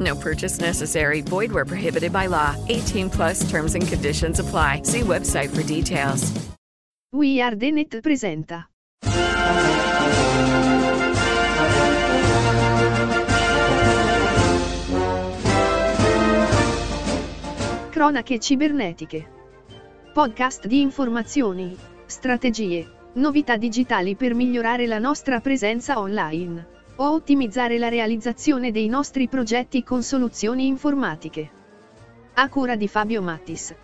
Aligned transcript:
No 0.00 0.16
purchase 0.16 0.60
necessary. 0.60 1.20
Void 1.20 1.52
where 1.52 1.64
prohibited 1.64 2.12
by 2.12 2.26
law. 2.26 2.56
18 2.68 3.10
plus 3.10 3.48
terms 3.48 3.74
and 3.74 3.86
conditions 3.86 4.40
apply. 4.40 4.82
See 4.84 5.00
website 5.00 5.50
for 5.50 5.62
details. 5.62 6.32
We 7.12 7.40
Are 7.40 7.54
The 7.54 7.70
Net 7.70 8.00
presenta. 8.00 8.68
Cronache 17.90 18.38
cibernetiche. 18.40 19.28
Podcast 20.12 20.66
di 20.66 20.80
informazioni, 20.80 21.76
strategie, 22.06 22.84
novità 23.14 23.56
digitali 23.56 24.16
per 24.16 24.34
migliorare 24.34 24.86
la 24.86 24.98
nostra 24.98 25.38
presenza 25.38 26.00
online 26.00 26.73
o 26.96 27.10
ottimizzare 27.10 27.78
la 27.78 27.88
realizzazione 27.88 28.70
dei 28.70 28.88
nostri 28.88 29.28
progetti 29.28 29.82
con 29.82 30.02
soluzioni 30.02 30.66
informatiche. 30.66 31.50
A 32.34 32.48
cura 32.48 32.76
di 32.76 32.88
Fabio 32.88 33.22
Mattis. 33.22 33.74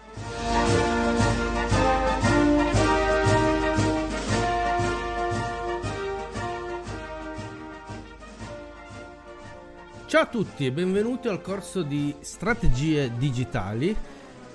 Ciao 10.06 10.22
a 10.22 10.27
tutti 10.27 10.66
e 10.66 10.72
benvenuti 10.72 11.28
al 11.28 11.41
corso 11.41 11.83
di 11.83 12.12
strategie 12.19 13.12
digitali 13.16 13.94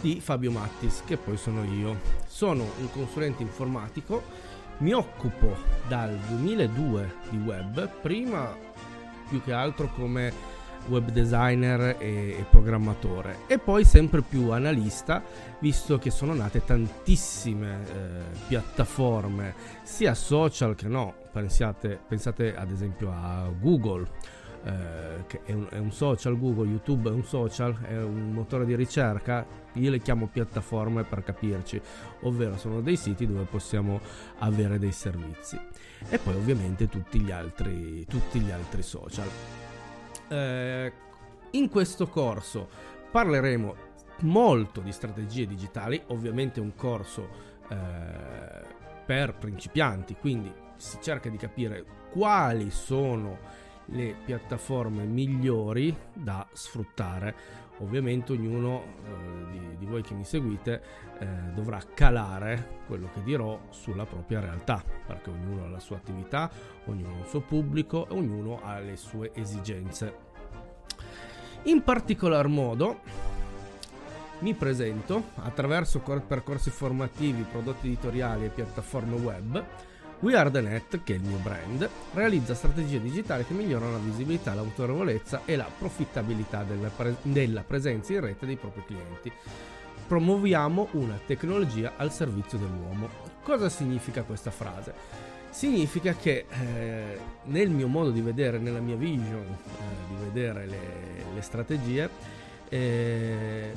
di 0.01 0.19
Fabio 0.19 0.51
Mattis, 0.51 1.01
che 1.05 1.15
poi 1.15 1.37
sono 1.37 1.63
io. 1.63 1.97
Sono 2.27 2.63
un 2.79 2.91
consulente 2.91 3.41
informatico, 3.41 4.21
mi 4.77 4.93
occupo 4.93 5.55
dal 5.87 6.15
2002 6.27 7.13
di 7.29 7.37
web, 7.37 7.89
prima 8.01 8.55
più 9.27 9.41
che 9.41 9.53
altro 9.53 9.89
come 9.93 10.53
web 10.87 11.09
designer 11.09 11.95
e, 11.99 12.45
programmatore 12.49 13.39
e 13.47 13.57
poi 13.57 13.83
sempre 13.83 14.21
più 14.21 14.49
analista 14.49 15.23
visto 15.59 15.97
che 15.97 16.11
sono 16.11 16.33
nate 16.33 16.63
tantissime 16.63 17.83
eh, 17.83 18.37
piattaforme 18.47 19.55
sia 19.83 20.13
social 20.13 20.75
che 20.75 20.87
no. 20.87 21.13
Pensate, 21.31 21.99
pensate 22.07 22.55
ad 22.55 22.71
esempio 22.71 23.11
a 23.11 23.49
Google 23.59 24.07
eh, 24.65 25.25
che 25.27 25.41
è 25.45 25.53
un, 25.53 25.67
è 25.69 25.77
un, 25.77 25.91
social, 25.91 26.39
Google, 26.39 26.67
YouTube 26.67 27.09
è 27.09 27.13
un 27.13 27.23
social, 27.23 27.79
è 27.81 28.01
un 28.01 28.31
motore 28.31 28.65
di 28.65 28.75
ricerca, 28.75 29.45
io 29.73 29.91
le 29.91 29.99
chiamo 29.99 30.25
piattaforme 30.25 31.03
per 31.03 31.23
capirci, 31.23 31.79
ovvero 32.21 32.57
sono 32.57 32.81
dei 32.81 32.97
siti 32.97 33.27
dove 33.27 33.43
possiamo 33.43 33.99
avere 34.39 34.79
dei 34.79 34.91
servizi. 34.91 35.59
E 36.09 36.17
poi 36.17 36.33
ovviamente 36.33 36.89
tutti 36.89 37.19
gli 37.19 37.29
altri, 37.29 38.05
tutti 38.07 38.39
gli 38.39 38.49
altri 38.49 38.81
social. 38.81 39.29
Eh, 40.29 40.91
in 41.51 41.69
questo 41.69 42.07
corso 42.07 42.67
parleremo 43.11 43.75
molto 44.21 44.81
di 44.81 44.91
strategie 44.91 45.45
digitali, 45.45 46.01
ovviamente 46.07 46.59
un 46.59 46.73
corso 46.73 47.29
eh, 47.69 47.75
per 49.05 49.35
principianti, 49.35 50.15
quindi 50.19 50.51
si 50.75 50.97
cerca 51.01 51.29
di 51.29 51.37
capire 51.37 51.85
quali 52.11 52.71
sono 52.71 53.37
le 53.87 54.15
piattaforme 54.23 55.03
migliori 55.03 55.95
da 56.13 56.47
sfruttare. 56.51 57.63
Ovviamente 57.79 58.31
ognuno 58.31 58.83
eh, 58.83 59.51
di, 59.51 59.77
di, 59.79 59.85
voi 59.85 60.01
che 60.01 60.13
mi 60.13 60.23
seguite 60.23 60.81
eh, 61.19 61.27
dovrà 61.53 61.81
calare 61.93 62.83
quello 62.87 63.09
che 63.13 63.21
dirò 63.21 63.59
sulla 63.69 64.05
propria 64.05 64.39
realtà, 64.39 64.81
perché 65.05 65.29
ognuno 65.29 65.65
ha 65.65 65.67
la 65.67 65.79
sua 65.79 65.97
attività, 65.97 66.49
ognuno 66.85 67.15
ha 67.17 67.19
il 67.19 67.27
suo 67.27 67.41
pubblico 67.41 68.07
e 68.07 68.13
ognuno 68.13 68.61
ha 68.63 68.79
le 68.79 68.95
sue 68.95 69.31
esigenze. 69.33 70.23
In 71.63 71.83
particolar 71.83 72.47
modo 72.47 72.99
mi 74.39 74.53
presento 74.53 75.31
attraverso 75.35 75.99
percorsi 75.99 76.69
formativi, 76.69 77.41
prodotti 77.43 77.87
editoriali 77.87 78.45
e 78.45 78.49
piattaforme 78.49 79.15
web 79.15 79.65
We 80.25 80.35
Are 80.35 80.49
The 80.49 80.61
Net, 80.61 81.03
che 81.03 81.13
è 81.13 81.17
il 81.17 81.21
mio 81.21 81.37
brand, 81.37 81.87
realizza 82.13 82.55
strategie 82.55 82.99
digitali 82.99 83.45
che 83.45 83.53
migliorano 83.53 83.91
la 83.91 83.97
visibilità, 83.99 84.55
l'autorevolezza 84.55 85.43
e 85.45 85.55
la 85.55 85.69
profittabilità 85.77 86.63
della, 86.63 86.87
pre- 86.87 87.17
della 87.21 87.61
presenza 87.61 88.11
in 88.11 88.21
rete 88.21 88.47
dei 88.47 88.55
propri 88.55 88.83
clienti. 88.87 89.31
Promuoviamo 90.07 90.87
una 90.93 91.19
tecnologia 91.23 91.93
al 91.97 92.11
servizio 92.11 92.57
dell'uomo. 92.57 93.07
Cosa 93.43 93.69
significa 93.69 94.23
questa 94.23 94.49
frase? 94.49 94.95
Significa 95.51 96.15
che 96.15 96.47
eh, 96.49 97.19
nel 97.43 97.69
mio 97.69 97.87
modo 97.87 98.09
di 98.09 98.21
vedere, 98.21 98.57
nella 98.57 98.79
mia 98.79 98.95
vision 98.95 99.45
eh, 99.45 100.07
di 100.07 100.15
vedere 100.23 100.65
le, 100.65 100.79
le 101.35 101.41
strategie, 101.41 102.09
eh, 102.67 103.71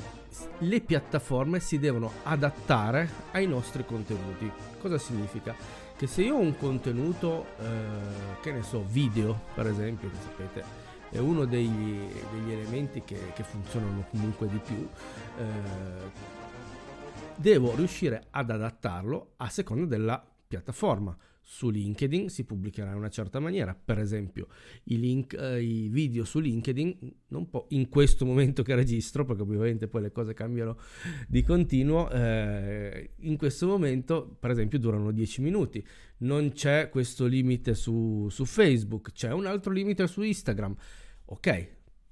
le 0.57 0.81
piattaforme 0.81 1.59
si 1.59 1.77
devono 1.77 2.11
adattare 2.23 3.07
ai 3.33 3.45
nostri 3.45 3.85
contenuti. 3.85 4.51
Cosa 4.79 4.97
significa? 4.97 5.87
Che 5.99 6.07
se 6.07 6.21
io 6.21 6.35
ho 6.35 6.39
un 6.39 6.55
contenuto, 6.55 7.45
eh, 7.59 8.39
che 8.41 8.53
ne 8.53 8.63
so, 8.63 8.85
video 8.87 9.37
per 9.53 9.67
esempio, 9.67 10.09
che 10.09 10.15
sapete 10.23 10.63
è 11.09 11.17
uno 11.17 11.43
degli, 11.43 12.09
degli 12.31 12.51
elementi 12.53 13.03
che, 13.03 13.33
che, 13.35 13.43
funzionano 13.43 14.05
comunque 14.09 14.47
di 14.47 14.59
più, 14.59 14.87
eh, 15.37 16.11
devo 17.35 17.75
riuscire 17.75 18.27
ad 18.29 18.49
adattarlo 18.49 19.31
a 19.35 19.49
seconda 19.49 19.87
della 19.87 20.25
piattaforma 20.47 21.13
su 21.51 21.71
LinkedIn 21.71 22.29
si 22.29 22.43
pubblicherà 22.43 22.91
in 22.91 22.97
una 22.97 23.09
certa 23.09 23.39
maniera. 23.39 23.73
Per 23.73 23.97
esempio, 23.97 24.49
i, 24.83 24.99
link, 24.99 25.33
eh, 25.33 25.59
i 25.59 25.89
video 25.89 26.23
su 26.23 26.37
LinkedIn, 26.37 27.13
non 27.29 27.49
po- 27.49 27.65
in 27.69 27.89
questo 27.89 28.23
momento 28.23 28.61
che 28.61 28.75
registro, 28.75 29.25
perché 29.25 29.41
ovviamente 29.41 29.87
poi 29.87 30.03
le 30.03 30.11
cose 30.11 30.35
cambiano 30.35 30.77
di 31.27 31.41
continuo, 31.41 32.07
eh, 32.11 33.13
in 33.21 33.35
questo 33.35 33.65
momento, 33.65 34.37
per 34.39 34.51
esempio, 34.51 34.77
durano 34.77 35.09
10 35.11 35.41
minuti. 35.41 35.83
Non 36.17 36.51
c'è 36.51 36.89
questo 36.89 37.25
limite 37.25 37.73
su, 37.73 38.27
su 38.29 38.45
Facebook, 38.45 39.11
c'è 39.11 39.31
un 39.31 39.47
altro 39.47 39.73
limite 39.73 40.05
su 40.05 40.21
Instagram. 40.21 40.75
Ok, 41.25 41.67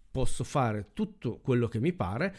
posso 0.09 0.43
fare 0.43 0.89
tutto 0.93 1.37
quello 1.37 1.67
che 1.67 1.79
mi 1.79 1.93
pare, 1.93 2.35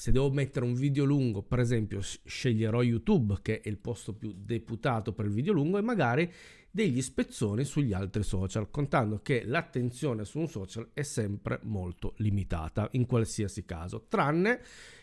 se 0.00 0.12
devo 0.12 0.30
mettere 0.30 0.64
un 0.64 0.72
video 0.72 1.04
lungo, 1.04 1.42
per 1.42 1.58
esempio, 1.58 2.00
sceglierò 2.00 2.82
YouTube, 2.82 3.40
che 3.42 3.60
è 3.60 3.68
il 3.68 3.76
posto 3.76 4.14
più 4.14 4.32
deputato 4.34 5.12
per 5.12 5.26
il 5.26 5.30
video 5.30 5.52
lungo, 5.52 5.76
e 5.76 5.82
magari 5.82 6.32
degli 6.70 7.02
spezzoni 7.02 7.64
sugli 7.64 7.92
altri 7.92 8.22
social, 8.22 8.70
contando 8.70 9.20
che 9.20 9.44
l'attenzione 9.44 10.24
su 10.24 10.38
un 10.38 10.48
social 10.48 10.88
è 10.94 11.02
sempre 11.02 11.60
molto 11.64 12.14
limitata 12.16 12.88
in 12.92 13.04
qualsiasi 13.04 13.66
caso, 13.66 14.06
tranne 14.08 14.62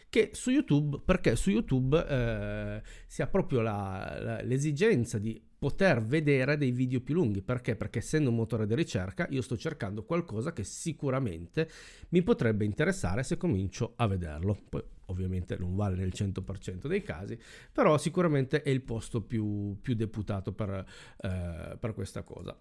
che 0.10 0.32
su 0.34 0.50
YouTube, 0.50 1.00
perché 1.06 1.36
su 1.36 1.52
YouTube 1.52 2.04
eh, 2.04 2.82
si 3.06 3.22
ha 3.22 3.28
proprio 3.28 3.62
la, 3.62 4.18
la, 4.20 4.42
l'esigenza 4.42 5.20
di 5.20 5.40
poter 5.58 6.04
vedere 6.04 6.58
dei 6.58 6.72
video 6.72 7.02
più 7.02 7.16
lunghi. 7.16 7.42
Perché? 7.42 7.76
Perché 7.76 8.00
essendo 8.00 8.30
un 8.30 8.36
motore 8.36 8.68
di 8.68 8.76
ricerca 8.76 9.28
io 9.30 9.42
sto 9.42 9.58
cercando 9.58 10.04
qualcosa 10.04 10.54
che 10.54 10.64
sicuramente 10.64 11.70
mi 12.10 12.22
potrebbe 12.22 12.66
interessare 12.66 13.24
se 13.24 13.38
comincio 13.38 13.94
a 13.96 14.08
vederlo. 14.08 14.58
Poi 14.70 14.84
ovviamente 15.08 15.58
non 15.58 15.76
vale 15.76 15.96
nel 15.96 16.12
100% 16.14 16.88
dei 16.88 17.04
casi, 17.04 17.38
però 17.72 17.98
sicuramente 17.98 18.62
è 18.62 18.70
il 18.70 18.82
posto 18.82 19.22
più, 19.22 19.78
più 19.82 19.96
deputato 19.96 20.54
per, 20.54 20.86
eh, 21.22 21.78
per 21.80 21.94
questa 21.94 22.24
cosa. 22.24 22.58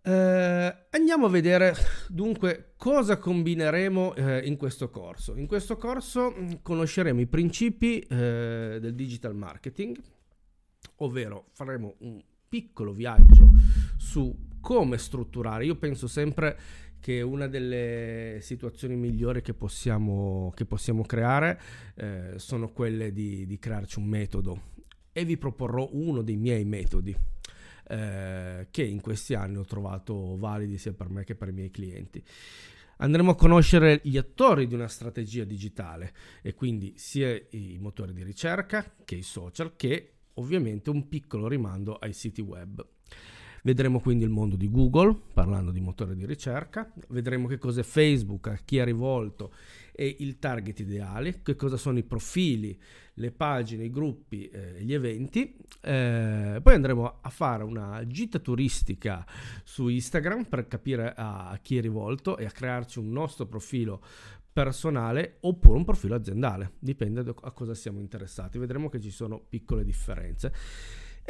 Eh, 0.00 0.76
andiamo 0.90 1.26
a 1.26 1.28
vedere 1.28 1.74
dunque 2.08 2.72
cosa 2.76 3.18
combineremo 3.18 4.14
eh, 4.14 4.46
in 4.46 4.56
questo 4.56 4.90
corso. 4.90 5.36
In 5.36 5.46
questo 5.46 5.76
corso 5.76 6.30
mh, 6.30 6.62
conosceremo 6.62 7.20
i 7.20 7.26
principi 7.26 7.98
eh, 7.98 8.78
del 8.80 8.94
digital 8.94 9.34
marketing, 9.34 10.00
ovvero 10.96 11.48
faremo 11.52 11.96
un 11.98 12.22
piccolo 12.48 12.92
viaggio 12.92 13.50
su 13.98 14.46
come 14.60 14.98
strutturare. 14.98 15.66
Io 15.66 15.76
penso 15.76 16.06
sempre 16.06 16.58
che 17.00 17.22
una 17.22 17.46
delle 17.46 18.38
situazioni 18.40 18.96
migliori 18.96 19.42
che 19.42 19.54
possiamo, 19.54 20.52
che 20.54 20.64
possiamo 20.64 21.04
creare 21.04 21.60
eh, 21.94 22.32
sono 22.36 22.68
quelle 22.70 23.12
di, 23.12 23.46
di 23.46 23.58
crearci 23.58 23.98
un 23.98 24.06
metodo 24.06 24.62
e 25.12 25.24
vi 25.24 25.36
proporrò 25.36 25.88
uno 25.92 26.22
dei 26.22 26.36
miei 26.36 26.64
metodi 26.64 27.16
eh, 27.88 28.68
che 28.70 28.82
in 28.82 29.00
questi 29.00 29.34
anni 29.34 29.56
ho 29.56 29.64
trovato 29.64 30.36
validi 30.36 30.78
sia 30.78 30.92
per 30.92 31.08
me 31.08 31.24
che 31.24 31.34
per 31.34 31.48
i 31.48 31.52
miei 31.52 31.70
clienti. 31.70 32.22
Andremo 32.98 33.30
a 33.30 33.36
conoscere 33.36 34.00
gli 34.02 34.16
attori 34.16 34.66
di 34.66 34.74
una 34.74 34.88
strategia 34.88 35.44
digitale 35.44 36.12
e 36.42 36.54
quindi 36.54 36.94
sia 36.96 37.30
i 37.50 37.78
motori 37.80 38.12
di 38.12 38.24
ricerca 38.24 38.94
che 39.04 39.14
i 39.14 39.22
social 39.22 39.76
che 39.76 40.14
ovviamente 40.34 40.90
un 40.90 41.08
piccolo 41.08 41.46
rimando 41.46 41.94
ai 41.94 42.12
siti 42.12 42.40
web. 42.40 42.84
Vedremo 43.68 44.00
quindi 44.00 44.24
il 44.24 44.30
mondo 44.30 44.56
di 44.56 44.70
Google, 44.70 45.14
parlando 45.34 45.72
di 45.72 45.80
motore 45.80 46.16
di 46.16 46.24
ricerca, 46.24 46.90
vedremo 47.08 47.46
che 47.46 47.58
cos'è 47.58 47.82
Facebook, 47.82 48.46
a 48.46 48.58
chi 48.64 48.78
è 48.78 48.84
rivolto 48.84 49.52
e 49.92 50.16
il 50.20 50.38
target 50.38 50.80
ideale, 50.80 51.42
che 51.42 51.54
cosa 51.54 51.76
sono 51.76 51.98
i 51.98 52.02
profili, 52.02 52.80
le 53.12 53.30
pagine, 53.30 53.84
i 53.84 53.90
gruppi, 53.90 54.48
eh, 54.48 54.80
gli 54.80 54.94
eventi. 54.94 55.54
Eh, 55.82 56.60
poi 56.62 56.74
andremo 56.74 57.18
a 57.20 57.28
fare 57.28 57.62
una 57.62 58.06
gita 58.06 58.38
turistica 58.38 59.26
su 59.64 59.88
Instagram 59.88 60.44
per 60.44 60.66
capire 60.66 61.12
a 61.14 61.58
chi 61.60 61.76
è 61.76 61.82
rivolto 61.82 62.38
e 62.38 62.46
a 62.46 62.50
crearci 62.50 62.98
un 62.98 63.10
nostro 63.10 63.44
profilo 63.44 64.02
personale 64.50 65.36
oppure 65.40 65.76
un 65.76 65.84
profilo 65.84 66.14
aziendale, 66.14 66.72
dipende 66.78 67.20
a 67.20 67.50
cosa 67.50 67.74
siamo 67.74 68.00
interessati. 68.00 68.56
Vedremo 68.56 68.88
che 68.88 68.98
ci 68.98 69.10
sono 69.10 69.38
piccole 69.46 69.84
differenze. 69.84 70.54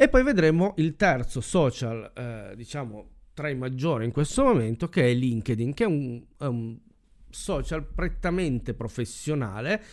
E 0.01 0.07
poi 0.07 0.23
vedremo 0.23 0.75
il 0.77 0.95
terzo 0.95 1.41
social, 1.41 2.13
eh, 2.15 2.55
diciamo, 2.55 3.09
tra 3.33 3.49
i 3.49 3.55
maggiori 3.55 4.05
in 4.05 4.13
questo 4.13 4.45
momento, 4.45 4.87
che 4.87 5.11
è 5.11 5.13
LinkedIn, 5.13 5.73
che 5.73 5.83
è 5.83 5.87
un, 5.87 6.23
è 6.37 6.45
un 6.45 6.79
social 7.29 7.83
prettamente 7.83 8.73
professionale 8.73 9.83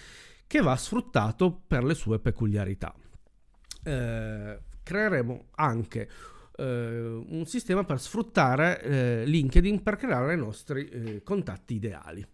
che 0.47 0.61
va 0.61 0.76
sfruttato 0.76 1.61
per 1.67 1.82
le 1.82 1.94
sue 1.94 2.20
peculiarità. 2.20 2.94
Eh, 3.82 4.61
creeremo 4.81 5.47
anche 5.56 6.08
eh, 6.56 7.25
un 7.26 7.43
sistema 7.47 7.82
per 7.82 8.00
sfruttare 8.00 8.81
eh, 8.82 9.25
LinkedIn 9.26 9.82
per 9.82 9.97
creare 9.97 10.35
i 10.35 10.38
nostri 10.38 10.88
eh, 10.88 11.23
contatti 11.25 11.75
ideali. 11.75 12.25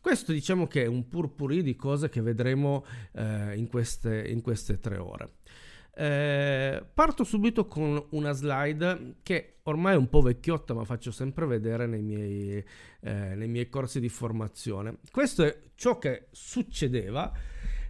Questo 0.00 0.30
diciamo 0.30 0.68
che 0.68 0.84
è 0.84 0.86
un 0.86 1.08
purpurì 1.08 1.64
di 1.64 1.74
cose 1.74 2.08
che 2.08 2.20
vedremo 2.20 2.84
eh, 3.14 3.56
in 3.56 3.66
queste, 3.66 4.28
in 4.28 4.42
queste 4.42 4.78
tre 4.78 4.96
ore. 4.96 5.30
Eh, 5.92 6.84
parto 6.94 7.24
subito 7.24 7.66
con 7.66 8.06
una 8.10 8.30
slide 8.32 9.16
che 9.22 9.56
ormai 9.64 9.94
è 9.94 9.96
un 9.96 10.08
po' 10.08 10.22
vecchiotta, 10.22 10.72
ma 10.74 10.84
faccio 10.84 11.10
sempre 11.10 11.46
vedere 11.46 11.86
nei 11.86 12.02
miei, 12.02 12.64
eh, 13.00 13.34
nei 13.34 13.48
miei 13.48 13.68
corsi 13.68 13.98
di 14.00 14.08
formazione. 14.08 14.98
Questo 15.10 15.44
è 15.44 15.58
ciò 15.74 15.98
che 15.98 16.28
succedeva 16.30 17.32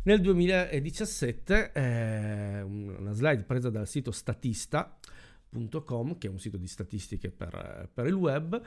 nel 0.03 0.21
2017, 0.21 1.73
eh, 1.73 2.63
una 2.63 3.13
slide 3.13 3.45
presa 3.45 3.71
dal 3.71 3.87
sito 3.87 4.11
statista.com, 4.11 6.19
che 6.19 6.27
è 6.27 6.31
un 6.31 6.39
sito 6.39 6.57
di 6.57 6.67
statistiche 6.67 7.31
per, 7.31 7.91
per 7.93 8.07
il 8.07 8.15
web 8.15 8.61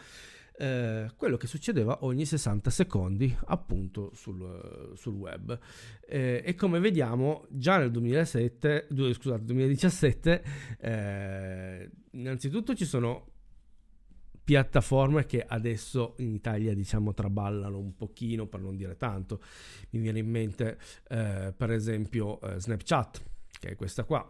eh, 0.58 1.12
quello 1.16 1.38
che 1.38 1.48
succedeva 1.48 2.00
ogni 2.02 2.26
60 2.26 2.70
secondi 2.70 3.36
appunto 3.46 4.12
sul, 4.14 4.92
sul 4.96 5.14
web. 5.16 5.58
Eh, 6.08 6.42
e 6.46 6.56
come 6.56 6.80
vediamo 6.80 7.46
già 7.50 7.78
nel 7.78 7.92
2007, 7.92 8.88
scusate, 9.14 9.44
2017, 9.44 10.44
eh, 10.80 11.90
innanzitutto 12.12 12.76
ci 12.76 12.86
sono 12.86 13.32
piattaforme 14.44 15.26
che 15.26 15.42
adesso 15.42 16.16
in 16.18 16.34
Italia 16.34 16.74
diciamo 16.74 17.14
traballano 17.14 17.78
un 17.78 17.96
pochino 17.96 18.46
per 18.46 18.60
non 18.60 18.76
dire 18.76 18.98
tanto 18.98 19.42
mi 19.92 20.02
viene 20.02 20.20
in 20.20 20.30
mente 20.30 20.78
eh, 21.08 21.54
per 21.56 21.72
esempio 21.72 22.42
eh, 22.42 22.60
Snapchat 22.60 23.24
che 23.58 23.70
è 23.70 23.76
questa 23.78 24.04
qua 24.04 24.30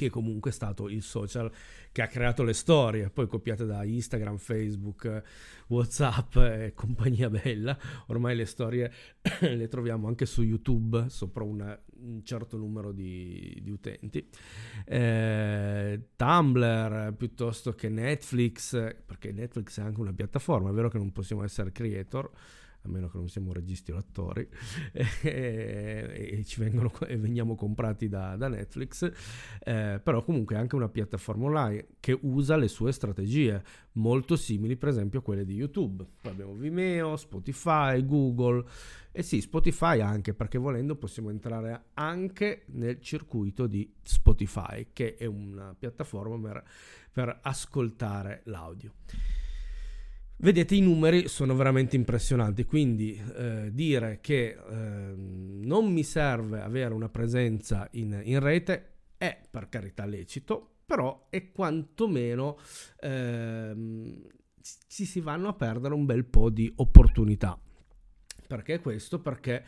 che 0.00 0.08
comunque 0.08 0.50
è 0.50 0.52
stato 0.54 0.88
il 0.88 1.02
social 1.02 1.52
che 1.92 2.00
ha 2.00 2.06
creato 2.06 2.42
le 2.42 2.54
storie, 2.54 3.10
poi 3.10 3.26
copiate 3.26 3.66
da 3.66 3.84
Instagram, 3.84 4.38
Facebook, 4.38 5.22
Whatsapp 5.66 6.36
e 6.36 6.72
compagnia 6.74 7.28
bella. 7.28 7.76
Ormai 8.06 8.34
le 8.34 8.46
storie 8.46 8.90
le 9.40 9.68
troviamo 9.68 10.08
anche 10.08 10.24
su 10.24 10.42
YouTube, 10.42 11.10
sopra 11.10 11.44
una, 11.44 11.78
un 11.98 12.24
certo 12.24 12.56
numero 12.56 12.92
di, 12.92 13.58
di 13.62 13.70
utenti. 13.70 14.26
Eh, 14.86 16.08
Tumblr 16.16 17.14
piuttosto 17.14 17.74
che 17.74 17.90
Netflix, 17.90 18.70
perché 19.04 19.32
Netflix 19.32 19.80
è 19.80 19.82
anche 19.82 20.00
una 20.00 20.14
piattaforma, 20.14 20.70
è 20.70 20.72
vero 20.72 20.88
che 20.88 20.96
non 20.96 21.12
possiamo 21.12 21.44
essere 21.44 21.72
creator 21.72 22.30
a 22.82 22.88
meno 22.88 23.08
che 23.08 23.18
non 23.18 23.28
siamo 23.28 23.52
registi 23.52 23.92
o 23.92 23.96
attori, 23.96 24.48
e, 25.22 26.36
e, 26.38 26.44
ci 26.44 26.60
vengono, 26.60 26.92
e 27.06 27.16
veniamo 27.16 27.54
comprati 27.54 28.08
da, 28.08 28.36
da 28.36 28.48
Netflix, 28.48 29.10
eh, 29.60 30.00
però 30.02 30.22
comunque 30.22 30.56
è 30.56 30.58
anche 30.58 30.76
una 30.76 30.88
piattaforma 30.88 31.46
online 31.46 31.88
che 32.00 32.18
usa 32.22 32.56
le 32.56 32.68
sue 32.68 32.92
strategie, 32.92 33.62
molto 33.92 34.36
simili 34.36 34.76
per 34.76 34.88
esempio 34.88 35.18
a 35.18 35.22
quelle 35.22 35.44
di 35.44 35.54
YouTube. 35.54 36.06
Poi 36.20 36.30
abbiamo 36.30 36.54
Vimeo, 36.54 37.16
Spotify, 37.16 38.04
Google, 38.04 38.64
e 39.12 39.22
sì, 39.22 39.40
Spotify 39.40 40.00
anche, 40.00 40.34
perché 40.34 40.58
volendo 40.58 40.96
possiamo 40.96 41.30
entrare 41.30 41.86
anche 41.94 42.62
nel 42.68 43.00
circuito 43.00 43.66
di 43.66 43.92
Spotify, 44.02 44.88
che 44.92 45.16
è 45.16 45.26
una 45.26 45.74
piattaforma 45.78 46.38
per, 46.38 46.64
per 47.12 47.38
ascoltare 47.42 48.42
l'audio. 48.44 48.92
Vedete 50.42 50.74
i 50.74 50.80
numeri 50.80 51.28
sono 51.28 51.54
veramente 51.54 51.96
impressionanti, 51.96 52.64
quindi 52.64 53.14
eh, 53.36 53.68
dire 53.74 54.20
che 54.22 54.56
eh, 54.56 55.14
non 55.14 55.92
mi 55.92 56.02
serve 56.02 56.62
avere 56.62 56.94
una 56.94 57.10
presenza 57.10 57.86
in, 57.92 58.18
in, 58.24 58.40
rete 58.40 58.92
è 59.18 59.38
per 59.50 59.68
carità 59.68 60.06
lecito, 60.06 60.76
però 60.86 61.26
è 61.28 61.52
quantomeno 61.52 62.56
eh, 63.00 63.74
ci 64.88 65.04
si 65.04 65.20
vanno 65.20 65.48
a 65.48 65.52
perdere 65.52 65.92
un 65.92 66.06
bel 66.06 66.24
po' 66.24 66.48
di 66.48 66.72
opportunità. 66.76 67.60
Perché 68.46 68.80
questo? 68.80 69.20
Perché 69.20 69.62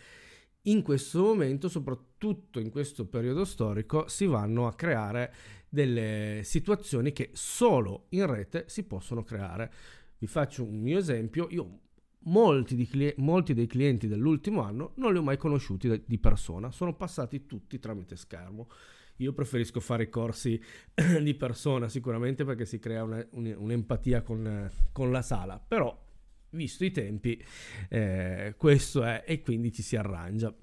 in 0.63 0.81
questo 0.81 1.23
momento, 1.23 1.69
soprattutto 1.69 2.59
in 2.59 2.71
questo 2.71 3.05
periodo 3.05 3.45
storico, 3.45 4.09
si 4.09 4.25
vanno 4.25 4.67
a 4.67 4.75
creare 4.75 5.35
delle 5.69 6.41
situazioni 6.45 7.13
che 7.13 7.29
solo 7.35 8.07
in 8.11 8.25
rete 8.25 8.65
si 8.69 8.85
possono 8.85 9.23
creare 9.23 9.73
vi 10.23 10.29
faccio 10.29 10.63
un 10.63 10.79
mio 10.79 10.99
esempio, 10.99 11.49
io 11.51 11.81
molti, 12.27 12.87
cli- 12.87 13.13
molti 13.17 13.55
dei 13.55 13.67
clienti 13.67 14.07
dell'ultimo 14.07 14.63
anno 14.63 14.93
non 14.99 15.11
li 15.11 15.19
ho 15.19 15.23
mai 15.23 15.37
conosciuti 15.37 16.05
di 16.07 16.19
persona, 16.19 16.71
sono 16.71 16.95
passati 16.95 17.45
tutti 17.45 17.81
tramite 17.81 18.15
schermo. 18.15 18.69
Io 19.17 19.33
preferisco 19.33 19.81
fare 19.81 20.09
corsi 20.09 20.63
di 21.21 21.35
persona 21.35 21.89
sicuramente 21.89 22.45
perché 22.45 22.65
si 22.67 22.79
crea 22.79 23.03
una, 23.03 23.27
un, 23.33 23.53
un'empatia 23.59 24.23
con, 24.23 24.71
con, 24.93 25.11
la 25.11 25.23
sala, 25.23 25.59
però 25.59 26.01
visto 26.51 26.85
i 26.85 26.93
tempi 26.93 27.45
eh, 27.89 28.55
questo 28.57 29.03
è 29.03 29.25
e 29.27 29.43
quindi 29.43 29.73
ci 29.73 29.83
si 29.83 29.97
arrangia. 29.97 30.55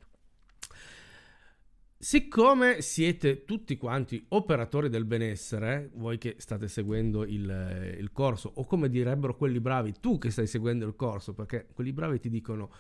Siccome 2.02 2.82
siete 2.82 3.44
tutti 3.44 3.76
quanti 3.76 4.24
operatori 4.30 4.88
del 4.88 5.04
benessere, 5.04 5.90
voi 5.96 6.18
che 6.18 6.36
state 6.38 6.70
seguendo 6.70 7.26
il, 7.26 7.96
il, 8.00 8.12
corso, 8.14 8.50
o 8.56 8.64
come 8.64 8.90
direbbero 8.90 9.36
quelli 9.36 9.60
bravi, 9.60 9.96
tu 10.00 10.18
che 10.18 10.30
stai 10.30 10.48
seguendo 10.48 10.88
il 10.88 10.96
corso, 10.96 11.34
perché 11.34 11.68
quelli 11.74 11.92
bravi 11.92 12.18
ti 12.22 12.30
dicono 12.30 12.72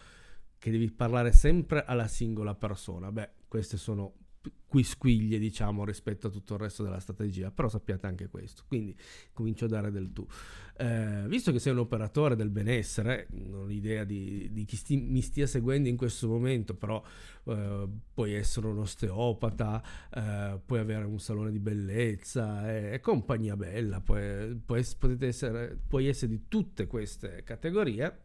che 0.58 0.72
devi 0.72 0.90
parlare 0.90 1.34
sempre 1.34 1.84
alla 1.84 2.08
singola 2.08 2.56
persona. 2.56 3.12
Beh, 3.12 3.32
queste 3.50 3.76
sono 3.76 4.14
quisquiglie, 4.70 5.40
diciamo, 5.40 5.84
rispetto 5.84 6.28
a 6.28 6.30
tutto 6.30 6.54
il 6.54 6.60
resto 6.60 6.84
della 6.84 7.00
strategia, 7.00 7.50
però 7.50 7.68
sappiate 7.68 8.06
anche 8.06 8.30
questo. 8.30 8.64
Quindi 8.68 8.96
comincio 9.34 9.66
a 9.66 9.68
dare 9.68 9.92
del 9.92 10.14
tu. 10.14 10.26
Eh, 10.78 11.24
visto 11.28 11.52
che 11.52 11.60
sei 11.60 11.74
un 11.74 11.80
operatore 11.80 12.36
del 12.36 12.52
benessere, 12.52 13.28
non 13.32 13.64
ho 13.64 13.70
idea 13.70 14.04
di, 14.04 14.50
di 14.52 14.66
chi 14.66 14.76
sti, 14.76 14.96
mi 14.96 15.22
stia 15.22 15.48
seguendo 15.48 15.90
in 15.90 15.98
questo 15.98 16.28
momento, 16.28 16.76
però 16.76 17.04
eh, 17.46 17.90
puoi 18.14 18.34
essere 18.34 18.68
un 18.68 18.78
osteopata, 18.78 19.84
eh, 20.14 20.60
puoi 20.64 20.80
avere 20.80 21.06
un 21.06 21.20
salone 21.20 21.52
di 21.52 21.60
bellezza 21.60 22.72
e, 22.72 22.94
e 22.94 23.00
compagnia 23.00 23.58
bella, 23.58 24.02
puoi, 24.02 24.56
puoi, 24.64 24.86
essere, 25.22 25.78
puoi 25.88 26.08
essere 26.08 26.32
di 26.32 26.44
tutte 26.48 26.86
queste 26.86 27.44
categorie, 27.44 28.20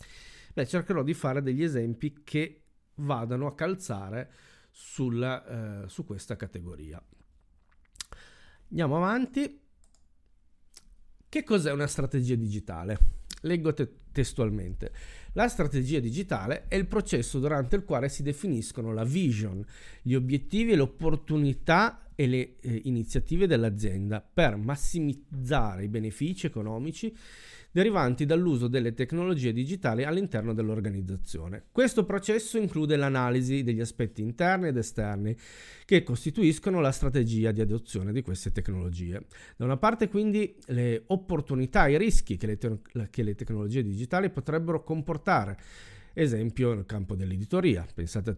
beh, 0.53 0.67
cercherò 0.67 1.03
di 1.03 1.15
fare 1.15 1.41
degli 1.43 1.63
esempi 1.63 2.21
che 2.23 2.61
vadano 2.97 3.47
a 3.47 3.55
calzare 3.55 4.31
sulla, 4.77 5.85
eh, 5.85 5.89
su 5.89 6.05
questa 6.05 6.35
categoria. 6.35 7.01
Andiamo 8.71 8.97
avanti. 8.97 9.61
Che 11.29 11.45
cos'è 11.45 11.71
una 11.71 11.87
strategia 11.87 12.35
digitale? 12.35 12.99
Leggo 13.43 13.73
te- 13.73 14.01
testualmente. 14.11 14.93
La 15.35 15.47
strategia 15.47 16.01
digitale 16.01 16.67
è 16.67 16.75
il 16.75 16.87
processo 16.87 17.39
durante 17.39 17.77
il 17.77 17.85
quale 17.85 18.09
si 18.09 18.25
definiscono 18.25 18.93
la 18.93 19.05
vision, 19.05 19.65
gli 20.03 20.15
obiettivi 20.15 20.73
e 20.73 20.77
le 20.77 20.83
opportunità 20.83 22.09
e 22.17 22.27
le 22.27 22.57
eh, 22.59 22.81
iniziative 22.85 23.47
dell'azienda 23.47 24.21
per 24.21 24.57
massimizzare 24.57 25.85
i 25.85 25.89
benefici 25.89 26.47
economici 26.47 27.17
derivanti 27.75 28.25
dall'uso 28.25 28.69
delle 28.69 28.95
tecnologie 28.95 29.53
digitali 29.53 30.05
all'interno 30.05 30.55
dell'organizzazione. 30.55 31.65
Questo 31.73 32.05
processo 32.05 32.57
include 32.57 32.95
l'analisi 32.95 33.65
degli 33.65 33.81
aspetti 33.81 34.23
interni 34.23 34.69
ed 34.69 34.77
esterni 34.77 35.37
che 35.85 36.05
costituiscono 36.05 36.81
la 36.81 36.93
strategia 36.93 37.51
di 37.51 37.61
adozione 37.61 38.13
di 38.13 38.23
queste 38.23 38.53
tecnologie. 38.53 39.27
Da 39.57 39.65
una 39.65 39.77
parte 39.77 40.09
quindi 40.09 40.57
le 40.67 41.03
opportunità 41.09 41.87
e 41.87 41.95
i 41.95 41.99
rischi 41.99 42.37
che 42.37 42.47
le, 42.47 42.59
te- 42.59 42.79
che 43.11 43.25
le 43.25 43.35
tecnologie 43.35 43.83
digitali 43.83 44.31
potrebbero 44.31 44.85
comportare, 44.85 45.59
esempio 46.13 46.75
nel 46.75 46.87
campo 46.87 47.17
dell'editoria, 47.17 47.85
pensate 47.93 48.31
a 48.31 48.37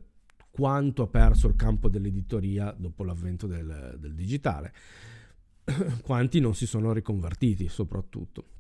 quanto 0.49 1.03
ha 1.03 1.09
perso 1.09 1.47
il 1.47 1.57
campo 1.57 1.91
dell'editoria 1.91 2.75
dopo 2.75 3.05
l'avvento 3.05 3.47
del, 3.47 3.99
del 3.99 4.15
digitale, 4.15 4.73
quanti 6.01 6.41
non 6.41 6.55
si 6.55 6.67
sono 6.67 6.95
riconvertiti 6.95 7.69
soprattutto 7.69 8.55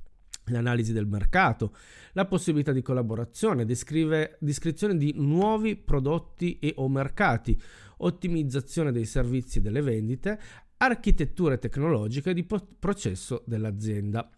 l'analisi 0.46 0.92
del 0.92 1.06
mercato, 1.06 1.74
la 2.12 2.26
possibilità 2.26 2.72
di 2.72 2.82
collaborazione, 2.82 3.64
descrizione 3.64 4.96
di 4.96 5.14
nuovi 5.16 5.76
prodotti 5.76 6.58
e 6.58 6.74
o 6.76 6.88
mercati, 6.88 7.60
ottimizzazione 7.98 8.92
dei 8.92 9.04
servizi 9.04 9.58
e 9.58 9.60
delle 9.60 9.82
vendite, 9.82 10.38
architetture 10.78 11.58
tecnologiche 11.58 12.34
di 12.34 12.46
processo 12.78 13.42
dell'azienda. 13.46 14.30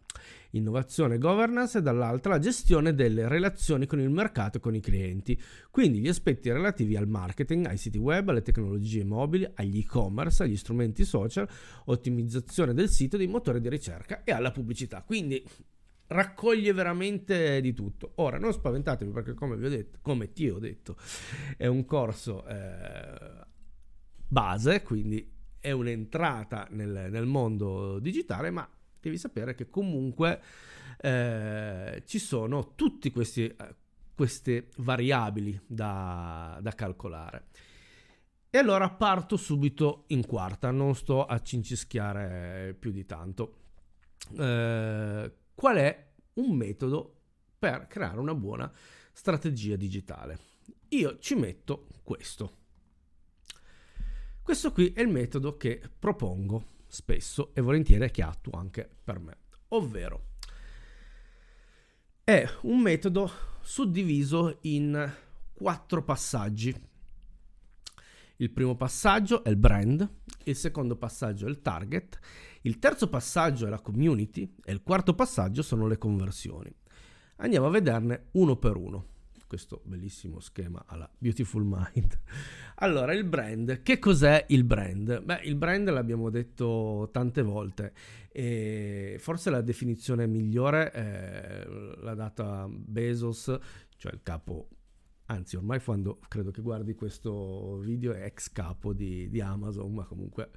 Innovazione 0.52 1.16
e 1.16 1.18
governance 1.18 1.78
e 1.78 1.82
dall'altra 1.82 2.32
la 2.32 2.38
gestione 2.38 2.94
delle 2.94 3.28
relazioni 3.28 3.86
con 3.86 4.00
il 4.00 4.08
mercato 4.08 4.56
e 4.56 4.60
con 4.60 4.74
i 4.74 4.80
clienti, 4.80 5.38
quindi 5.70 5.98
gli 5.98 6.08
aspetti 6.08 6.50
relativi 6.50 6.96
al 6.96 7.06
marketing, 7.06 7.66
ai 7.66 7.76
siti 7.76 7.98
web, 7.98 8.30
alle 8.30 8.40
tecnologie 8.40 9.04
mobili, 9.04 9.46
agli 9.56 9.78
e-commerce, 9.78 10.42
agli 10.42 10.56
strumenti 10.56 11.04
social, 11.04 11.46
ottimizzazione 11.84 12.72
del 12.72 12.88
sito, 12.88 13.18
dei 13.18 13.26
motori 13.26 13.60
di 13.60 13.68
ricerca 13.68 14.24
e 14.24 14.32
alla 14.32 14.50
pubblicità. 14.50 15.02
Quindi 15.02 15.44
raccoglie 16.08 16.72
veramente 16.72 17.60
di 17.60 17.72
tutto. 17.72 18.12
Ora, 18.16 18.38
non 18.38 18.52
spaventatevi 18.52 19.10
perché 19.10 19.34
come 19.34 19.56
vi 19.56 19.66
ho 19.66 19.70
detto, 19.70 19.98
come 20.02 20.32
ti 20.32 20.48
ho 20.48 20.58
detto, 20.58 20.96
è 21.56 21.66
un 21.66 21.84
corso 21.84 22.46
eh, 22.46 23.46
base, 24.26 24.82
quindi 24.82 25.36
è 25.60 25.70
un'entrata 25.70 26.66
nel, 26.70 27.08
nel, 27.10 27.26
mondo 27.26 27.98
digitale, 27.98 28.50
ma 28.50 28.68
devi 29.00 29.18
sapere 29.18 29.54
che 29.54 29.68
comunque 29.68 30.40
eh, 31.00 32.02
ci 32.06 32.18
sono 32.18 32.74
tutte 32.74 33.10
queste 33.10 34.68
variabili 34.76 35.60
da, 35.66 36.58
da 36.60 36.72
calcolare. 36.72 37.46
E 38.50 38.56
allora 38.56 38.88
parto 38.88 39.36
subito 39.36 40.04
in 40.08 40.24
quarta, 40.24 40.70
non 40.70 40.94
sto 40.94 41.26
a 41.26 41.38
cincischiare 41.42 42.74
più 42.78 42.92
di 42.92 43.04
tanto. 43.04 43.56
Eh, 44.38 45.32
qual 45.58 45.76
è 45.78 46.12
un 46.34 46.54
metodo 46.54 47.16
per 47.58 47.88
creare 47.88 48.20
una 48.20 48.36
buona 48.36 48.72
strategia 49.10 49.74
digitale. 49.74 50.38
Io 50.90 51.18
ci 51.18 51.34
metto 51.34 51.88
questo. 52.04 52.58
Questo 54.40 54.70
qui 54.70 54.92
è 54.92 55.00
il 55.00 55.08
metodo 55.08 55.56
che 55.56 55.82
propongo 55.98 56.76
spesso 56.86 57.52
e 57.56 57.60
volentieri 57.60 58.08
che 58.12 58.22
attuo 58.22 58.56
anche 58.56 58.88
per 59.02 59.18
me, 59.18 59.36
ovvero 59.70 60.26
è 62.22 62.48
un 62.62 62.80
metodo 62.80 63.28
suddiviso 63.60 64.58
in 64.60 65.12
quattro 65.54 66.04
passaggi. 66.04 66.72
Il 68.36 68.50
primo 68.50 68.76
passaggio 68.76 69.42
è 69.42 69.48
il 69.48 69.56
brand, 69.56 70.08
il 70.44 70.54
secondo 70.54 70.94
passaggio 70.94 71.46
è 71.46 71.48
il 71.48 71.60
target, 71.62 72.20
il 72.62 72.78
terzo 72.78 73.08
passaggio 73.08 73.66
è 73.66 73.68
la 73.68 73.80
community 73.80 74.54
e 74.64 74.72
il 74.72 74.82
quarto 74.82 75.14
passaggio 75.14 75.62
sono 75.62 75.86
le 75.86 75.98
conversioni. 75.98 76.74
Andiamo 77.36 77.66
a 77.66 77.70
vederne 77.70 78.26
uno 78.32 78.56
per 78.56 78.76
uno. 78.76 79.06
Questo 79.46 79.80
bellissimo 79.84 80.40
schema 80.40 80.84
alla 80.86 81.10
Beautiful 81.16 81.64
Mind. 81.64 82.20
Allora, 82.80 83.14
il 83.14 83.24
brand. 83.24 83.82
Che 83.82 83.98
cos'è 83.98 84.44
il 84.48 84.64
brand? 84.64 85.22
Beh, 85.22 85.40
il 85.44 85.56
brand 85.56 85.88
l'abbiamo 85.88 86.28
detto 86.28 87.08
tante 87.12 87.40
volte 87.42 87.94
e 88.30 89.16
forse 89.18 89.48
la 89.48 89.62
definizione 89.62 90.26
migliore 90.26 91.64
l'ha 92.00 92.14
data 92.14 92.68
Bezos, 92.68 93.56
cioè 93.96 94.12
il 94.12 94.20
capo 94.22 94.68
anzi 95.30 95.56
ormai 95.56 95.82
quando 95.82 96.20
credo 96.28 96.50
che 96.50 96.62
guardi 96.62 96.94
questo 96.94 97.78
video 97.78 98.12
è 98.12 98.24
ex 98.24 98.50
capo 98.52 98.92
di, 98.92 99.28
di 99.28 99.40
Amazon, 99.40 99.92
ma 99.92 100.04
comunque 100.04 100.50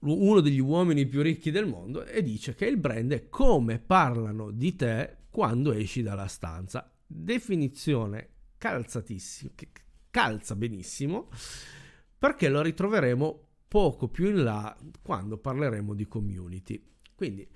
uno 0.00 0.40
degli 0.40 0.60
uomini 0.60 1.06
più 1.06 1.22
ricchi 1.22 1.50
del 1.50 1.66
mondo 1.66 2.04
e 2.04 2.22
dice 2.22 2.54
che 2.54 2.66
il 2.66 2.78
brand 2.78 3.12
è 3.12 3.28
come 3.28 3.78
parlano 3.78 4.50
di 4.50 4.74
te 4.74 5.16
quando 5.30 5.72
esci 5.72 6.02
dalla 6.02 6.26
stanza. 6.26 6.90
Definizione 7.06 8.28
calzatissima, 8.56 9.52
che 9.54 9.68
calza 10.10 10.56
benissimo, 10.56 11.28
perché 12.18 12.48
lo 12.48 12.62
ritroveremo 12.62 13.46
poco 13.68 14.08
più 14.08 14.28
in 14.28 14.42
là 14.42 14.76
quando 15.02 15.38
parleremo 15.38 15.94
di 15.94 16.06
community. 16.06 16.82
Quindi, 17.14 17.48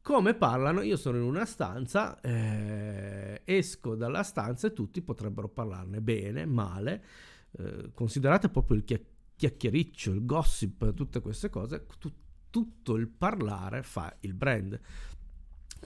come 0.00 0.34
parlano? 0.34 0.82
Io 0.82 0.96
sono 0.96 1.18
in 1.18 1.24
una 1.24 1.44
stanza, 1.44 2.20
eh, 2.20 3.42
esco 3.44 3.94
dalla 3.94 4.22
stanza 4.22 4.68
e 4.68 4.72
tutti 4.72 5.02
potrebbero 5.02 5.48
parlarne 5.48 6.00
bene, 6.00 6.46
male. 6.46 7.04
Eh, 7.58 7.90
considerate 7.92 8.48
proprio 8.48 8.76
il 8.76 8.84
chiacchiere 8.84 9.16
chiacchiericcio, 9.38 10.10
il 10.10 10.26
gossip, 10.26 10.92
tutte 10.94 11.20
queste 11.20 11.48
cose, 11.48 11.86
tu, 12.00 12.12
tutto 12.50 12.96
il 12.96 13.06
parlare 13.06 13.84
fa 13.84 14.14
il 14.20 14.34
brand. 14.34 14.78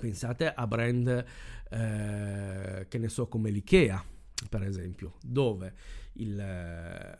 Pensate 0.00 0.52
a 0.52 0.66
brand 0.66 1.25
eh, 1.68 2.87
che 2.88 2.99
ne 2.99 3.09
so 3.09 3.28
come 3.28 3.50
l'IKEA, 3.50 4.02
per 4.49 4.62
esempio, 4.62 5.18
dove 5.21 5.75
il, 6.14 6.40
eh, 6.40 7.18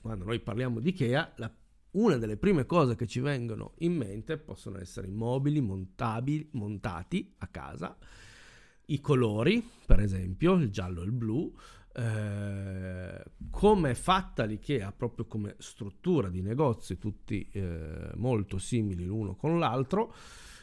quando 0.00 0.24
noi 0.26 0.38
parliamo 0.38 0.78
di 0.78 0.90
IKEA, 0.90 1.32
la, 1.36 1.52
una 1.92 2.16
delle 2.16 2.36
prime 2.36 2.64
cose 2.64 2.94
che 2.94 3.08
ci 3.08 3.18
vengono 3.18 3.74
in 3.78 3.96
mente 3.96 4.38
possono 4.38 4.78
essere 4.78 5.08
i 5.08 5.12
mobili 5.12 5.60
montati 5.60 7.34
a 7.38 7.48
casa, 7.48 7.98
i 8.86 9.00
colori, 9.00 9.68
per 9.86 9.98
esempio, 9.98 10.54
il 10.54 10.70
giallo 10.70 11.02
e 11.02 11.06
il 11.06 11.12
blu, 11.12 11.52
eh, 11.92 13.24
come 13.50 13.90
è 13.90 13.94
fatta 13.94 14.44
l'IKEA 14.44 14.92
proprio 14.92 15.26
come 15.26 15.56
struttura 15.58 16.28
di 16.28 16.40
negozi 16.40 16.98
tutti 16.98 17.48
eh, 17.52 18.10
molto 18.14 18.58
simili 18.58 19.04
l'uno 19.04 19.34
con 19.34 19.58
l'altro 19.58 20.14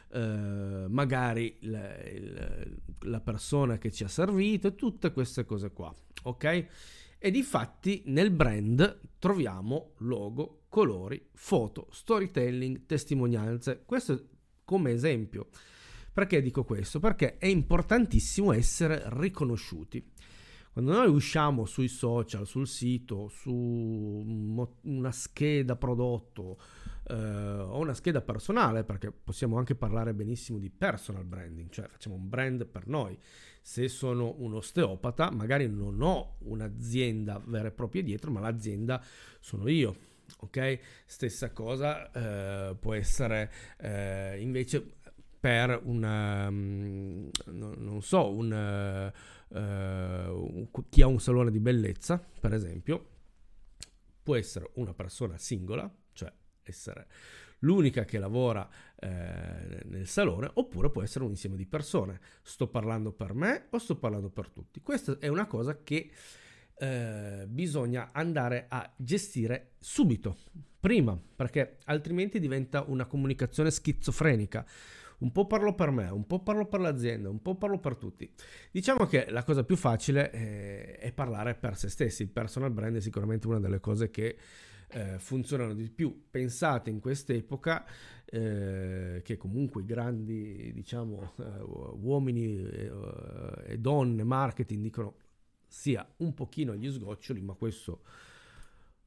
eh, 0.09 0.85
magari 0.87 1.57
la, 1.61 2.01
il, 2.03 2.79
la, 3.01 3.19
persona 3.19 3.77
che 3.77 3.91
ci 3.91 4.05
ha 4.05 4.07
servito 4.07 4.73
tutte 4.75 5.11
queste 5.11 5.45
cose 5.45 5.71
qua 5.71 5.93
ok? 6.23 6.67
E 7.19 7.31
di 7.31 7.43
fatti 7.43 8.03
nel 8.05 8.31
brand 8.31 8.99
troviamo 9.19 9.93
logo 9.97 10.65
colori 10.69 11.29
foto 11.33 11.87
storytelling 11.89 12.85
testimonianze. 12.85 13.81
Questo 13.85 14.27
come 14.63 14.91
esempio. 14.91 15.47
Perché 16.13 16.41
dico 16.41 16.63
questo? 16.63 16.99
Perché 16.99 17.37
è 17.37 17.45
importantissimo 17.45 18.51
essere 18.51 19.03
riconosciuti 19.05 20.03
quando 20.77 20.93
noi 20.93 21.09
usciamo 21.09 21.65
sui 21.65 21.87
social, 21.87 22.45
sul 22.45 22.67
sito, 22.67 23.29
su 23.29 23.51
una 23.51 25.11
scheda 25.11 25.75
prodotto 25.75 26.59
eh, 27.07 27.15
o 27.15 27.79
una 27.79 27.95
scheda 27.95 28.21
personale, 28.21 28.83
perché 28.83 29.11
possiamo 29.11 29.57
anche 29.57 29.73
parlare 29.73 30.13
benissimo 30.13 30.59
di 30.59 30.69
personal 30.69 31.23
branding, 31.23 31.71
cioè 31.71 31.87
facciamo 31.87 32.13
un 32.13 32.29
brand 32.29 32.67
per 32.67 32.85
noi. 32.85 33.17
Se 33.59 33.87
sono 33.87 34.35
un 34.37 34.53
osteopata, 34.53 35.31
magari 35.31 35.67
non 35.67 35.99
ho 35.99 36.35
un'azienda 36.41 37.41
vera 37.43 37.69
e 37.69 37.71
propria 37.71 38.03
dietro, 38.03 38.29
ma 38.29 38.39
l'azienda 38.39 39.03
sono 39.39 39.67
io. 39.67 39.95
Ok? 40.41 40.79
Stessa 41.07 41.53
cosa 41.53 42.11
eh, 42.11 42.75
può 42.75 42.93
essere 42.93 43.51
eh, 43.79 44.37
invece 44.39 44.97
per 45.39 45.79
una, 45.85 46.47
um, 46.47 47.29
non 47.45 48.01
so, 48.01 48.31
un 48.31 49.11
eh, 49.49 50.67
chi 50.89 51.01
ha 51.01 51.07
un 51.07 51.19
salone 51.19 51.51
di 51.51 51.59
bellezza, 51.59 52.23
per 52.39 52.53
esempio, 52.53 53.09
può 54.23 54.35
essere 54.35 54.71
una 54.73 54.93
persona 54.93 55.37
singola, 55.37 55.89
cioè 56.13 56.31
essere 56.63 57.07
l'unica 57.59 58.05
che 58.05 58.19
lavora 58.19 58.67
eh, 58.99 59.81
nel 59.85 60.07
salone, 60.07 60.49
oppure 60.53 60.89
può 60.89 61.01
essere 61.01 61.23
un 61.23 61.31
insieme 61.31 61.55
di 61.55 61.65
persone. 61.65 62.19
Sto 62.41 62.67
parlando 62.67 63.11
per 63.11 63.33
me 63.33 63.67
o 63.69 63.77
sto 63.77 63.97
parlando 63.97 64.29
per 64.29 64.49
tutti? 64.49 64.81
Questa 64.81 65.17
è 65.19 65.27
una 65.27 65.47
cosa 65.47 65.81
che 65.81 66.11
eh, 66.79 67.45
bisogna 67.47 68.11
andare 68.11 68.65
a 68.69 68.91
gestire 68.95 69.75
subito, 69.79 70.37
prima, 70.79 71.19
perché 71.35 71.77
altrimenti 71.85 72.39
diventa 72.39 72.83
una 72.87 73.05
comunicazione 73.05 73.71
schizofrenica 73.71 74.65
un 75.19 75.31
po' 75.31 75.47
parlo 75.47 75.73
per 75.73 75.91
me, 75.91 76.09
un 76.09 76.25
po' 76.27 76.43
parlo 76.43 76.67
per 76.67 76.79
l'azienda, 76.79 77.29
un 77.29 77.41
po' 77.41 77.55
parlo 77.55 77.79
per 77.79 77.95
tutti. 77.95 78.31
Diciamo 78.71 79.05
che 79.05 79.29
la 79.29 79.43
cosa 79.43 79.63
più 79.63 79.75
facile 79.75 80.29
è, 80.29 80.99
è 80.99 81.11
parlare 81.13 81.55
per 81.55 81.75
se 81.75 81.89
stessi. 81.89 82.23
Il 82.23 82.29
personal 82.29 82.71
brand 82.71 82.95
è 82.95 83.01
sicuramente 83.01 83.47
una 83.47 83.59
delle 83.59 83.79
cose 83.79 84.09
che 84.09 84.37
eh, 84.89 85.19
funzionano 85.19 85.73
di 85.73 85.89
più. 85.89 86.25
Pensate 86.29 86.89
in 86.89 86.99
quest'epoca 86.99 87.85
eh, 88.25 89.21
che 89.23 89.37
comunque 89.37 89.81
i 89.81 89.85
grandi, 89.85 90.71
diciamo, 90.73 91.33
eh, 91.37 91.43
uomini 91.95 92.67
e, 92.67 92.85
eh, 92.85 93.73
e 93.73 93.77
donne 93.77 94.23
marketing 94.23 94.81
dicono 94.81 95.15
sia 95.65 96.07
un 96.17 96.33
pochino 96.33 96.71
agli 96.71 96.89
sgoccioli, 96.89 97.41
ma 97.41 97.53
questo 97.53 98.01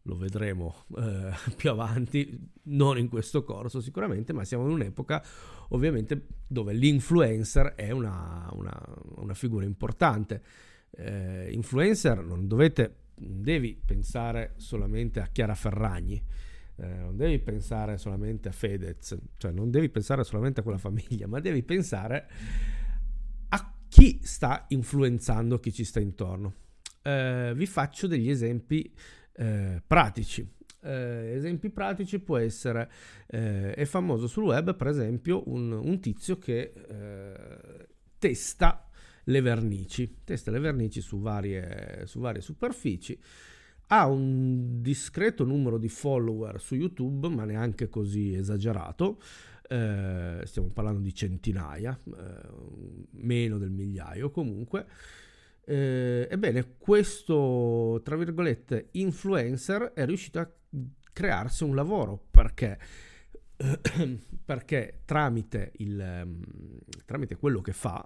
lo 0.05 0.17
vedremo 0.17 0.85
eh, 0.97 1.31
più 1.57 1.71
avanti, 1.71 2.39
non 2.65 2.99
in 2.99 3.09
questo 3.09 3.43
corso 3.43 3.81
sicuramente, 3.81 4.33
ma 4.33 4.45
siamo 4.45 4.65
in 4.67 4.73
un'epoca 4.73 5.23
ovviamente 5.69 6.27
dove 6.47 6.73
l'influencer 6.73 7.75
è 7.75 7.91
una, 7.91 8.49
una, 8.53 8.97
una 9.17 9.35
figura 9.35 9.65
importante. 9.65 10.43
Eh, 10.91 11.51
influencer 11.53 12.25
non 12.25 12.47
dovete, 12.47 12.97
devi 13.15 13.81
pensare 13.85 14.55
solamente 14.57 15.21
a 15.21 15.27
Chiara 15.27 15.55
Ferragni, 15.55 16.23
eh, 16.77 16.87
non 16.87 17.17
devi 17.17 17.39
pensare 17.39 17.99
solamente 17.99 18.49
a 18.49 18.53
Fedez, 18.53 19.17
cioè 19.37 19.53
non 19.53 19.71
devi 19.71 19.91
pensare 19.91 20.25
solamente 20.25 20.61
a 20.61 20.63
quella 20.63 20.79
famiglia, 20.79 21.27
ma 21.27 21.39
devi 21.39 21.63
pensare 21.63 22.29
a 23.49 23.75
chi 23.89 24.21
sta 24.23 24.65
influenzando 24.69 25.61
chi 25.61 25.73
ci 25.73 25.85
sta 25.85 26.01
intorno. 26.01 26.55
Eh, 27.03 27.53
vi 27.55 27.67
faccio 27.67 28.07
degli 28.07 28.29
esempi 28.29 28.93
eh, 29.33 29.83
pratici. 29.87 30.49
Eh, 30.83 31.33
esempi 31.35 31.69
pratici 31.71 32.19
può 32.21 32.39
essere, 32.39 32.91
eh, 33.27 33.75
è 33.75 33.85
famoso 33.85 34.27
sul 34.27 34.45
web 34.45 34.75
per 34.75 34.87
esempio 34.87 35.43
un, 35.51 35.73
un 35.73 36.01
tizio 36.01 36.39
che 36.39 36.73
eh, 36.75 37.89
testa 38.19 38.89
le 39.25 39.41
vernici, 39.43 40.21
testa 40.25 40.51
le 40.51 40.59
vernici 40.59 41.01
su 41.01 41.21
varie, 41.21 42.05
su 42.07 42.19
varie 42.19 42.41
superfici, 42.41 43.19
ha 43.89 44.07
un 44.07 44.81
discreto 44.81 45.45
numero 45.45 45.77
di 45.77 45.89
follower 45.89 46.61
su 46.61 46.75
YouTube, 46.75 47.29
ma 47.29 47.45
neanche 47.45 47.89
così 47.89 48.35
esagerato, 48.35 49.21
eh, 49.69 50.43
stiamo 50.45 50.69
parlando 50.69 51.01
di 51.01 51.15
centinaia, 51.15 51.99
eh, 52.05 52.49
meno 53.13 53.59
del 53.59 53.71
migliaio 53.71 54.31
comunque, 54.31 54.87
eh, 55.71 56.27
ebbene, 56.29 56.75
questo, 56.79 58.01
tra 58.03 58.17
virgolette, 58.17 58.89
influencer 58.93 59.93
è 59.95 60.05
riuscito 60.05 60.41
a 60.41 60.51
crearsi 61.13 61.63
un 61.63 61.77
lavoro 61.77 62.27
perché, 62.29 62.77
perché 64.45 65.03
tramite, 65.05 65.71
il, 65.77 66.41
tramite 67.07 67.37
quello 67.37 67.61
che 67.61 67.73
fa, 67.73 68.05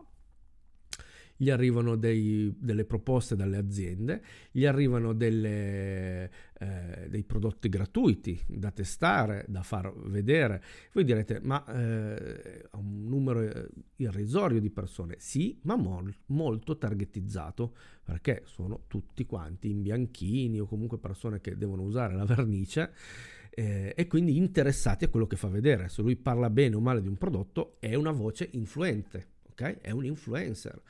gli 1.36 1.48
arrivano 1.48 1.96
dei, 1.96 2.54
delle 2.58 2.84
proposte 2.84 3.34
dalle 3.34 3.56
aziende, 3.56 4.22
gli 4.50 4.66
arrivano 4.66 5.14
delle, 5.14 6.30
eh, 6.64 7.08
dei 7.10 7.24
prodotti 7.24 7.68
gratuiti 7.68 8.40
da 8.46 8.70
testare, 8.70 9.44
da 9.48 9.62
far 9.62 9.92
vedere. 10.06 10.62
Voi 10.92 11.04
direte, 11.04 11.40
ma 11.40 11.64
eh, 11.66 12.68
un 12.72 13.06
numero 13.06 13.40
eh, 13.40 13.68
irrisorio 13.96 14.60
di 14.60 14.70
persone? 14.70 15.16
Sì, 15.18 15.58
ma 15.62 15.76
mol, 15.76 16.14
molto 16.26 16.78
targetizzato, 16.78 17.74
perché 18.02 18.42
sono 18.46 18.84
tutti 18.86 19.26
quanti 19.26 19.68
in 19.68 19.82
bianchini 19.82 20.60
o 20.60 20.66
comunque 20.66 20.98
persone 20.98 21.40
che 21.40 21.56
devono 21.56 21.82
usare 21.82 22.14
la 22.14 22.24
vernice. 22.24 22.92
Eh, 23.50 23.92
e 23.94 24.06
quindi 24.06 24.36
interessati 24.36 25.04
a 25.04 25.08
quello 25.08 25.26
che 25.26 25.36
fa 25.36 25.48
vedere. 25.48 25.88
Se 25.88 26.02
lui 26.02 26.16
parla 26.16 26.50
bene 26.50 26.76
o 26.76 26.80
male 26.80 27.02
di 27.02 27.08
un 27.08 27.16
prodotto, 27.16 27.76
è 27.78 27.94
una 27.94 28.10
voce 28.10 28.48
influente, 28.52 29.26
ok? 29.50 29.80
È 29.80 29.90
un 29.90 30.04
influencer. 30.04 30.80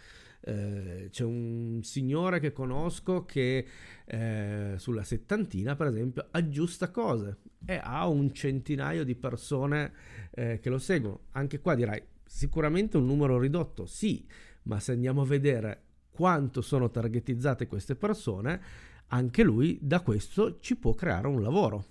Eh, 0.46 1.08
c'è 1.10 1.24
un 1.24 1.80
signore 1.82 2.38
che 2.38 2.52
conosco 2.52 3.24
che 3.24 3.66
eh, 4.04 4.74
sulla 4.76 5.02
settantina, 5.02 5.74
per 5.74 5.86
esempio, 5.86 6.28
aggiusta 6.32 6.90
cose 6.90 7.38
e 7.64 7.80
ha 7.82 8.06
un 8.06 8.30
centinaio 8.34 9.04
di 9.04 9.14
persone 9.14 9.92
eh, 10.32 10.60
che 10.60 10.68
lo 10.68 10.78
seguono. 10.78 11.20
Anche 11.30 11.60
qua 11.60 11.74
dirai 11.74 12.02
sicuramente 12.26 12.98
un 12.98 13.06
numero 13.06 13.38
ridotto, 13.38 13.86
sì, 13.86 14.26
ma 14.64 14.80
se 14.80 14.92
andiamo 14.92 15.22
a 15.22 15.26
vedere 15.26 15.82
quanto 16.10 16.60
sono 16.60 16.90
targetizzate 16.90 17.66
queste 17.66 17.96
persone, 17.96 18.60
anche 19.08 19.42
lui 19.42 19.78
da 19.80 20.00
questo 20.00 20.58
ci 20.60 20.76
può 20.76 20.92
creare 20.92 21.26
un 21.26 21.40
lavoro. 21.40 21.86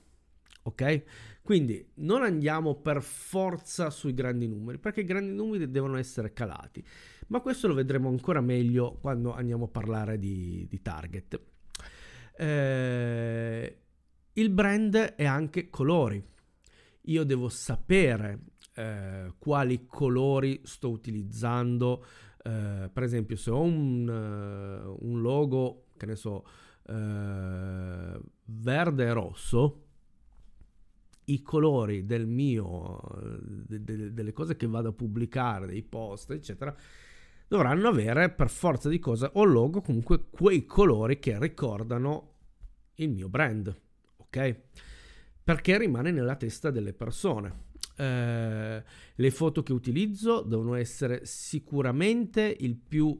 Ok? 0.65 1.03
Quindi 1.41 1.85
non 1.95 2.23
andiamo 2.23 2.75
per 2.75 3.01
forza 3.01 3.89
sui 3.89 4.13
grandi 4.13 4.47
numeri, 4.47 4.77
perché 4.77 5.01
i 5.01 5.05
grandi 5.05 5.33
numeri 5.33 5.69
devono 5.69 5.97
essere 5.97 6.31
calati 6.33 6.85
ma 7.27 7.39
questo 7.41 7.67
lo 7.67 7.73
vedremo 7.73 8.09
ancora 8.09 8.41
meglio 8.41 8.97
quando 9.01 9.33
andiamo 9.33 9.65
a 9.65 9.69
parlare 9.69 10.17
di, 10.19 10.65
di 10.69 10.81
target. 10.81 11.41
Eh, 12.35 13.77
il 14.33 14.49
brand 14.49 14.95
è 14.95 15.25
anche 15.25 15.69
colori. 15.69 16.23
Io 17.07 17.23
devo 17.23 17.49
sapere 17.49 18.39
eh, 18.75 19.33
quali 19.37 19.85
colori 19.85 20.61
sto 20.63 20.89
utilizzando. 20.89 22.03
Eh, 22.43 22.89
per 22.91 23.03
esempio, 23.03 23.35
se 23.35 23.51
ho 23.51 23.61
un, 23.61 24.07
uh, 24.07 25.07
un, 25.07 25.21
logo, 25.21 25.85
che 25.95 26.05
ne 26.05 26.15
so, 26.15 26.45
uh, 26.87 28.21
verde 28.45 29.05
e 29.05 29.13
rosso, 29.13 29.83
i 31.25 31.41
colori 31.41 32.05
del 32.05 32.27
mio, 32.27 32.99
de, 33.41 33.81
de, 33.83 34.13
delle 34.13 34.33
cose 34.33 34.57
che 34.57 34.67
vado 34.67 34.89
a 34.89 34.93
pubblicare, 34.93 35.67
dei 35.67 35.83
post, 35.83 36.31
eccetera, 36.31 36.75
dovranno 37.47 37.87
avere 37.87 38.29
per 38.29 38.49
forza 38.49 38.89
di 38.89 38.99
cosa 38.99 39.31
o 39.33 39.43
logo 39.43 39.81
comunque 39.81 40.29
quei 40.29 40.65
colori 40.65 41.19
che 41.19 41.37
ricordano 41.39 42.31
il 42.95 43.09
mio 43.09 43.29
brand, 43.29 43.75
ok? 44.17 44.55
Perché 45.43 45.77
rimane 45.77 46.11
nella 46.11 46.35
testa 46.35 46.71
delle 46.71 46.93
persone. 46.93 47.71
Eh, 47.95 48.83
le 49.15 49.31
foto 49.31 49.61
che 49.61 49.73
utilizzo 49.73 50.41
devono 50.41 50.75
essere 50.75 51.25
sicuramente 51.25 52.55
il 52.59 52.75
più 52.75 53.17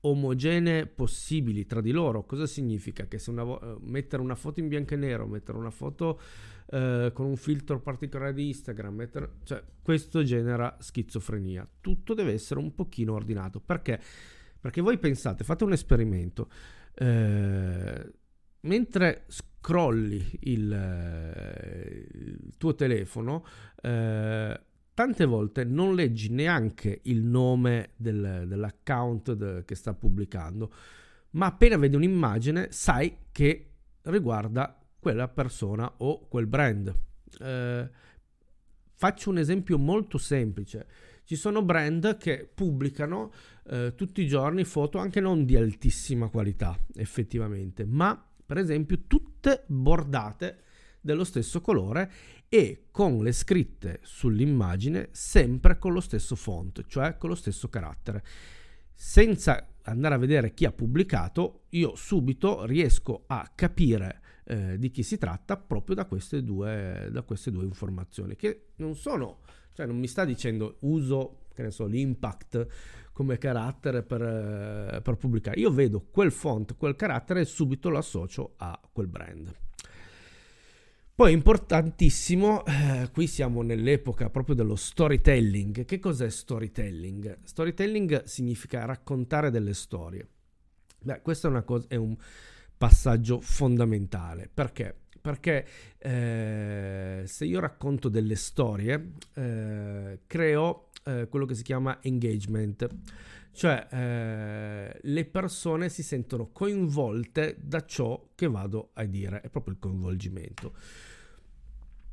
omogenee 0.00 0.86
possibili 0.86 1.66
tra 1.66 1.80
di 1.80 1.90
loro. 1.90 2.24
Cosa 2.24 2.46
significa? 2.46 3.06
Che 3.06 3.18
se 3.18 3.30
una, 3.30 3.42
uh, 3.42 3.78
mettere 3.82 4.22
una 4.22 4.34
foto 4.34 4.60
in 4.60 4.68
bianco 4.68 4.94
e 4.94 4.96
nero, 4.96 5.26
mettere 5.26 5.58
una 5.58 5.70
foto 5.70 6.20
uh, 6.70 7.12
con 7.12 7.26
un 7.26 7.36
filtro 7.36 7.80
particolare 7.80 8.32
di 8.32 8.48
Instagram, 8.48 8.94
mettere, 8.94 9.30
cioè, 9.44 9.62
questo 9.82 10.22
genera 10.22 10.76
schizofrenia. 10.80 11.68
Tutto 11.80 12.14
deve 12.14 12.32
essere 12.32 12.60
un 12.60 12.74
pochino 12.74 13.14
ordinato. 13.14 13.60
Perché? 13.60 14.00
Perché 14.60 14.80
voi 14.80 14.98
pensate, 14.98 15.44
fate 15.44 15.64
un 15.64 15.72
esperimento. 15.72 16.50
Uh, 16.98 18.10
mentre 18.62 19.24
scrolli 19.28 20.38
il, 20.40 22.06
il 22.12 22.54
tuo 22.58 22.74
telefono, 22.74 23.44
tante 23.80 25.24
volte 25.24 25.64
non 25.64 25.94
leggi 25.94 26.30
neanche 26.30 27.00
il 27.04 27.22
nome 27.22 27.92
del, 27.96 28.44
dell'account 28.46 29.32
de, 29.32 29.64
che 29.64 29.74
sta 29.74 29.94
pubblicando, 29.94 30.70
ma 31.30 31.46
appena 31.46 31.78
vedi 31.78 31.96
un'immagine 31.96 32.68
sai 32.70 33.16
che 33.32 33.70
riguarda 34.02 34.79
quella 35.00 35.26
persona 35.28 35.92
o 35.98 36.28
quel 36.28 36.46
brand. 36.46 36.94
Eh, 37.40 37.90
faccio 38.94 39.30
un 39.30 39.38
esempio 39.38 39.78
molto 39.78 40.18
semplice. 40.18 40.86
Ci 41.24 41.36
sono 41.36 41.62
brand 41.62 42.16
che 42.18 42.48
pubblicano 42.52 43.32
eh, 43.66 43.94
tutti 43.96 44.20
i 44.20 44.26
giorni 44.26 44.64
foto 44.64 44.98
anche 44.98 45.20
non 45.20 45.44
di 45.44 45.56
altissima 45.56 46.28
qualità, 46.28 46.78
effettivamente, 46.94 47.84
ma 47.84 48.22
per 48.44 48.58
esempio 48.58 49.04
tutte 49.06 49.64
bordate 49.66 50.64
dello 51.00 51.24
stesso 51.24 51.60
colore 51.60 52.10
e 52.48 52.88
con 52.90 53.22
le 53.22 53.32
scritte 53.32 54.00
sull'immagine 54.02 55.08
sempre 55.12 55.78
con 55.78 55.92
lo 55.92 56.00
stesso 56.00 56.34
font, 56.34 56.84
cioè 56.86 57.16
con 57.16 57.30
lo 57.30 57.36
stesso 57.36 57.68
carattere. 57.68 58.22
Senza 58.92 59.68
andare 59.84 60.14
a 60.14 60.18
vedere 60.18 60.52
chi 60.52 60.66
ha 60.66 60.72
pubblicato, 60.72 61.62
io 61.70 61.94
subito 61.94 62.66
riesco 62.66 63.24
a 63.28 63.50
capire 63.54 64.19
eh, 64.44 64.78
di 64.78 64.90
chi 64.90 65.02
si 65.02 65.18
tratta 65.18 65.56
proprio 65.56 65.94
da 65.94 66.06
queste, 66.06 66.42
due, 66.42 67.08
da 67.10 67.22
queste 67.22 67.50
due 67.50 67.64
informazioni, 67.64 68.36
che 68.36 68.68
non 68.76 68.96
sono, 68.96 69.40
cioè 69.72 69.86
non 69.86 69.98
mi 69.98 70.06
sta 70.06 70.24
dicendo 70.24 70.76
uso, 70.80 71.46
che 71.54 71.62
ne 71.62 71.70
so, 71.70 71.86
l'impact 71.86 72.66
come 73.12 73.38
carattere 73.38 74.02
per, 74.02 74.22
eh, 74.22 75.00
per 75.02 75.16
pubblicare. 75.16 75.60
Io 75.60 75.70
vedo 75.70 76.06
quel 76.10 76.32
font, 76.32 76.76
quel 76.76 76.96
carattere 76.96 77.40
e 77.40 77.44
subito 77.44 77.90
lo 77.90 77.98
associo 77.98 78.54
a 78.56 78.80
quel 78.92 79.08
brand. 79.08 79.54
Poi 81.20 81.32
importantissimo, 81.34 82.64
eh, 82.64 83.10
qui 83.12 83.26
siamo 83.26 83.60
nell'epoca 83.60 84.30
proprio 84.30 84.54
dello 84.54 84.74
storytelling. 84.74 85.84
Che 85.84 85.98
cos'è 85.98 86.30
storytelling? 86.30 87.40
Storytelling 87.44 88.22
significa 88.22 88.86
raccontare 88.86 89.50
delle 89.50 89.74
storie. 89.74 90.26
Beh, 91.02 91.20
questo 91.20 91.54
è, 91.54 91.64
cosa, 91.64 91.84
è 91.88 91.96
un 91.96 92.16
passaggio 92.80 93.42
fondamentale. 93.42 94.48
Perché? 94.52 95.00
perché 95.20 95.66
eh, 95.98 97.24
se 97.26 97.44
io 97.44 97.60
racconto 97.60 98.08
delle 98.08 98.36
storie, 98.36 99.12
eh, 99.34 100.20
creo 100.26 100.88
eh, 101.04 101.28
quello 101.28 101.44
che 101.44 101.54
si 101.54 101.62
chiama 101.62 101.98
engagement, 102.00 102.88
cioè 103.52 103.86
eh, 103.90 104.98
le 104.98 105.24
persone 105.26 105.90
si 105.90 106.02
sentono 106.02 106.48
coinvolte 106.52 107.58
da 107.60 107.84
ciò 107.84 108.30
che 108.34 108.48
vado 108.48 108.92
a 108.94 109.04
dire, 109.04 109.42
è 109.42 109.50
proprio 109.50 109.74
il 109.74 109.78
coinvolgimento. 109.78 110.72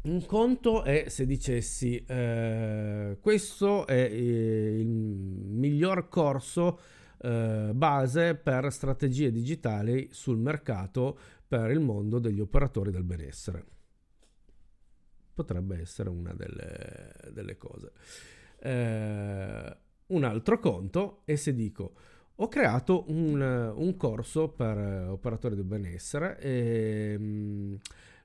Un 0.01 0.25
conto 0.25 0.84
è 0.84 1.06
se 1.08 1.25
dicessi 1.25 2.03
eh, 2.06 3.17
questo 3.21 3.88
è 3.88 4.10
eh, 4.10 4.80
il 4.80 4.88
miglior 4.88 6.10
corso 6.10 6.80
eh, 7.19 7.71
base 7.73 8.36
per 8.36 8.71
strategie 8.71 9.32
digitali 9.32 10.10
sul 10.12 10.38
mercato 10.38 11.17
per 11.47 11.71
il 11.71 11.80
mondo 11.80 12.19
degli 12.19 12.39
operatori 12.39 12.91
del 12.91 13.03
benessere. 13.03 13.65
Potrebbe 15.34 15.80
essere 15.80 16.10
una 16.10 16.34
delle, 16.34 17.13
delle 17.32 17.58
cose. 17.58 17.91
Eh, 18.60 19.77
un 20.08 20.23
altro 20.23 20.60
conto 20.60 21.21
è 21.25 21.36
se 21.36 21.53
dico 21.53 21.93
ho 22.39 22.47
creato 22.49 23.06
un, 23.08 23.41
un 23.75 23.97
corso 23.97 24.49
per 24.49 24.77
operatori 25.10 25.56
del 25.56 25.63
benessere 25.63 26.38
e 26.39 27.17
mh, 27.17 27.23
mm, 27.23 27.75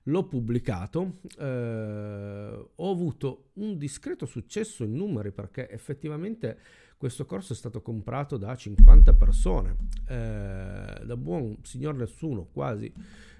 l'ho 0.04 0.26
pubblicato, 0.26 1.20
eh, 1.38 2.66
ho 2.74 2.90
avuto 2.90 3.50
un 3.54 3.78
discreto 3.78 4.26
successo 4.26 4.84
in 4.84 4.92
numeri 4.92 5.30
perché 5.30 5.70
effettivamente 5.70 6.58
questo 7.02 7.26
corso 7.26 7.52
è 7.52 7.56
stato 7.56 7.82
comprato 7.82 8.36
da 8.36 8.54
50 8.54 9.14
persone, 9.14 9.76
eh, 10.06 11.02
da 11.04 11.16
buon 11.16 11.56
signor 11.62 11.96
nessuno, 11.96 12.46
quasi 12.52 12.92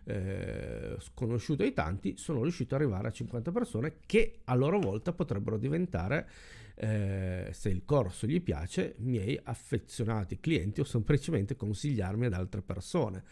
eh, 0.03 0.97
sconosciuto 0.99 1.63
ai 1.63 1.73
tanti, 1.73 2.17
sono 2.17 2.43
riuscito 2.43 2.75
ad 2.75 2.81
arrivare 2.81 3.07
a 3.07 3.13
50 3.13 3.53
persone 3.53 3.99
che 4.05 4.41
a 4.47 4.57
loro 4.57 4.81
volta 4.81 5.13
potrebbero 5.13 5.59
diventare, 5.59 6.29
eh, 6.75 7.51
se 7.53 7.69
il 7.69 7.85
corso 7.85 8.27
gli 8.27 8.43
piace, 8.43 8.97
miei 8.99 9.39
affezionati 9.41 10.41
clienti 10.41 10.81
o 10.81 10.85
semplicemente 10.85 11.55
consigliarmi 11.55 12.27
ad 12.27 12.33
altre 12.33 12.63
persone 12.63 13.23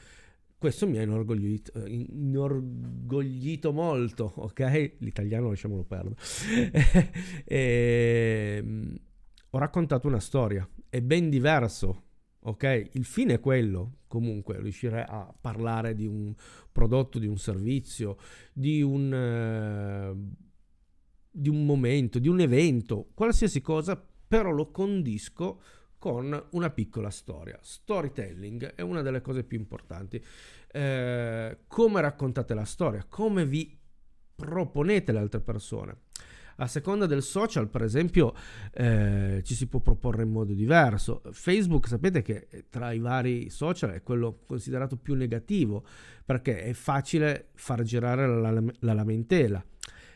questo 0.60 0.86
mi 0.86 0.98
ha 0.98 1.02
inorgoglito, 1.02 1.86
inorgoglito 1.86 3.72
molto, 3.72 4.30
ok? 4.36 4.92
L'italiano 4.98 5.48
lasciamolo 5.48 5.84
perdere. 5.84 6.16
e, 7.46 8.58
ehm, 8.62 8.98
ho 9.50 9.58
raccontato 9.58 10.06
una 10.06 10.20
storia, 10.20 10.68
è 10.88 11.00
ben 11.00 11.28
diverso, 11.28 12.02
ok? 12.40 12.90
Il 12.92 13.04
fine 13.04 13.34
è 13.34 13.40
quello, 13.40 13.98
comunque, 14.06 14.60
riuscire 14.60 15.04
a 15.04 15.32
parlare 15.40 15.94
di 15.94 16.06
un 16.06 16.34
prodotto, 16.70 17.18
di 17.18 17.26
un 17.26 17.38
servizio, 17.38 18.16
di 18.52 18.82
un, 18.82 20.14
uh, 20.14 20.36
di 21.30 21.48
un 21.48 21.64
momento, 21.66 22.18
di 22.18 22.28
un 22.28 22.40
evento, 22.40 23.10
qualsiasi 23.14 23.60
cosa, 23.60 24.00
però 24.28 24.50
lo 24.50 24.70
condisco 24.70 25.60
con 25.98 26.46
una 26.52 26.70
piccola 26.70 27.10
storia. 27.10 27.58
Storytelling 27.60 28.74
è 28.74 28.80
una 28.80 29.02
delle 29.02 29.20
cose 29.20 29.44
più 29.44 29.58
importanti. 29.58 30.24
Eh, 30.72 31.58
come 31.66 32.00
raccontate 32.00 32.54
la 32.54 32.64
storia, 32.64 33.04
come 33.06 33.44
vi 33.44 33.78
proponete 34.34 35.12
le 35.12 35.18
altre 35.18 35.40
persone. 35.40 35.98
A 36.56 36.66
seconda 36.66 37.06
del 37.06 37.22
social, 37.22 37.68
per 37.68 37.82
esempio, 37.82 38.34
eh, 38.72 39.40
ci 39.44 39.54
si 39.54 39.66
può 39.66 39.80
proporre 39.80 40.22
in 40.22 40.30
modo 40.30 40.52
diverso. 40.52 41.22
Facebook, 41.30 41.88
sapete 41.88 42.22
che 42.22 42.48
eh, 42.50 42.64
tra 42.68 42.92
i 42.92 42.98
vari 42.98 43.50
social 43.50 43.90
è 43.90 44.02
quello 44.02 44.40
considerato 44.46 44.96
più 44.96 45.14
negativo 45.14 45.84
perché 46.24 46.62
è 46.62 46.72
facile 46.72 47.48
far 47.54 47.82
girare 47.82 48.26
la, 48.26 48.50
la, 48.50 48.62
la 48.80 48.92
lamentela. 48.92 49.64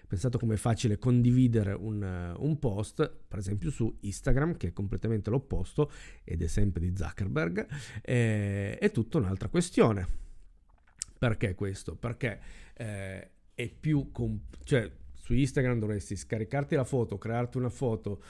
Pensate 0.07 0.39
come 0.39 0.55
è 0.55 0.59
facile 0.59 0.99
condividere 0.99 1.73
un, 1.73 2.35
un, 2.37 2.59
post, 2.59 3.11
per 3.27 3.39
esempio 3.39 3.71
su 3.71 3.97
Instagram, 4.01 4.57
che 4.57 4.69
è 4.69 4.73
completamente 4.73 5.31
l'opposto 5.31 5.91
ed 6.23 6.43
è 6.43 6.47
sempre 6.47 6.83
di 6.83 6.95
Zuckerberg, 6.95 7.67
eh, 8.03 8.79
è 8.79 8.91
tutta 8.91 9.19
un'altra 9.19 9.49
questione. 9.49 10.07
Perché 11.19 11.55
questo? 11.55 11.97
Perché 11.97 12.41
eh, 12.75 13.31
è 13.55 13.69
più... 13.69 14.11
Comp- 14.13 14.63
cioè, 14.63 14.89
su 15.25 15.33
Instagram 15.33 15.79
dovresti 15.79 16.17
scaricarti 16.17 16.75
la 16.75 16.85
foto, 16.85 17.17
crearti 17.17 17.57
una 17.57 17.71
foto 17.71 18.23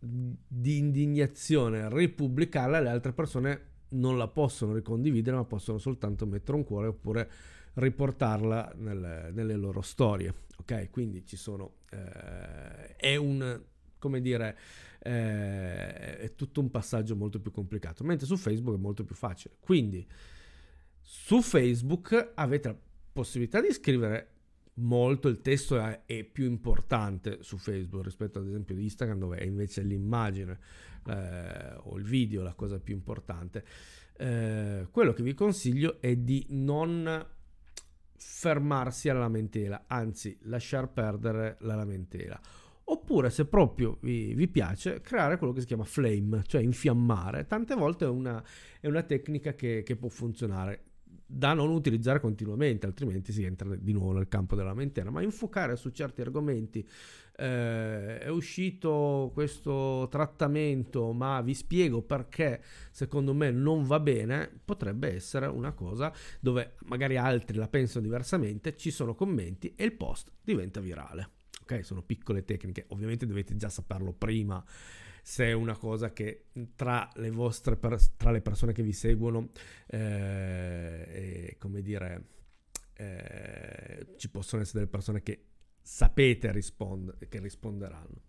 di 0.00 0.78
indignazione, 0.78 1.88
ripubblicarla, 1.88 2.80
le 2.80 2.88
altre 2.88 3.12
persone 3.12 3.66
non 3.90 4.18
la 4.18 4.26
possono 4.26 4.74
ricondividere, 4.74 5.36
ma 5.36 5.44
possono 5.44 5.78
soltanto 5.78 6.26
mettere 6.26 6.56
un 6.56 6.64
cuore 6.64 6.88
oppure 6.88 7.30
riportarla 7.74 8.72
nelle, 8.78 9.30
nelle 9.30 9.54
loro 9.54 9.80
storie. 9.80 10.34
Ok, 10.56 10.90
quindi 10.90 11.24
ci 11.24 11.36
sono. 11.36 11.74
Eh, 11.88 12.96
è 12.96 13.14
un 13.14 13.62
come 14.00 14.20
dire, 14.20 14.58
eh, 14.98 16.18
è 16.18 16.34
tutto 16.34 16.60
un 16.60 16.68
passaggio 16.68 17.14
molto 17.14 17.38
più 17.38 17.52
complicato, 17.52 18.02
mentre 18.02 18.26
su 18.26 18.36
Facebook 18.36 18.76
è 18.76 18.80
molto 18.80 19.04
più 19.04 19.14
facile. 19.14 19.54
Quindi 19.60 20.04
su 21.00 21.40
Facebook 21.42 22.32
avete 22.34 22.68
la 22.68 22.76
possibilità 23.12 23.60
di 23.60 23.72
scrivere 23.72 24.37
molto 24.78 25.28
il 25.28 25.40
testo 25.40 25.78
è, 25.80 26.02
è, 26.06 26.24
più 26.24 26.44
importante 26.46 27.38
su 27.42 27.56
Facebook 27.58 28.04
rispetto 28.04 28.38
ad 28.38 28.46
esempio 28.46 28.74
di 28.74 28.84
Instagram 28.84 29.18
dove 29.18 29.38
è 29.38 29.44
invece 29.44 29.82
l'immagine 29.82 30.58
eh, 31.06 31.74
o 31.76 31.96
il 31.96 32.04
video 32.04 32.42
la 32.42 32.54
cosa 32.54 32.78
più 32.78 32.94
importante. 32.94 33.64
Eh, 34.16 34.88
quello 34.90 35.12
che 35.12 35.22
vi 35.22 35.34
consiglio 35.34 36.00
è 36.00 36.16
di 36.16 36.46
non 36.50 37.26
fermarsi 38.16 39.08
alla 39.08 39.20
lamentela, 39.20 39.84
anzi 39.86 40.36
lasciar 40.42 40.92
perdere 40.92 41.56
la 41.60 41.74
lamentela. 41.74 42.40
Oppure 42.90 43.28
se 43.28 43.44
proprio 43.44 43.98
vi, 44.00 44.32
vi, 44.34 44.48
piace 44.48 45.02
creare 45.02 45.36
quello 45.36 45.52
che 45.52 45.60
si 45.60 45.66
chiama 45.66 45.84
flame, 45.84 46.42
cioè 46.46 46.62
infiammare. 46.62 47.46
Tante 47.46 47.74
volte 47.74 48.06
è 48.06 48.08
una, 48.08 48.42
è 48.80 48.86
una 48.86 49.02
tecnica 49.02 49.54
che, 49.54 49.82
che 49.84 49.96
può 49.96 50.08
funzionare 50.08 50.84
da 51.30 51.52
non 51.52 51.68
utilizzare 51.68 52.20
continuamente, 52.20 52.86
altrimenti 52.86 53.32
si 53.32 53.44
entra 53.44 53.76
di 53.76 53.92
nuovo 53.92 54.12
nel 54.12 54.28
campo 54.28 54.56
della 54.56 54.68
lamentela, 54.68 55.10
ma 55.10 55.20
infuocare 55.20 55.76
su 55.76 55.90
certi 55.90 56.22
argomenti 56.22 56.88
eh, 57.36 58.18
è 58.18 58.28
uscito 58.28 59.30
questo 59.34 60.08
trattamento, 60.10 61.12
ma 61.12 61.42
vi 61.42 61.52
spiego 61.52 62.00
perché 62.00 62.62
secondo 62.90 63.34
me 63.34 63.50
non 63.50 63.84
va 63.84 64.00
bene, 64.00 64.50
potrebbe 64.64 65.12
essere 65.14 65.46
una 65.46 65.72
cosa 65.72 66.10
dove 66.40 66.76
magari 66.86 67.18
altri 67.18 67.58
la 67.58 67.68
pensano 67.68 68.04
diversamente, 68.04 68.74
ci 68.74 68.90
sono 68.90 69.14
commenti 69.14 69.74
e 69.76 69.84
il 69.84 69.92
post 69.92 70.32
diventa 70.42 70.80
virale. 70.80 71.32
Ok, 71.60 71.84
sono 71.84 72.02
piccole 72.02 72.46
tecniche, 72.46 72.86
ovviamente 72.88 73.26
dovete 73.26 73.54
già 73.54 73.68
saperlo 73.68 74.14
prima 74.14 74.64
se 75.22 75.46
è 75.46 75.52
una 75.52 75.76
cosa 75.76 76.12
che 76.12 76.46
tra 76.74 77.08
le 77.14 77.30
vostre 77.30 77.78
tra 77.78 78.30
le 78.30 78.40
persone 78.40 78.72
che 78.72 78.82
vi 78.82 78.92
seguono 78.92 79.50
eh, 79.86 81.56
come 81.58 81.82
dire 81.82 82.24
eh, 82.94 84.06
ci 84.16 84.28
possono 84.28 84.62
essere 84.62 84.80
delle 84.80 84.90
persone 84.90 85.22
che 85.22 85.44
sapete 85.80 86.52
rispond- 86.52 87.28
che 87.28 87.38
risponderanno. 87.38 88.26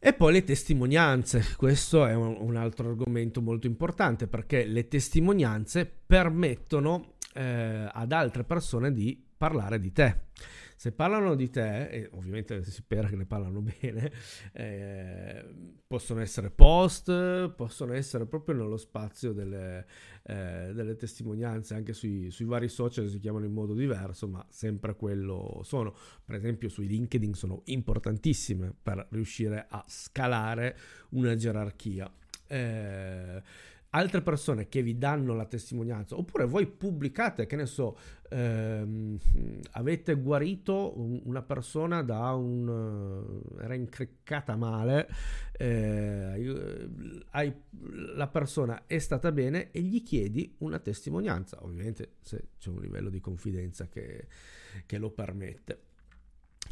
E 0.00 0.12
poi 0.12 0.32
le 0.32 0.44
testimonianze, 0.44 1.42
questo 1.56 2.06
è 2.06 2.14
un, 2.14 2.36
un, 2.38 2.54
altro 2.54 2.88
argomento 2.88 3.42
molto 3.42 3.66
importante 3.66 4.28
perché 4.28 4.64
le 4.64 4.86
testimonianze 4.86 5.86
permettono 5.86 7.14
eh, 7.34 7.88
ad 7.92 8.12
altre 8.12 8.44
persone 8.44 8.92
di 8.92 9.26
parlare 9.38 9.78
di 9.78 9.92
te. 9.92 10.26
Se 10.76 10.92
parlano 10.92 11.34
di 11.34 11.50
te, 11.50 11.88
e 11.88 12.08
ovviamente 12.12 12.62
si 12.62 12.70
spera 12.70 13.08
che 13.08 13.16
ne 13.16 13.24
parlano 13.24 13.62
bene, 13.80 14.12
eh, 14.52 15.44
possono 15.86 16.20
essere 16.20 16.50
post, 16.50 17.48
possono 17.50 17.94
essere 17.94 18.26
proprio 18.26 18.56
nello 18.56 18.76
spazio 18.76 19.32
delle, 19.32 19.86
eh, 20.22 20.70
delle 20.74 20.94
testimonianze, 20.94 21.74
anche 21.74 21.92
sui, 21.92 22.30
sui, 22.30 22.44
vari 22.44 22.68
social 22.68 23.08
si 23.08 23.18
chiamano 23.18 23.44
in 23.44 23.52
modo 23.52 23.74
diverso, 23.74 24.28
ma 24.28 24.44
sempre 24.50 24.94
quello 24.94 25.62
sono. 25.64 25.96
Per 26.24 26.36
esempio 26.36 26.68
sui 26.68 26.86
LinkedIn 26.86 27.34
sono 27.34 27.62
importantissime 27.64 28.72
per 28.80 29.06
riuscire 29.10 29.66
a 29.68 29.84
scalare 29.88 30.76
una 31.10 31.34
gerarchia. 31.34 32.12
Eh, 32.46 33.42
altre 33.90 34.20
persone 34.20 34.68
che 34.68 34.82
vi 34.82 34.98
danno 34.98 35.34
la 35.34 35.46
testimonianza, 35.46 36.16
oppure 36.16 36.44
voi 36.44 36.66
pubblicate, 36.66 37.46
che 37.46 37.56
ne 37.56 37.66
so, 37.66 37.96
ehm, 38.28 39.18
avete 39.72 40.14
guarito 40.14 40.94
una 41.24 41.42
persona 41.42 42.02
da 42.02 42.32
un... 42.32 43.48
Eh, 43.58 43.64
era 43.64 43.74
incriccata 43.74 44.56
male, 44.56 45.08
eh, 45.52 46.88
hai, 47.30 47.54
la 48.14 48.28
persona 48.28 48.84
è 48.86 48.98
stata 48.98 49.32
bene 49.32 49.70
e 49.70 49.80
gli 49.80 50.02
chiedi 50.02 50.54
una 50.58 50.78
testimonianza, 50.78 51.58
ovviamente 51.62 52.16
se 52.20 52.48
c'è 52.58 52.68
un 52.68 52.80
livello 52.80 53.08
di 53.08 53.20
confidenza 53.20 53.88
che, 53.88 54.26
che 54.84 54.98
lo 54.98 55.10
permette. 55.10 55.82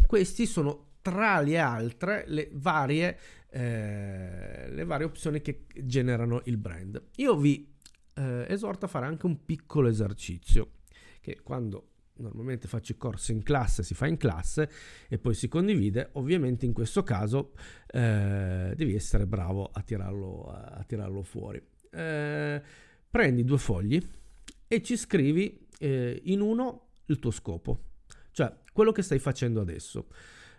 Questi 0.07 0.47
sono 0.47 0.96
tra 1.07 1.41
le 1.41 1.57
altre 1.57 2.25
le 2.27 2.49
varie, 2.55 3.17
eh, 3.51 4.69
le 4.69 4.85
varie 4.85 5.07
opzioni 5.07 5.41
che 5.41 5.67
generano 5.85 6.43
il 6.47 6.57
brand. 6.57 7.01
Io 7.19 7.37
vi 7.37 7.73
eh, 8.15 8.45
esorto 8.49 8.87
a 8.87 8.89
fare 8.89 9.07
anche 9.07 9.25
un 9.25 9.45
piccolo 9.45 9.87
esercizio 9.87 10.73
che 11.21 11.43
quando 11.45 11.91
normalmente 12.17 12.67
faccio 12.67 12.91
i 12.91 12.97
corsi 12.97 13.31
in 13.31 13.45
classe, 13.45 13.85
si 13.85 13.95
fa 13.95 14.09
in 14.09 14.17
classe 14.17 14.69
e 15.09 15.19
poi 15.19 15.35
si 15.35 15.47
condivide, 15.47 16.09
ovviamente 16.15 16.67
in 16.67 16.73
questo 16.73 17.05
caso 17.05 17.53
eh, 17.87 18.73
devi 18.75 18.97
essere 18.97 19.29
bravo 19.29 19.71
a 19.73 19.83
tirarlo, 19.83 20.47
a 20.47 20.83
tirarlo 20.85 21.23
fuori. 21.23 21.63
Eh, 21.89 22.63
prendi 23.09 23.45
due 23.45 23.59
fogli 23.59 24.05
e 24.67 24.83
ci 24.83 24.97
scrivi 24.97 25.69
eh, 25.79 26.21
in 26.25 26.41
uno 26.41 26.89
il 27.07 27.21
tuo 27.21 27.31
scopo, 27.31 27.91
cioè 28.33 28.53
quello 28.73 28.91
che 28.91 29.03
stai 29.03 29.21
facendo 29.21 29.61
adesso. 29.61 30.09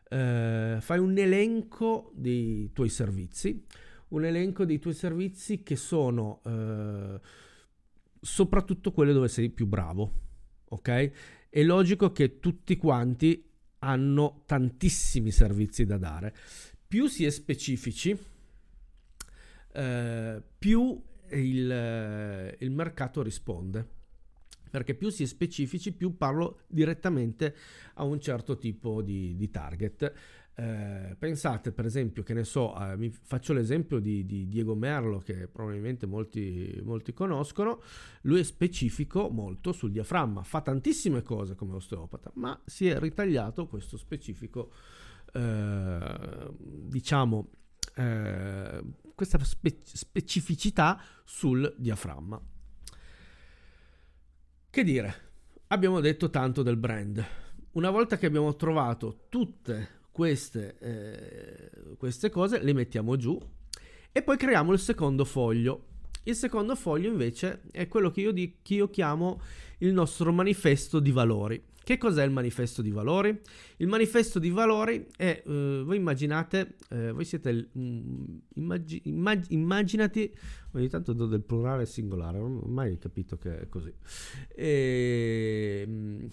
Eh, 0.10 0.78
fai 0.80 1.00
un 1.00 1.17
elenco 1.17 2.12
dei 2.15 2.72
tuoi 2.72 2.89
servizi, 2.89 3.65
un 4.10 4.24
elenco 4.24 4.65
dei 4.65 4.80
tuoi 4.80 4.93
servizi 4.93 5.63
che 5.63 5.76
sono 5.76 6.41
eh, 6.46 7.20
soprattutto 8.22 8.91
quelli 8.91 9.13
dove 9.13 9.28
sei 9.28 9.50
più 9.50 9.65
bravo, 9.65 10.13
ok? 10.70 11.12
È 11.50 11.63
logico 11.63 12.12
che 12.12 12.39
tutti 12.39 12.78
quanti 12.78 13.43
hanno 13.80 14.43
tantissimi 14.46 15.32
servizi 15.32 15.86
da 15.86 15.98
dare. 15.98 16.36
Più 16.88 17.08
si 17.08 17.26
è 17.26 17.30
specifici, 17.30 18.17
eh, 19.74 20.41
più 20.58 21.02
il, 21.32 21.72
eh, 21.72 22.56
il 22.60 22.72
mercato 22.72 23.22
risponde 23.22 23.96
perché 24.70 24.96
più 24.96 25.10
si 25.10 25.24
è 25.24 25.26
specifici, 25.26 25.92
più 25.92 26.18
parlo 26.18 26.62
direttamente 26.68 27.56
a 27.96 28.04
un 28.04 28.20
certo 28.20 28.58
tipo 28.58 29.02
di, 29.02 29.36
di 29.36 29.50
target. 29.50 30.14
Eh, 30.60 31.16
pensate 31.20 31.72
per 31.72 31.86
esempio 31.86 32.24
che 32.24 32.34
ne 32.34 32.44
so, 32.44 32.76
eh, 32.76 33.12
faccio 33.22 33.54
l'esempio 33.54 34.00
di, 34.00 34.26
di, 34.26 34.48
Diego 34.48 34.74
Merlo 34.74 35.20
che 35.20 35.48
probabilmente 35.48 36.08
molti, 36.08 36.82
molti, 36.84 37.14
conoscono, 37.14 37.80
lui 38.22 38.40
è 38.40 38.44
specifico 38.44 39.30
molto 39.30 39.72
sul 39.72 39.92
diaframma, 39.92 40.42
fa 40.42 40.62
tantissime 40.62 41.22
cose 41.22 41.54
come 41.54 41.76
osteopata, 41.76 42.32
ma 42.36 42.60
si 42.66 42.88
è 42.88 42.98
ritagliato 42.98 43.68
questo 43.68 43.98
specifico, 43.98 44.72
eh, 45.32 46.52
diciamo, 46.58 47.50
eh, 47.96 48.84
questa 49.14 49.38
spe- 49.44 49.82
specificità 49.84 51.00
sul 51.24 51.72
diaframma. 51.78 52.42
Che 54.78 54.84
dire, 54.84 55.16
abbiamo 55.70 56.00
detto 56.02 56.30
tanto 56.30 56.62
del 56.62 56.78
brand. 56.78 57.26
Una 57.72 57.90
volta 57.90 58.16
che 58.20 58.28
abbiamo 58.28 58.56
trovato 58.56 59.22
tutte 59.28 60.02
queste, 60.12 60.78
eh, 60.78 61.96
queste 61.98 62.30
cose, 62.30 62.62
le 62.62 62.74
mettiamo 62.74 63.16
giù 63.16 63.40
e 64.12 64.22
poi 64.22 64.38
creiamo 64.38 64.74
il 64.74 64.78
secondo 64.78 65.26
foglio. 65.26 65.86
Il 66.26 66.36
secondo 66.36 66.76
foglio 66.76 67.10
invece 67.10 67.63
è 67.72 67.88
quello 67.88 68.12
che 68.12 68.22
io, 68.22 68.32
di, 68.32 68.58
che 68.62 68.76
io 68.76 68.92
chiamo 68.92 69.42
il 69.80 69.94
nostro 69.94 70.32
manifesto 70.32 71.00
di 71.00 71.10
valori. 71.10 71.60
Che 71.88 71.97
cos'è 71.97 72.26
il 72.26 72.32
manifesto 72.32 72.82
di 72.82 72.91
valori? 72.91 73.39
Il 73.78 73.88
manifesto 73.88 74.39
di 74.39 74.50
valori 74.50 75.08
è, 75.15 75.41
eh, 75.45 75.82
voi 75.86 75.95
immaginate, 75.95 76.76
eh, 76.89 77.13
voi 77.13 77.23
siete, 77.23 77.69
um, 77.76 78.41
immag- 78.56 79.06
immag- 79.06 79.45
immaginati, 79.52 80.36
ogni 80.73 80.89
tanto 80.89 81.13
do 81.13 81.28
del 81.28 81.43
plurale 81.43 81.86
singolare, 81.86 82.39
non 82.39 82.60
ho 82.62 82.67
mai 82.67 82.97
capito 82.97 83.38
che 83.38 83.62
è 83.62 83.69
così. 83.69 83.93
E, 84.54 85.86
ehm, 85.88 86.30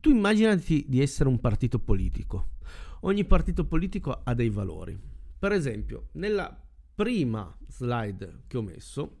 tu 0.00 0.10
immaginati 0.10 0.86
di 0.88 1.00
essere 1.00 1.28
un 1.28 1.38
partito 1.38 1.78
politico. 1.78 2.56
Ogni 3.02 3.24
partito 3.24 3.64
politico 3.66 4.20
ha 4.20 4.34
dei 4.34 4.50
valori. 4.50 4.98
Per 5.38 5.52
esempio, 5.52 6.08
nella 6.14 6.60
prima 6.92 7.56
slide 7.68 8.40
che 8.48 8.56
ho 8.56 8.62
messo, 8.62 9.16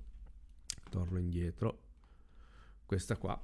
torno 0.90 1.20
indietro, 1.20 1.82
questa 2.84 3.16
qua, 3.16 3.40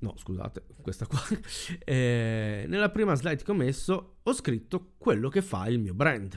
no 0.00 0.14
scusate, 0.16 0.64
questa 0.80 1.06
qua, 1.06 1.20
eh, 1.84 2.64
nella 2.68 2.90
prima 2.90 3.14
slide 3.14 3.42
che 3.42 3.50
ho 3.50 3.54
messo 3.54 4.16
ho 4.22 4.32
scritto 4.32 4.92
quello 4.98 5.28
che 5.28 5.42
fa 5.42 5.66
il 5.68 5.78
mio 5.78 5.94
brand, 5.94 6.36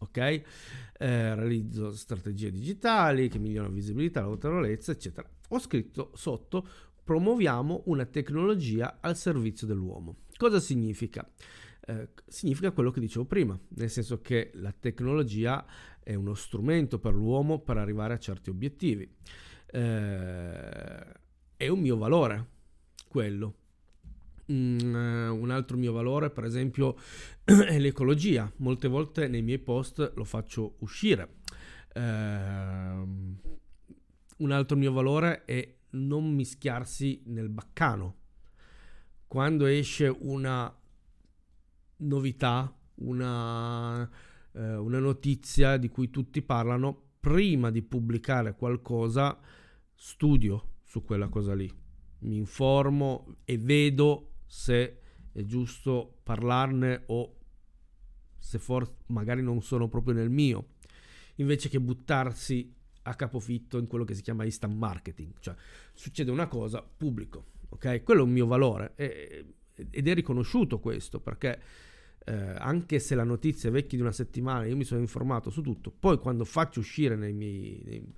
ok? 0.00 0.16
Eh, 0.16 0.42
realizzo 1.34 1.92
strategie 1.94 2.50
digitali 2.50 3.28
che 3.28 3.38
migliorano 3.38 3.68
la 3.68 3.74
visibilità, 3.74 4.20
l'autorevolezza, 4.20 4.92
eccetera. 4.92 5.28
Ho 5.50 5.58
scritto 5.58 6.10
sotto 6.14 6.66
promuoviamo 7.08 7.84
una 7.86 8.04
tecnologia 8.04 8.98
al 9.00 9.16
servizio 9.16 9.66
dell'uomo. 9.66 10.24
Cosa 10.36 10.60
significa? 10.60 11.26
Eh, 11.86 12.10
significa 12.26 12.70
quello 12.70 12.90
che 12.90 13.00
dicevo 13.00 13.24
prima, 13.24 13.58
nel 13.76 13.88
senso 13.88 14.20
che 14.20 14.50
la 14.56 14.74
tecnologia 14.78 15.64
è 16.02 16.14
uno 16.14 16.34
strumento 16.34 16.98
per 16.98 17.14
l'uomo 17.14 17.60
per 17.60 17.78
arrivare 17.78 18.12
a 18.12 18.18
certi 18.18 18.50
obiettivi. 18.50 19.10
Eh, 19.70 21.06
è 21.56 21.68
un 21.68 21.80
mio 21.80 21.96
valore, 21.96 22.46
quello. 23.08 23.54
Mm, 24.50 24.94
eh, 24.94 25.28
un 25.28 25.50
altro 25.50 25.76
mio 25.76 25.92
valore, 25.92 26.30
per 26.30 26.44
esempio, 26.44 26.96
è 27.44 27.78
l'ecologia. 27.78 28.50
Molte 28.56 28.88
volte 28.88 29.28
nei 29.28 29.42
miei 29.42 29.58
post 29.58 30.12
lo 30.14 30.24
faccio 30.24 30.76
uscire. 30.80 31.36
Eh, 31.92 32.00
un 34.38 34.50
altro 34.52 34.76
mio 34.76 34.92
valore 34.92 35.44
è 35.44 35.76
non 35.90 36.32
mischiarsi 36.32 37.22
nel 37.26 37.48
baccano. 37.48 38.16
Quando 39.26 39.66
esce 39.66 40.08
una 40.08 40.74
novità, 41.96 42.74
una, 42.96 44.08
eh, 44.52 44.76
una 44.76 44.98
notizia 44.98 45.76
di 45.76 45.88
cui 45.88 46.10
tutti 46.10 46.42
parlano, 46.42 47.02
prima 47.20 47.70
di 47.70 47.82
pubblicare 47.82 48.54
qualcosa, 48.54 49.38
studio 49.94 50.76
su 50.84 51.04
quella 51.04 51.28
cosa 51.28 51.54
lì, 51.54 51.70
mi 52.20 52.36
informo 52.36 53.36
e 53.44 53.58
vedo 53.58 54.32
se 54.46 55.00
è 55.32 55.42
giusto 55.42 56.20
parlarne 56.22 57.04
o 57.06 57.36
se 58.36 58.58
forse 58.58 58.94
magari 59.06 59.42
non 59.42 59.62
sono 59.62 59.88
proprio 59.88 60.14
nel 60.14 60.30
mio, 60.30 60.74
invece 61.36 61.68
che 61.68 61.80
buttarsi 61.80 62.74
a 63.02 63.14
capofitto 63.14 63.78
in 63.78 63.86
quello 63.86 64.04
che 64.04 64.14
si 64.14 64.22
chiama 64.22 64.44
instant 64.44 64.74
marketing, 64.74 65.32
cioè 65.40 65.54
succede 65.94 66.30
una 66.30 66.46
cosa, 66.46 66.82
pubblico, 66.82 67.46
ok? 67.70 68.02
Quello 68.02 68.22
è 68.22 68.24
un 68.24 68.32
mio 68.32 68.46
valore 68.46 68.92
e, 68.96 69.44
ed 69.90 70.08
è 70.08 70.14
riconosciuto 70.14 70.80
questo 70.80 71.20
perché 71.20 71.60
eh, 72.24 72.32
anche 72.32 72.98
se 72.98 73.14
la 73.14 73.24
notizia 73.24 73.68
è 73.68 73.72
vecchia 73.72 73.96
di 73.96 74.02
una 74.02 74.12
settimana, 74.12 74.66
io 74.66 74.76
mi 74.76 74.84
sono 74.84 75.00
informato 75.00 75.50
su 75.50 75.62
tutto, 75.62 75.90
poi 75.90 76.18
quando 76.18 76.44
faccio 76.44 76.80
uscire 76.80 77.16
nei 77.16 77.32
miei, 77.32 77.82
nei, 77.84 78.14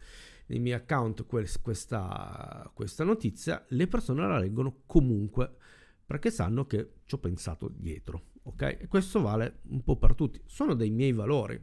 nei 0.50 0.58
miei 0.58 0.76
account 0.76 1.26
questa, 1.26 2.70
questa 2.74 3.04
notizia, 3.04 3.64
le 3.68 3.86
persone 3.86 4.26
la 4.26 4.38
leggono 4.38 4.82
comunque 4.86 5.56
perché 6.04 6.30
sanno 6.30 6.66
che 6.66 6.94
ci 7.04 7.14
ho 7.14 7.18
pensato 7.18 7.68
dietro, 7.72 8.30
ok? 8.42 8.62
E 8.80 8.86
questo 8.88 9.20
vale 9.20 9.60
un 9.68 9.82
po' 9.82 9.96
per 9.96 10.14
tutti, 10.14 10.40
sono 10.46 10.74
dei 10.74 10.90
miei 10.90 11.12
valori, 11.12 11.60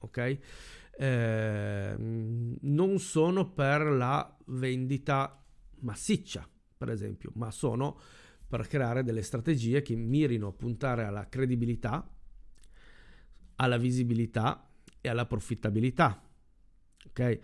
ok? 0.00 0.38
eh, 1.00 1.94
non 1.96 2.98
sono 2.98 3.52
per 3.52 3.82
la 3.82 4.36
vendita 4.46 5.44
massiccia, 5.80 6.48
per 6.76 6.90
esempio, 6.90 7.30
ma 7.34 7.52
sono 7.52 8.00
per 8.48 8.66
creare 8.66 9.04
delle 9.04 9.22
strategie 9.22 9.80
che 9.80 9.94
mirino 9.94 10.48
a 10.48 10.52
puntare 10.52 11.04
alla 11.04 11.28
credibilità, 11.28 12.08
alla 13.56 13.76
visibilità 13.76 14.68
e 15.00 15.08
alla 15.08 15.26
profittabilità. 15.26 16.20
Ok? 17.06 17.38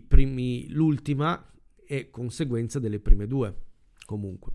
Primi, 0.00 0.68
l'ultima 0.70 1.50
è 1.84 2.10
conseguenza 2.10 2.78
delle 2.78 3.00
prime 3.00 3.26
due, 3.26 3.54
comunque, 4.04 4.52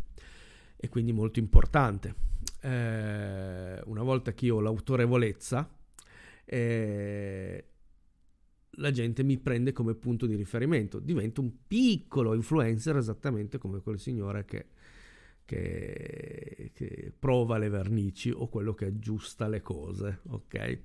e 0.75 0.89
quindi 0.89 1.11
molto 1.11 1.39
importante. 1.39 2.15
Eh, 2.61 3.81
una 3.85 4.03
volta 4.03 4.33
che 4.33 4.45
io 4.45 4.55
ho 4.57 4.59
l'autorevolezza, 4.59 5.69
eh, 6.45 7.65
la 8.71 8.91
gente 8.91 9.23
mi 9.23 9.37
prende 9.37 9.71
come 9.71 9.95
punto 9.95 10.25
di 10.25 10.35
riferimento, 10.35 10.99
divento 10.99 11.41
un 11.41 11.51
piccolo 11.67 12.33
influencer 12.33 12.97
esattamente 12.97 13.57
come 13.57 13.81
quel 13.81 13.99
signore 13.99 14.45
che, 14.45 14.67
che, 15.45 16.71
che 16.73 17.13
prova 17.17 17.57
le 17.57 17.69
vernici 17.69 18.31
o 18.31 18.47
quello 18.49 18.73
che 18.73 18.85
aggiusta 18.85 19.47
le 19.47 19.61
cose, 19.61 20.21
ok? 20.27 20.79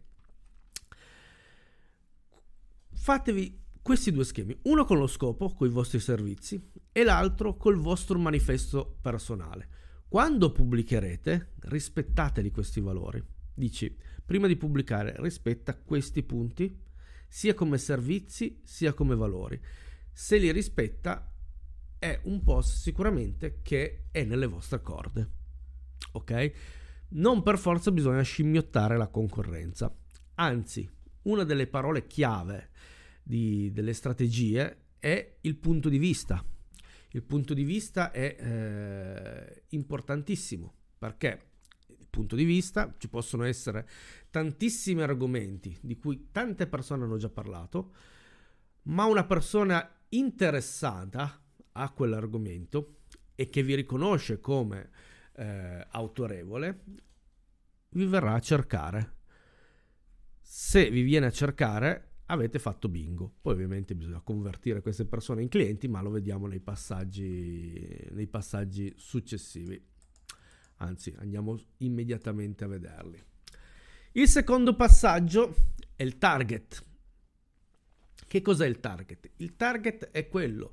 Fatevi 2.93 3.64
questi 3.85 4.13
due 4.13 4.25
schemi, 4.25 4.59
uno 4.63 4.87
con 4.87 4.97
lo 4.97 5.07
scopo, 5.07 5.53
con 5.53 5.67
i 5.69 5.71
vostri 5.71 6.01
servizi, 6.01 6.71
e 6.91 7.05
l'altro 7.05 7.59
col 7.59 7.77
vostro 7.77 8.19
manifesto 8.19 8.97
personale. 9.03 9.69
Quando 10.09 10.53
pubblicherete, 10.53 11.53
rispettateli 11.65 12.51
questi 12.51 12.81
valori. 12.81 13.23
Dici, 13.53 13.95
prima 14.25 14.47
di 14.47 14.57
pubblicare, 14.57 15.17
rispetta 15.19 15.77
questi 15.77 16.23
punti 16.23 16.81
sia 17.29 17.53
come 17.53 17.77
servizi 17.77 18.63
sia 18.65 18.95
come 18.95 19.15
valori. 19.17 19.61
Se 20.11 20.39
li 20.39 20.51
rispetta 20.51 21.31
è 21.99 22.21
un 22.23 22.43
post 22.43 22.79
sicuramente 22.79 23.61
che 23.61 24.07
è 24.11 24.25
nelle 24.25 24.47
vostre 24.47 24.81
corde. 24.81 25.31
Ok? 26.13 26.53
Non 27.09 27.43
per 27.43 27.59
forza 27.59 27.91
bisogna 27.91 28.23
scimmiottare 28.23 28.97
la 28.97 29.09
concorrenza. 29.09 29.95
Anzi, 30.37 30.91
una 31.25 31.45
delle 31.45 31.67
parole 31.67 32.07
chiave 32.07 32.71
di, 33.25 33.73
delle 33.73 33.95
strategie 33.95 34.83
è 35.01 35.39
il 35.41 35.57
punto 35.57 35.89
di 35.89 35.99
vista. 35.99 36.45
Il 37.11 37.23
punto 37.23 37.55
di 37.55 37.65
vista 37.65 38.11
è 38.11 38.37
eh, 38.39 39.63
importantissimo 39.71 40.75
perché 40.99 41.51
il 41.89 42.07
punto 42.11 42.37
di 42.37 42.45
vista 42.45 42.95
ci 42.99 43.09
possono 43.09 43.45
essere 43.45 43.89
tantissimi 44.31 45.03
argomenti 45.03 45.77
di 45.81 45.97
cui 45.97 46.29
tante 46.31 46.67
persone 46.67 47.05
hanno 47.05 47.17
già 47.17 47.31
parlato, 47.31 47.95
ma 48.85 49.05
una 49.05 49.25
persona 49.25 49.89
interessata 50.11 51.41
a 51.73 51.91
quell'argomento 51.91 52.99
e 53.35 53.49
che 53.49 53.63
vi 53.63 53.75
riconosce 53.75 54.41
come 54.41 54.91
eh, 55.37 55.87
autorevole 55.91 56.83
vi 57.91 58.07
verrà 58.07 58.35
a 58.35 58.41
cercare. 58.41 59.13
Se 60.41 60.91
vi 60.91 61.03
viene 61.03 61.27
a 61.27 61.31
cercare 61.31 62.14
avete 62.27 62.59
fatto 62.59 62.89
bingo. 62.89 63.35
Poi 63.41 63.53
ovviamente 63.53 63.95
bisogna 63.95 64.21
convertire 64.21 64.81
queste 64.81 65.05
persone 65.05 65.43
in 65.43 65.49
clienti, 65.49 65.89
ma 65.89 66.01
lo 66.01 66.11
vediamo 66.11 66.47
nei 66.47 66.61
passaggi, 66.61 68.09
nei 68.11 68.27
passaggi 68.27 68.93
successivi. 68.97 69.83
Anzi, 70.79 71.15
andiamo 71.19 71.59
immediatamente 71.79 72.65
a 72.65 72.69
vederli. 72.69 73.23
Il 74.13 74.29
secondo 74.29 74.75
passaggio 74.77 75.55
è 75.97 76.03
il 76.03 76.19
target. 76.19 76.85
Che 78.27 78.43
cos'è 78.43 78.67
il 78.67 78.81
target? 78.81 79.31
Il 79.37 79.57
target 79.57 80.11
è 80.11 80.29
quello 80.29 80.73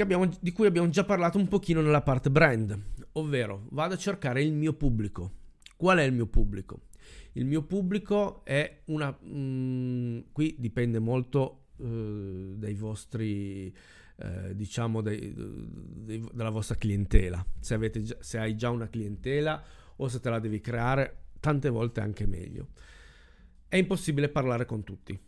abbiamo, 0.00 0.30
di 0.40 0.52
cui 0.52 0.66
abbiamo 0.66 0.88
già 0.88 1.04
parlato 1.04 1.36
un 1.36 1.48
pochino 1.48 1.82
nella 1.82 2.00
parte 2.00 2.30
brand, 2.30 2.78
ovvero 3.12 3.66
vado 3.70 3.94
a 3.94 3.98
cercare 3.98 4.42
il 4.42 4.52
mio 4.52 4.72
pubblico. 4.72 5.40
Qual 5.76 5.98
è 5.98 6.02
il 6.02 6.12
mio 6.12 6.26
pubblico? 6.26 6.82
Il 7.32 7.46
mio 7.46 7.62
pubblico 7.62 8.44
è 8.44 8.82
una... 8.86 9.16
Mm, 9.24 10.20
qui 10.32 10.56
dipende 10.58 10.98
molto 10.98 11.66
uh, 11.76 12.54
dai 12.56 12.74
vostri... 12.74 13.74
Uh, 14.14 14.52
diciamo 14.52 15.00
dei, 15.00 15.32
dei, 15.34 16.22
della 16.32 16.50
vostra 16.50 16.76
clientela 16.76 17.44
se, 17.58 17.72
avete 17.72 18.02
già, 18.02 18.14
se 18.20 18.38
hai 18.38 18.54
già 18.54 18.68
una 18.68 18.88
clientela 18.88 19.60
o 19.96 20.06
se 20.06 20.20
te 20.20 20.28
la 20.28 20.38
devi 20.38 20.60
creare 20.60 21.30
tante 21.40 21.70
volte 21.70 22.02
anche 22.02 22.26
meglio 22.26 22.68
è 23.68 23.76
impossibile 23.76 24.28
parlare 24.28 24.66
con 24.66 24.84
tutti 24.84 25.18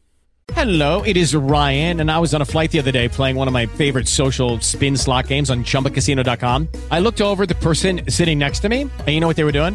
Hello, 0.52 1.02
it 1.02 1.16
is 1.16 1.34
Ryan, 1.34 2.00
and 2.00 2.10
I 2.10 2.18
was 2.18 2.34
on 2.34 2.42
a 2.42 2.44
flight 2.44 2.70
the 2.70 2.78
other 2.78 2.92
day 2.92 3.08
playing 3.08 3.34
one 3.34 3.48
of 3.48 3.54
my 3.54 3.66
favorite 3.66 4.06
social 4.06 4.60
spin 4.60 4.96
slot 4.96 5.26
games 5.26 5.50
on 5.50 5.64
chumbacasino.com. 5.64 6.68
I 6.90 7.00
looked 7.00 7.20
over 7.20 7.46
the 7.46 7.56
person 7.56 8.02
sitting 8.08 8.38
next 8.38 8.60
to 8.60 8.68
me, 8.68 8.82
and 8.82 9.08
you 9.08 9.20
know 9.20 9.26
what 9.26 9.36
they 9.36 9.44
were 9.44 9.52
doing? 9.52 9.74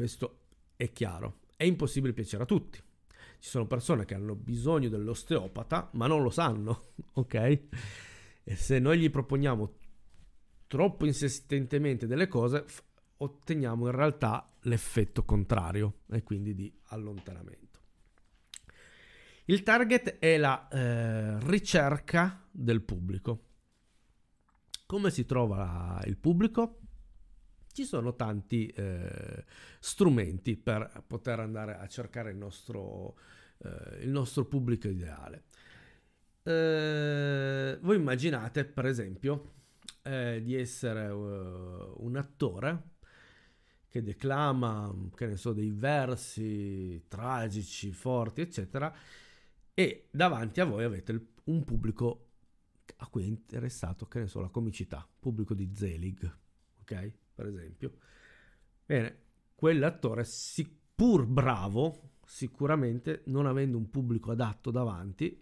Questo 0.00 0.38
è 0.76 0.92
chiaro. 0.92 1.40
È 1.54 1.64
impossibile 1.64 2.14
piacere 2.14 2.44
a 2.44 2.46
tutti. 2.46 2.78
Ci 3.38 3.50
sono 3.50 3.66
persone 3.66 4.06
che 4.06 4.14
hanno 4.14 4.34
bisogno 4.34 4.88
dell'osteopata, 4.88 5.90
ma 5.92 6.06
non 6.06 6.22
lo 6.22 6.30
sanno, 6.30 6.92
ok? 7.12 7.34
E 8.42 8.56
se 8.56 8.78
noi 8.78 8.98
gli 8.98 9.10
proponiamo 9.10 9.74
troppo 10.66 11.04
insistentemente 11.04 12.06
delle 12.06 12.28
cose, 12.28 12.64
f- 12.66 12.82
otteniamo 13.18 13.88
in 13.88 13.92
realtà 13.94 14.50
l'effetto 14.60 15.22
contrario 15.26 15.98
e 16.10 16.22
quindi 16.22 16.54
di 16.54 16.74
allontanamento. 16.84 17.80
Il 19.44 19.62
target 19.62 20.18
è 20.18 20.38
la 20.38 20.66
eh, 20.68 21.46
ricerca 21.46 22.48
del 22.50 22.80
pubblico. 22.80 23.48
Come 24.86 25.10
si 25.10 25.26
trova 25.26 26.02
il 26.06 26.16
pubblico? 26.16 26.80
ci 27.72 27.84
sono 27.84 28.14
tanti 28.14 28.66
eh, 28.66 29.44
strumenti 29.80 30.56
per 30.56 31.02
poter 31.06 31.40
andare 31.40 31.76
a 31.76 31.86
cercare 31.88 32.30
il 32.30 32.36
nostro, 32.36 33.18
eh, 33.58 34.02
il 34.02 34.10
nostro 34.10 34.44
pubblico 34.44 34.88
ideale. 34.88 35.44
Eh, 36.42 37.78
voi 37.80 37.96
immaginate, 37.96 38.64
per 38.64 38.86
esempio, 38.86 39.54
eh, 40.02 40.40
di 40.42 40.54
essere 40.54 41.08
uh, 41.08 41.94
un 41.98 42.16
attore 42.16 42.88
che 43.88 44.02
declama, 44.02 44.94
che 45.16 45.26
ne 45.26 45.36
so, 45.36 45.52
dei 45.52 45.70
versi 45.70 47.04
tragici, 47.08 47.90
forti, 47.92 48.42
eccetera, 48.42 48.94
e 49.74 50.08
davanti 50.10 50.60
a 50.60 50.64
voi 50.64 50.84
avete 50.84 51.32
un 51.44 51.64
pubblico 51.64 52.26
a 52.98 53.08
cui 53.08 53.24
è 53.24 53.26
interessato, 53.26 54.06
che 54.06 54.20
ne 54.20 54.26
so, 54.28 54.40
la 54.40 54.48
comicità, 54.48 55.08
pubblico 55.18 55.54
di 55.54 55.72
Zelig, 55.74 56.36
ok? 56.82 57.12
per 57.40 57.46
esempio. 57.46 57.92
Bene, 58.84 59.29
quell'attore, 59.60 60.24
pur 60.94 61.26
bravo, 61.26 62.12
sicuramente 62.24 63.24
non 63.26 63.44
avendo 63.44 63.76
un 63.76 63.90
pubblico 63.90 64.30
adatto 64.30 64.70
davanti, 64.70 65.38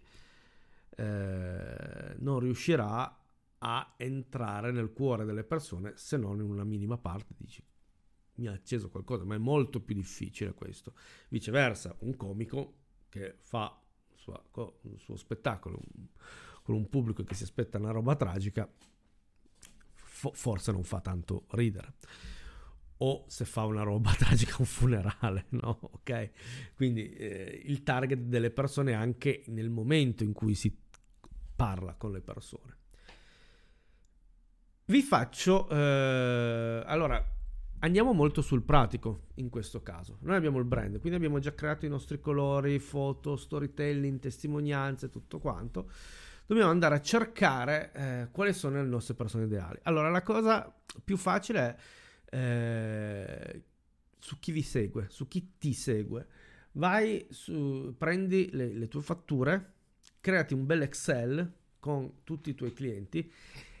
eh, 0.89 2.15
non 2.17 2.39
riuscirà 2.39 3.17
a 3.59 3.93
entrare 3.95 4.73
nel 4.73 4.91
cuore 4.91 5.23
delle 5.23 5.45
persone 5.45 5.93
se 5.95 6.17
non 6.17 6.41
in 6.41 6.49
una 6.49 6.65
minima 6.65 6.97
parte. 6.97 7.33
Dici, 7.37 7.63
mi 8.35 8.47
ha 8.47 8.51
acceso 8.51 8.89
qualcosa, 8.89 9.23
ma 9.23 9.35
è 9.35 9.37
molto 9.37 9.79
più 9.79 9.95
difficile 9.95 10.53
questo. 10.53 10.95
Viceversa, 11.29 11.95
un 11.99 12.17
comico 12.17 12.73
che 13.07 13.37
fa 13.39 13.81
suo, 14.15 14.79
il 14.81 14.99
suo 14.99 15.15
spettacolo 15.15 15.79
con 16.61 16.75
un 16.75 16.89
pubblico 16.89 17.23
che 17.23 17.35
si 17.35 17.43
aspetta 17.43 17.77
una 17.77 17.91
roba 17.91 18.17
tragica, 18.17 18.69
fo- 19.93 20.33
forse 20.33 20.73
non 20.73 20.83
fa 20.83 20.99
tanto 20.99 21.45
ridere. 21.51 21.93
O 23.01 23.25
se 23.27 23.45
fa 23.45 23.65
una 23.65 23.83
roba 23.83 24.11
tragica, 24.17 24.55
un 24.59 24.65
funerale, 24.65 25.45
no? 25.59 25.79
Ok? 25.93 26.29
Quindi 26.75 27.11
eh, 27.13 27.61
il 27.65 27.83
target 27.83 28.19
delle 28.19 28.51
persone 28.51 28.93
anche 28.93 29.43
nel 29.47 29.69
momento 29.69 30.23
in 30.23 30.33
cui 30.33 30.55
si 30.55 30.75
parla 31.55 31.93
con 31.95 32.11
le 32.11 32.21
persone. 32.21 32.77
Vi 34.85 35.01
faccio... 35.01 35.69
Eh, 35.69 36.83
allora, 36.85 37.23
andiamo 37.79 38.11
molto 38.13 38.41
sul 38.41 38.63
pratico 38.63 39.27
in 39.35 39.49
questo 39.49 39.81
caso. 39.81 40.17
Noi 40.21 40.35
abbiamo 40.35 40.57
il 40.57 40.65
brand, 40.65 40.99
quindi 40.99 41.17
abbiamo 41.17 41.39
già 41.39 41.53
creato 41.53 41.85
i 41.85 41.89
nostri 41.89 42.19
colori, 42.19 42.79
foto, 42.79 43.35
storytelling, 43.35 44.19
testimonianze, 44.19 45.09
tutto 45.09 45.39
quanto 45.39 45.89
dobbiamo 46.49 46.71
andare 46.71 46.95
a 46.95 47.01
cercare 47.01 47.91
eh, 47.93 48.27
quali 48.31 48.53
sono 48.53 48.81
le 48.81 48.87
nostre 48.87 49.13
persone 49.13 49.43
ideali. 49.43 49.77
Allora, 49.83 50.09
la 50.09 50.23
cosa 50.23 50.73
più 51.03 51.15
facile 51.15 51.59
è 51.59 51.75
eh, 52.29 53.63
su 54.17 54.39
chi 54.39 54.51
vi 54.51 54.61
segue, 54.61 55.07
su 55.09 55.27
chi 55.27 55.53
ti 55.57 55.73
segue. 55.73 56.27
Vai 56.73 57.25
su, 57.29 57.95
prendi 57.97 58.49
le, 58.51 58.73
le 58.73 58.87
tue 58.87 59.01
fatture, 59.01 59.73
creati 60.21 60.53
un 60.53 60.65
bel 60.65 60.83
Excel 60.83 61.51
con 61.79 62.23
tutti 62.23 62.49
i 62.49 62.55
tuoi 62.55 62.73
clienti 62.73 63.31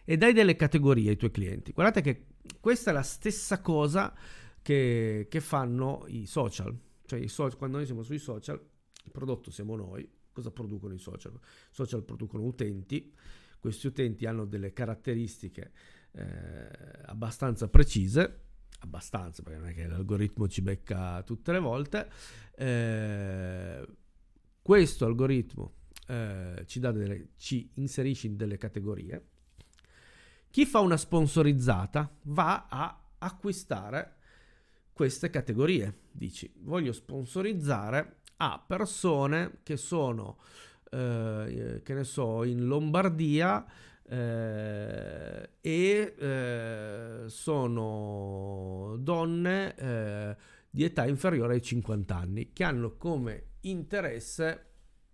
e 0.03 0.17
dai 0.17 0.33
delle 0.33 0.55
categorie 0.55 1.09
ai 1.09 1.17
tuoi 1.17 1.31
clienti. 1.31 1.71
Guardate 1.71 2.01
che 2.01 2.25
questa 2.59 2.91
è 2.91 2.93
la 2.93 3.03
stessa 3.03 3.61
cosa 3.61 4.13
che, 4.61 5.27
che 5.29 5.39
fanno 5.39 6.05
i 6.07 6.25
social. 6.25 6.75
Cioè, 7.05 7.19
i 7.19 7.27
social, 7.27 7.57
quando 7.57 7.77
noi 7.77 7.85
siamo 7.85 8.03
sui 8.03 8.19
social, 8.19 8.59
il 9.03 9.11
prodotto 9.11 9.51
siamo 9.51 9.75
noi, 9.75 10.07
Cosa 10.39 10.51
producono 10.51 10.93
i 10.93 10.99
social? 10.99 11.33
I 11.33 11.37
social 11.71 12.03
producono 12.03 12.43
utenti, 12.43 13.13
questi 13.59 13.87
utenti 13.87 14.25
hanno 14.25 14.45
delle 14.45 14.71
caratteristiche 14.71 15.73
eh, 16.11 16.69
abbastanza 17.05 17.67
precise, 17.67 18.45
abbastanza 18.79 19.43
perché 19.43 19.59
non 19.59 19.69
è 19.69 19.73
che 19.73 19.87
l'algoritmo 19.87 20.47
ci 20.47 20.61
becca 20.61 21.21
tutte 21.23 21.51
le 21.51 21.59
volte, 21.59 22.09
eh, 22.55 23.87
questo 24.61 25.05
algoritmo 25.05 25.73
eh, 26.07 26.63
ci, 26.65 26.79
delle, 26.79 27.29
ci 27.37 27.69
inserisce 27.75 28.27
in 28.27 28.35
delle 28.35 28.57
categorie, 28.57 29.27
chi 30.49 30.65
fa 30.65 30.79
una 30.79 30.97
sponsorizzata 30.97 32.11
va 32.23 32.67
a 32.67 32.99
acquistare 33.19 34.15
queste 34.93 35.29
categorie. 35.29 36.07
Dici, 36.11 36.51
voglio 36.61 36.91
sponsorizzare 36.91 38.21
a 38.37 38.63
persone 38.65 39.59
che 39.63 39.77
sono, 39.77 40.39
eh, 40.91 41.81
che 41.83 41.93
ne 41.93 42.03
so, 42.03 42.43
in 42.43 42.65
Lombardia 42.65 43.65
eh, 44.09 45.49
e 45.61 46.15
eh, 46.17 47.23
sono 47.27 48.95
donne 48.97 49.75
eh, 49.75 50.35
di 50.69 50.83
età 50.83 51.05
inferiore 51.05 51.53
ai 51.53 51.61
50 51.61 52.15
anni 52.15 52.51
che 52.51 52.63
hanno 52.63 52.97
come 52.97 53.43
interesse 53.61 54.65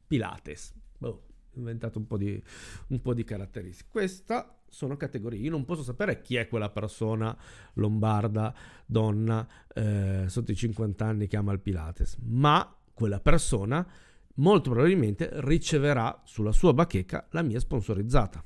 Pilates. 0.08 0.74
Boh, 0.98 1.26
inventato 1.56 2.00
un 2.00 2.08
po' 2.08 2.18
di, 2.18 2.42
un 2.88 3.02
po' 3.02 3.14
di 3.14 3.26
caratteristiche. 3.26 3.90
Questa 3.92 4.62
sono 4.70 4.96
categorie. 4.96 5.40
Io 5.40 5.52
non 5.52 5.66
posso 5.66 5.84
sapere 5.84 6.22
chi 6.22 6.36
è 6.36 6.48
quella 6.48 6.70
persona 6.70 7.36
lombarda, 7.74 8.54
donna, 8.86 9.46
eh, 9.74 10.26
sotto 10.28 10.52
i 10.52 10.56
50 10.56 11.06
anni 11.06 11.28
che 11.28 11.38
ama 11.38 11.52
il 11.52 11.60
Pilates, 11.60 12.18
ma 12.22 12.78
quella 12.94 13.20
persona 13.20 13.86
molto 14.36 14.72
probabilmente 14.72 15.30
riceverà 15.34 16.22
sulla 16.26 16.52
sua 16.52 16.74
bacheca 16.74 17.28
la 17.32 17.42
mia 17.42 17.60
sponsorizzata. 17.60 18.44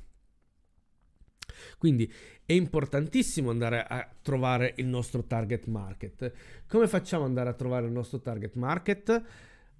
Quindi 1.78 2.12
è 2.44 2.52
importantissimo 2.52 3.50
andare 3.50 3.84
a 3.86 4.08
trovare 4.22 4.74
il 4.76 4.86
nostro 4.86 5.24
target 5.24 5.66
market. 5.66 6.32
Come 6.66 6.88
facciamo 6.88 7.22
ad 7.22 7.28
andare 7.28 7.50
a 7.50 7.54
trovare 7.54 7.86
il 7.86 7.92
nostro 7.92 8.20
target 8.20 8.54
market? 8.54 9.22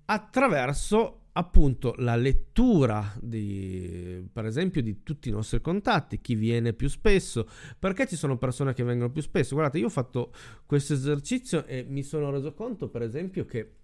Attraverso 0.05 1.21
appunto 1.33 1.95
la 1.99 2.17
lettura 2.17 3.15
di, 3.21 4.29
per 4.33 4.47
esempio 4.47 4.83
di 4.83 5.03
tutti 5.03 5.29
i 5.29 5.33
nostri 5.33 5.61
contatti, 5.61 6.21
chi 6.21 6.35
viene 6.35 6.73
più 6.73 6.89
spesso, 6.89 7.49
perché 7.79 8.07
ci 8.07 8.17
sono 8.17 8.37
persone 8.37 8.73
che 8.73 8.83
vengono 8.83 9.11
più 9.11 9.23
spesso. 9.23 9.55
Guardate, 9.55 9.79
io 9.79 9.87
ho 9.87 9.91
fatto 9.91 10.33
questo 10.67 10.95
esercizio 10.95 11.65
e 11.67 11.85
mi 11.89 12.03
sono 12.03 12.31
reso 12.31 12.53
conto, 12.53 12.89
per 12.89 13.03
esempio, 13.03 13.45
che 13.45 13.75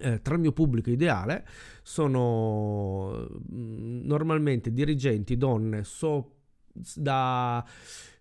eh, 0.00 0.20
tra 0.22 0.34
il 0.34 0.40
mio 0.40 0.52
pubblico 0.52 0.90
ideale 0.90 1.46
sono 1.82 3.26
mm, 3.52 4.04
normalmente 4.04 4.72
dirigenti 4.72 5.36
donne 5.36 5.82
so, 5.82 6.37
da, 6.94 7.64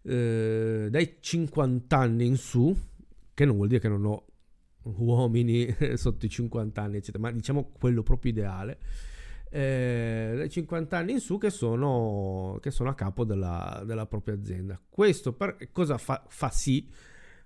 eh, 0.03 0.87
dai 0.89 1.17
50 1.19 1.97
anni 1.97 2.25
in 2.25 2.37
su, 2.37 2.75
che 3.33 3.45
non 3.45 3.55
vuol 3.55 3.67
dire 3.67 3.79
che 3.79 3.89
non 3.89 4.05
ho 4.05 4.25
uomini 4.83 5.75
sotto 5.95 6.25
i 6.25 6.29
50 6.29 6.81
anni, 6.81 6.97
eccetera, 6.97 7.23
ma 7.23 7.31
diciamo 7.31 7.71
quello 7.77 8.03
proprio 8.03 8.31
ideale. 8.31 8.79
Eh, 9.49 10.33
dai 10.35 10.49
50 10.49 10.97
anni 10.97 11.13
in 11.13 11.19
su 11.19 11.37
che 11.37 11.49
sono, 11.49 12.57
che 12.61 12.69
sono 12.71 12.89
a 12.89 12.95
capo 12.95 13.23
della, 13.23 13.81
della 13.85 14.05
propria 14.05 14.35
azienda. 14.35 14.79
Questo 14.89 15.33
per, 15.33 15.69
cosa 15.71 15.97
fa, 15.97 16.23
fa 16.27 16.49
sì? 16.49 16.89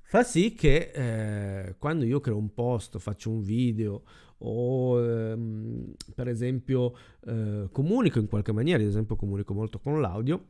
Fa 0.01 0.23
sì 0.23 0.53
che 0.53 0.91
eh, 0.93 1.75
quando 1.77 2.03
io 2.05 2.19
creo 2.19 2.37
un 2.37 2.53
post, 2.53 2.97
faccio 2.97 3.29
un 3.29 3.41
video 3.41 4.03
o 4.39 4.99
ehm, 5.01 5.93
per 6.13 6.27
esempio 6.27 6.93
eh, 7.25 7.69
comunico 7.71 8.19
in 8.19 8.27
qualche 8.27 8.51
maniera, 8.51 8.81
ad 8.81 8.89
esempio 8.89 9.15
comunico 9.15 9.53
molto 9.53 9.79
con 9.79 10.01
l'audio, 10.01 10.45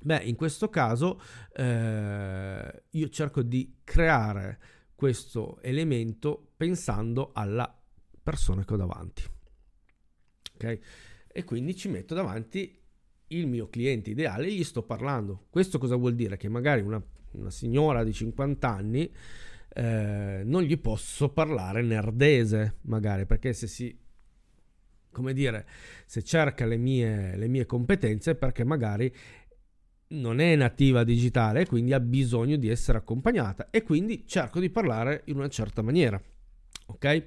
beh 0.00 0.22
in 0.24 0.36
questo 0.36 0.68
caso 0.68 1.20
eh, 1.54 2.82
io 2.90 3.08
cerco 3.08 3.42
di 3.42 3.78
creare 3.84 4.58
questo 4.94 5.60
elemento 5.62 6.52
pensando 6.56 7.30
alla 7.32 7.72
persona 8.22 8.64
che 8.64 8.74
ho 8.74 8.76
davanti. 8.76 9.22
Ok? 10.54 10.78
E 11.28 11.44
quindi 11.44 11.76
ci 11.76 11.88
metto 11.88 12.14
davanti 12.14 12.76
il 13.28 13.46
mio 13.46 13.68
cliente 13.68 14.10
ideale 14.10 14.52
gli 14.52 14.64
sto 14.64 14.82
parlando. 14.82 15.46
Questo 15.50 15.78
cosa 15.78 15.96
vuol 15.96 16.14
dire? 16.14 16.36
Che 16.36 16.48
magari 16.48 16.80
una, 16.80 17.02
una 17.32 17.50
signora 17.50 18.02
di 18.02 18.12
50 18.12 18.68
anni 18.68 19.12
eh, 19.68 20.42
non 20.44 20.62
gli 20.62 20.78
posso 20.78 21.28
parlare 21.28 21.82
nerdese, 21.82 22.78
magari, 22.82 23.26
perché 23.26 23.52
se 23.52 23.66
si 23.66 23.96
come 25.10 25.32
dire, 25.32 25.66
se 26.06 26.22
cerca 26.22 26.64
le 26.64 26.76
mie, 26.76 27.36
le 27.36 27.48
mie 27.48 27.66
competenze 27.66 28.36
perché 28.36 28.62
magari 28.62 29.12
non 30.08 30.40
è 30.40 30.56
nativa 30.56 31.04
digitale, 31.04 31.66
quindi 31.66 31.92
ha 31.92 32.00
bisogno 32.00 32.56
di 32.56 32.68
essere 32.68 32.98
accompagnata 32.98 33.68
e 33.70 33.82
quindi 33.82 34.24
cerco 34.26 34.60
di 34.60 34.70
parlare 34.70 35.22
in 35.26 35.36
una 35.36 35.48
certa 35.48 35.82
maniera. 35.82 36.20
Ok? 36.86 37.24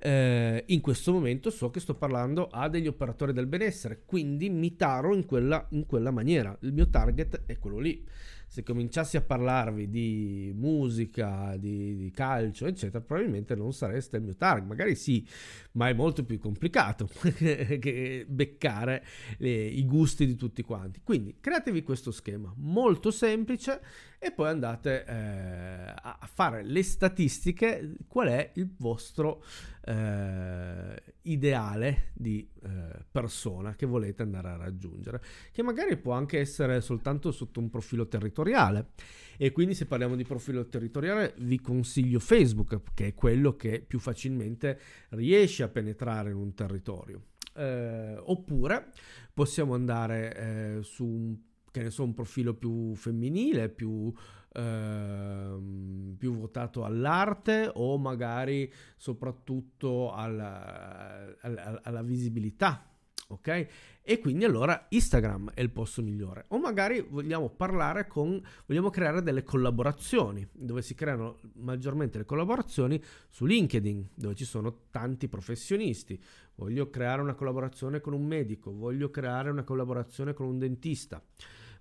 Eh, 0.00 0.64
in 0.68 0.80
questo 0.80 1.12
momento 1.12 1.50
so 1.50 1.70
che 1.70 1.80
sto 1.80 1.94
parlando 1.94 2.46
a 2.46 2.68
degli 2.68 2.86
operatori 2.86 3.32
del 3.32 3.46
benessere, 3.46 4.02
quindi 4.04 4.48
mi 4.48 4.76
taro 4.76 5.14
in 5.14 5.26
quella, 5.26 5.66
in 5.70 5.86
quella 5.86 6.10
maniera. 6.10 6.56
Il 6.62 6.72
mio 6.72 6.88
target 6.88 7.42
è 7.46 7.58
quello 7.58 7.78
lì 7.78 8.04
se 8.48 8.62
cominciassi 8.62 9.18
a 9.18 9.20
parlarvi 9.20 9.90
di 9.90 10.52
musica, 10.54 11.54
di, 11.58 11.94
di, 11.96 12.10
calcio, 12.10 12.66
eccetera, 12.66 13.04
probabilmente 13.04 13.54
non 13.54 13.74
sareste 13.74 14.16
il 14.16 14.22
mio 14.22 14.34
target. 14.34 14.66
Magari 14.66 14.94
sì, 14.94 15.26
ma 15.72 15.88
è 15.88 15.92
molto 15.92 16.24
più 16.24 16.38
complicato 16.38 17.08
che 17.36 18.24
beccare 18.26 19.04
le, 19.36 19.50
i 19.50 19.84
gusti 19.84 20.26
di 20.26 20.34
tutti 20.34 20.62
quanti. 20.62 21.00
Quindi 21.04 21.36
createvi 21.38 21.82
questo 21.82 22.10
schema 22.10 22.52
molto 22.56 23.10
semplice 23.10 23.80
e 24.18 24.32
poi 24.32 24.48
andate 24.48 25.04
eh, 25.04 25.92
a 25.94 26.28
fare 26.32 26.64
le 26.64 26.82
statistiche. 26.82 27.94
Qual 28.08 28.28
è 28.28 28.50
il 28.54 28.68
vostro 28.76 29.44
eh, 29.84 31.02
ideale 31.22 32.10
di 32.14 32.48
eh, 32.62 33.04
persona 33.10 33.74
che 33.76 33.86
volete 33.86 34.22
andare 34.22 34.48
a 34.48 34.56
raggiungere, 34.56 35.22
che 35.52 35.62
magari 35.62 35.96
può 35.96 36.12
anche 36.12 36.40
essere 36.40 36.80
soltanto 36.80 37.30
sotto 37.30 37.60
un 37.60 37.70
profilo 37.70 38.08
territoriale. 38.08 38.90
E 39.36 39.52
quindi 39.52 39.74
se 39.74 39.86
parliamo 39.86 40.16
di 40.16 40.24
profilo 40.24 40.66
territoriale 40.66 41.34
vi 41.38 41.60
consiglio 41.60 42.18
Facebook, 42.18 42.80
che 42.94 43.06
è 43.08 43.14
quello 43.14 43.54
che 43.54 43.80
più 43.86 44.00
facilmente 44.00 44.80
riesce 45.10 45.62
a 45.62 45.68
penetrare 45.68 46.30
in 46.30 46.36
un 46.36 46.54
territorio. 46.54 47.22
Eh, 47.54 48.16
oppure 48.16 48.90
possiamo 49.32 49.74
andare 49.74 50.36
eh, 50.36 50.82
su 50.82 51.04
un, 51.04 51.36
che 51.70 51.82
ne 51.82 51.90
so, 51.90 52.04
un 52.04 52.14
profilo 52.14 52.54
più 52.54 52.94
femminile, 52.94 53.68
più 53.68 54.12
Ehm, 54.54 56.16
più 56.18 56.34
votato 56.34 56.82
all'arte 56.84 57.70
o 57.74 57.98
magari 57.98 58.72
soprattutto 58.96 60.10
alla, 60.12 61.36
alla, 61.42 61.80
alla 61.82 62.02
visibilità 62.02 62.87
ok? 63.28 63.66
E 64.02 64.18
quindi 64.20 64.44
allora 64.44 64.86
Instagram 64.88 65.52
è 65.54 65.60
il 65.60 65.70
posto 65.70 66.02
migliore. 66.02 66.46
O 66.48 66.58
magari 66.58 67.00
vogliamo 67.00 67.50
parlare 67.50 68.06
con, 68.06 68.42
vogliamo 68.66 68.90
creare 68.90 69.22
delle 69.22 69.42
collaborazioni, 69.42 70.46
dove 70.52 70.82
si 70.82 70.94
creano 70.94 71.38
maggiormente 71.54 72.18
le 72.18 72.24
collaborazioni 72.24 73.02
su 73.28 73.44
LinkedIn, 73.44 74.10
dove 74.14 74.34
ci 74.34 74.44
sono 74.44 74.86
tanti 74.90 75.28
professionisti. 75.28 76.20
Voglio 76.54 76.88
creare 76.90 77.20
una 77.20 77.34
collaborazione 77.34 78.00
con 78.00 78.14
un 78.14 78.24
medico, 78.24 78.72
voglio 78.72 79.10
creare 79.10 79.50
una 79.50 79.64
collaborazione 79.64 80.32
con 80.32 80.46
un 80.46 80.58
dentista 80.58 81.22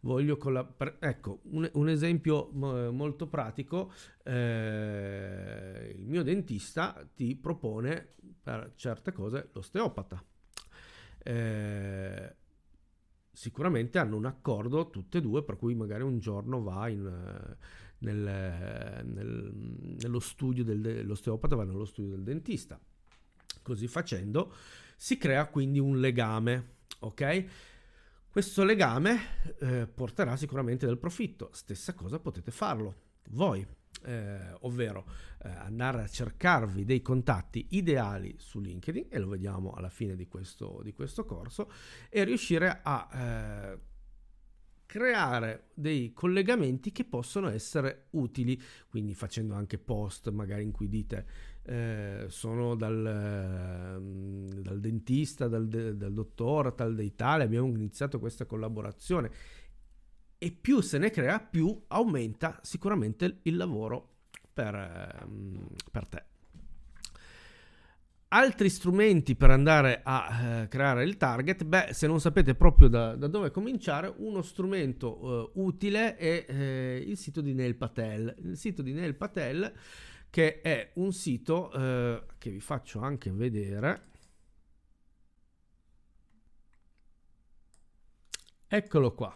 voglio 0.01 0.37
collaborare. 0.37 0.97
Ecco, 0.99 1.39
un, 1.51 1.67
un, 1.73 1.89
esempio 1.89 2.49
molto 2.51 3.27
pratico, 3.27 3.91
eh, 4.23 5.95
il 5.97 6.05
mio 6.05 6.23
dentista 6.23 7.03
ti 7.15 7.35
propone 7.35 8.13
per 8.43 8.73
certe 8.75 9.11
cose 9.11 9.49
l'osteopata. 9.53 10.23
Eh, 11.27 12.35
sicuramente 13.33 13.99
hanno 13.99 14.15
un 14.15 14.25
accordo 14.25 14.89
tutte 14.89 15.17
e 15.17 15.21
due, 15.21 15.43
per 15.43 15.57
cui 15.57 15.75
magari 15.75 16.03
un 16.03 16.19
giorno 16.19 16.63
va 16.63 16.87
in, 16.87 17.03
nel, 17.99 19.03
nel, 19.05 19.51
nello 20.01 20.19
studio 20.19 20.63
dell'osteopata, 20.63 21.57
va 21.57 21.65
nello 21.65 21.85
studio 21.85 22.11
del 22.11 22.23
dentista. 22.23 22.79
Così 23.61 23.87
facendo 23.87 24.53
si 24.95 25.17
crea 25.17 25.47
quindi 25.47 25.79
un 25.79 25.99
legame, 25.99 26.75
ok? 26.99 27.45
Questo 28.29 28.63
legame 28.63 29.19
eh, 29.59 29.85
porterà 29.85 30.37
sicuramente 30.37 30.85
del 30.85 30.97
profitto. 30.97 31.49
Stessa 31.51 31.93
cosa 31.93 32.19
potete 32.19 32.51
farlo 32.51 32.95
voi, 33.31 33.67
eh, 34.03 34.39
ovvero 34.61 35.05
eh, 35.43 35.49
andare 35.49 36.01
a 36.01 36.07
cercarvi 36.07 36.85
dei 36.85 37.01
contatti 37.01 37.67
ideali 37.71 38.35
su 38.37 38.59
LinkedIn, 38.59 39.07
e 39.09 39.19
lo 39.19 39.29
vediamo 39.29 39.71
alla 39.71 39.89
fine 39.89 40.15
di 40.15 40.27
questo, 40.27 40.81
di 40.83 40.93
questo 40.93 41.25
corso, 41.25 41.71
e 42.09 42.23
riuscire 42.23 42.79
a 42.83 43.07
eh, 43.11 43.79
creare 44.85 45.69
dei 45.73 46.13
collegamenti 46.13 46.91
che 46.91 47.03
possono 47.03 47.49
essere 47.49 48.07
utili, 48.11 48.59
quindi 48.87 49.13
facendo 49.13 49.53
anche 49.53 49.77
post 49.77 50.29
magari 50.31 50.63
in 50.63 50.71
cui 50.71 50.87
dite 50.87 51.25
eh, 51.63 52.25
sono 52.29 52.75
dal, 52.75 53.05
eh, 53.05 54.61
dal 54.61 54.79
dentista, 54.79 55.47
dal, 55.49 55.67
dal 55.67 56.13
dottore, 56.13 56.73
tal 56.73 56.95
dei 56.95 57.13
tale, 57.15 57.43
abbiamo 57.43 57.67
iniziato 57.67 58.19
questa 58.19 58.45
collaborazione 58.45 59.29
e 60.37 60.51
più 60.51 60.81
se 60.81 60.97
ne 60.97 61.09
crea 61.09 61.39
più 61.39 61.83
aumenta 61.87 62.59
sicuramente 62.61 63.39
il 63.43 63.55
lavoro 63.55 64.15
per, 64.53 64.75
eh, 64.75 65.25
per 65.91 66.07
te. 66.07 66.23
Altri 68.29 68.69
strumenti 68.69 69.35
per 69.35 69.51
andare 69.51 70.01
a 70.03 70.63
eh, 70.63 70.67
creare 70.67 71.05
il 71.05 71.15
target, 71.15 71.63
beh, 71.63 71.93
se 71.93 72.07
non 72.07 72.19
sapete 72.19 72.55
proprio 72.55 72.89
da, 72.89 73.15
da 73.15 73.27
dove 73.27 73.51
cominciare, 73.51 74.13
uno 74.17 74.41
strumento 74.41 75.53
eh, 75.53 75.59
utile 75.61 76.17
è 76.17 76.45
eh, 76.47 77.03
il 77.07 77.17
sito 77.17 77.39
di 77.39 77.53
Neil 77.53 77.75
Patel. 77.75 78.35
Il 78.39 78.57
sito 78.57 78.81
di 78.81 78.91
Neil 78.91 79.15
Patel 79.15 79.73
che 80.29 80.61
è 80.61 80.91
un 80.95 81.13
sito 81.13 81.71
eh, 81.71 82.23
che 82.37 82.49
vi 82.51 82.59
faccio 82.59 82.99
anche 82.99 83.31
vedere. 83.31 84.05
Eccolo 88.67 89.13
qua, 89.13 89.33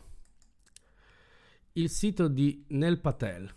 il 1.74 1.90
sito 1.90 2.28
di 2.28 2.66
Nel 2.70 3.00
Patel. 3.00 3.54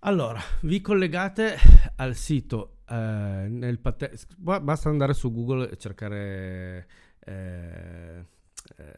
Allora, 0.00 0.40
vi 0.62 0.80
collegate 0.80 1.56
al 1.96 2.14
sito 2.14 2.78
eh, 2.88 2.94
nel 3.48 3.78
Patel, 3.78 4.16
basta 4.36 4.88
andare 4.88 5.14
su 5.14 5.32
Google 5.32 5.68
e 5.70 5.76
cercare 5.76 6.88
eh, 7.18 8.24
eh, 8.76 8.94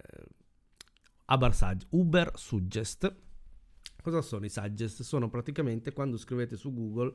Uber, 1.27 1.55
Sug- 1.55 1.87
Uber 1.91 2.33
Suggest. 2.35 3.15
Cosa 4.03 4.21
sono 4.21 4.45
i 4.45 4.51
suggest? 4.51 5.03
Sono 5.03 5.29
praticamente 5.29 5.93
quando 5.93 6.17
scrivete 6.17 6.57
su 6.57 6.73
Google 6.73 7.15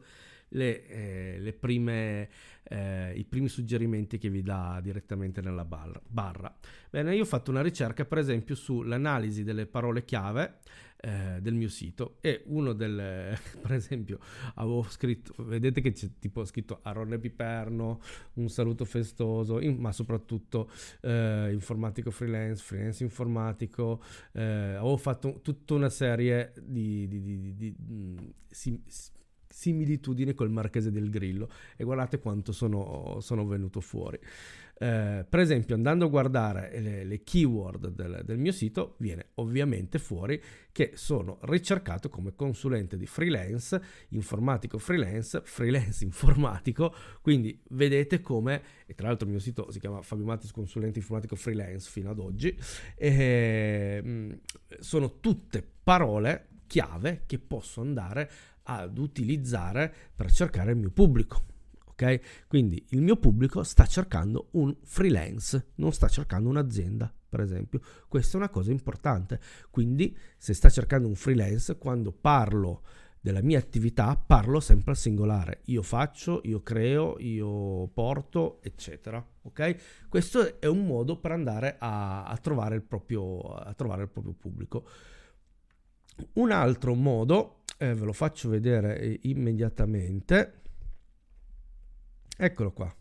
le, 0.54 0.88
eh, 0.88 1.40
le 1.40 1.54
prime, 1.54 2.30
eh, 2.64 3.14
i 3.16 3.24
primi 3.26 3.48
suggerimenti 3.48 4.18
che 4.18 4.30
vi 4.30 4.42
dà 4.42 4.80
direttamente 4.82 5.42
nella 5.42 5.66
barra. 5.66 6.54
Bene, 6.90 7.16
io 7.16 7.24
ho 7.24 7.26
fatto 7.26 7.52
una 7.52 7.62
ricerca 7.62 8.06
per 8.06 8.18
esempio 8.18 8.56
sull'analisi 8.56 9.44
delle 9.44 9.66
parole 9.66 10.06
chiave 10.06 10.60
eh, 11.06 11.40
del 11.42 11.54
mio 11.54 11.68
sito 11.68 12.18
e 12.22 12.44
uno 12.46 12.72
del, 12.72 13.38
per 13.62 13.74
esempio, 13.74 14.20
avevo 14.56 14.84
scritto, 14.84 15.34
vedete 15.44 15.82
che 15.82 15.92
c'è 15.92 16.08
tipo 16.18 16.46
scritto 16.46 16.80
Arone 16.82 17.20
Piperno, 17.20 18.00
un 18.36 18.48
saluto 18.48 18.86
festoso, 18.86 19.60
in, 19.60 19.76
ma 19.78 19.92
soprattutto 19.92 20.70
eh, 21.02 21.50
informatico 21.52 22.10
freelance, 22.10 22.64
freelance 22.64 23.04
informatico, 23.04 24.02
eh, 24.32 24.42
avevo 24.42 24.96
fatto 24.98 25.42
tutta 25.42 25.74
una 25.74 25.90
serie 25.90 26.54
di, 26.62 27.06
di, 27.08 27.22
di, 27.22 27.56
di, 27.56 27.76
di 27.78 28.34
sim, 29.54 29.74
similitudini 29.74 30.34
col 30.34 30.50
Marchese 30.50 30.92
del 30.92 31.10
Grillo 31.10 31.50
e 31.76 31.84
guardate 31.84 32.20
quanto 32.20 32.52
sono, 32.52 33.18
sono 33.22 33.46
venuto 33.46 33.80
fuori. 33.80 34.20
Eh, 34.76 35.26
per 35.30 35.40
esempio, 35.40 35.76
andando 35.76 36.06
a 36.06 36.10
guardare 36.10 36.80
le, 36.80 37.04
le 37.04 37.24
keyword 37.24 37.90
del, 37.90 38.24
del, 38.26 38.38
mio 38.40 38.52
sito, 38.52 38.96
viene 38.98 39.28
ovviamente 39.36 40.00
fuori 40.00 40.42
che 40.72 40.94
sono 40.96 41.38
ricercato 41.44 42.10
come 42.10 42.34
consulente 42.36 42.98
di 42.98 43.06
freelance, 43.06 43.82
informatico 44.10 44.80
freelance, 44.80 45.42
freelance 45.44 46.04
informatico. 46.06 46.94
Quindi 47.22 47.62
vedete 47.70 48.22
come, 48.22 48.62
e 48.88 48.96
tra 48.96 49.08
l'altro 49.08 49.28
il 49.28 49.34
mio 49.34 49.42
sito 49.42 49.70
si 49.72 49.80
chiama 49.80 50.02
Fabio 50.02 50.26
Mattis 50.26 50.52
Consulente 50.52 51.00
Informatico 51.00 51.36
Freelance 51.36 51.90
fino 51.90 52.10
ad 52.10 52.20
oggi, 52.20 52.58
e, 52.96 54.40
sono 54.80 55.20
tutte 55.20 55.66
parole 55.84 56.48
chiave 56.74 57.24
che 57.28 57.38
posso 57.38 57.82
andare 57.82 58.32
ad 58.64 58.98
utilizzare 58.98 59.94
per 60.16 60.32
cercare 60.32 60.72
il 60.72 60.78
mio 60.78 60.92
pubblico. 60.92 61.52
Ok? 61.88 62.48
Quindi 62.48 62.84
il 62.90 63.02
mio 63.02 63.18
pubblico 63.18 63.64
sta 63.64 63.86
cercando 63.86 64.48
un 64.52 64.76
freelance, 64.84 65.74
non 65.76 65.94
sta 65.94 66.08
cercando 66.08 66.50
un'azienda, 66.50 67.14
per 67.30 67.42
esempio. 67.42 67.82
Questa 68.08 68.34
è 68.34 68.38
una 68.38 68.50
cosa 68.50 68.72
importante. 68.72 69.40
Quindi 69.70 70.18
se 70.38 70.54
sta 70.54 70.70
cercando 70.70 71.08
un 71.08 71.16
freelance, 71.16 71.78
quando 71.78 72.12
parlo 72.12 72.82
della 73.24 73.42
mia 73.42 73.58
attività, 73.58 74.18
parlo 74.18 74.60
sempre 74.60 74.92
al 74.92 74.98
singolare. 74.98 75.62
Io 75.68 75.82
faccio, 75.82 76.42
io 76.44 76.62
creo, 76.62 77.16
io 77.20 77.88
porto, 77.88 78.60
eccetera. 78.62 79.26
Ok? 79.44 80.08
Questo 80.10 80.60
è 80.60 80.66
un 80.66 80.86
modo 80.86 81.18
per 81.18 81.32
andare 81.32 81.78
a, 81.80 82.26
a, 82.26 82.38
trovare, 82.38 82.76
il 82.76 82.82
proprio, 82.82 83.40
a 83.40 83.74
trovare 83.76 84.02
il 84.02 84.10
proprio 84.10 84.34
pubblico. 84.34 84.86
Un 86.34 86.52
altro 86.52 86.96
modo 86.96 87.63
eh, 87.84 87.94
ve 87.94 88.06
lo 88.06 88.14
faccio 88.14 88.48
vedere 88.50 88.98
eh, 88.98 89.20
immediatamente. 89.24 90.62
Eccolo 92.38 92.72
qua. 92.72 92.96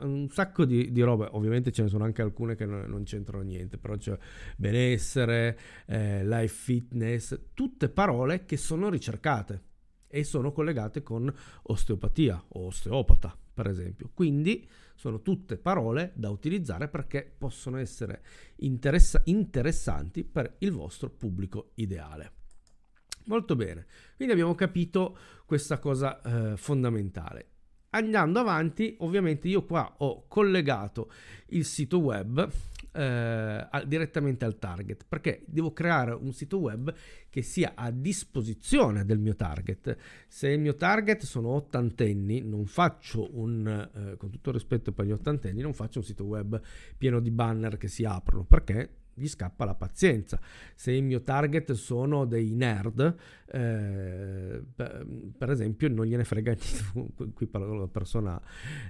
un 0.02 0.28
sacco 0.30 0.66
di, 0.66 0.91
di 0.91 1.02
robe, 1.02 1.28
ovviamente 1.32 1.72
ce 1.72 1.84
ne 1.84 1.89
sono 1.89 2.04
anche 2.04 2.22
alcune 2.22 2.56
che 2.56 2.66
non, 2.66 2.86
non 2.88 3.04
c'entrano 3.04 3.43
niente, 3.43 3.78
però 3.78 3.96
c'è 3.98 4.18
benessere, 4.58 5.58
eh, 5.86 6.26
life 6.26 6.56
fitness, 6.56 7.39
tutte 7.54 7.89
parole 7.89 8.46
che 8.46 8.58
sono 8.58 8.89
ricercate 8.89 9.64
e 10.08 10.24
sono 10.24 10.52
collegate 10.52 11.04
con 11.04 11.32
osteopatia 11.64 12.41
o 12.50 12.68
osteopata, 12.68 13.38
per 13.54 13.68
esempio. 13.68 14.10
Quindi 14.14 14.68
sono 14.96 15.22
tutte 15.22 15.58
parole 15.58 16.14
da 16.16 16.30
utilizzare 16.30 16.88
perché 16.88 17.36
possono 17.38 17.78
essere 17.78 18.24
interessa- 18.58 19.22
interessanti 19.26 20.24
per 20.24 20.56
il 20.60 20.72
vostro 20.72 21.10
pubblico 21.10 21.72
ideale. 21.76 22.32
Molto 23.26 23.56
bene, 23.56 23.88
quindi 24.16 24.34
abbiamo 24.34 24.54
capito 24.54 25.18
questa 25.46 25.80
cosa 25.80 26.22
eh, 26.22 26.58
fondamentale 26.58 27.55
andando 27.96 28.39
avanti, 28.39 28.96
ovviamente 29.00 29.48
io 29.48 29.64
qua 29.64 29.96
ho 29.98 30.26
collegato 30.28 31.12
il 31.48 31.66
sito 31.66 32.00
web 32.00 32.50
eh, 32.91 33.68
direttamente 33.86 34.46
al 34.46 34.58
target 34.58 35.06
perché 35.08 35.43
devo 35.46 35.74
creare 35.74 36.12
un 36.12 36.32
sito 36.32 36.58
web 36.58 36.93
che 37.30 37.41
sia 37.41 37.74
a 37.76 37.91
disposizione 37.91 39.06
del 39.06 39.20
mio 39.20 39.36
target. 39.36 39.98
Se 40.28 40.50
il 40.50 40.60
mio 40.60 40.76
target 40.76 41.24
sono 41.24 41.50
ottantenni, 41.50 42.41
non 42.41 42.66
faccio 42.66 43.30
un, 43.38 43.68
eh, 43.68 44.18
con 44.18 44.30
tutto 44.30 44.52
rispetto 44.52 44.91
per 44.91 45.06
gli 45.06 45.12
ottantenni, 45.12 45.62
non 45.62 45.74
faccio 45.74 46.00
un 46.00 46.06
sito 46.06 46.24
web 46.24 46.60
pieno 46.98 47.20
di 47.20 47.32
banner 47.32 47.78
che 47.78 47.88
si 47.88 48.06
aprono 48.06 48.43
perché 48.46 49.04
gli 49.16 49.28
scappa 49.28 49.66
la 49.66 49.76
pazienza. 49.76 50.39
Se 50.76 50.91
il 50.91 51.03
mio 51.03 51.22
target 51.22 51.72
sono 51.74 52.26
dei 52.26 52.53
nerd, 52.53 53.16
eh, 53.47 54.61
per 54.76 55.49
esempio, 55.49 55.89
non 55.89 56.05
gliene 56.05 56.24
frega 56.24 56.53
niente, 56.93 57.32
qui 57.34 57.47
parlo 57.47 57.80
la 57.80 57.88
persona 57.88 58.39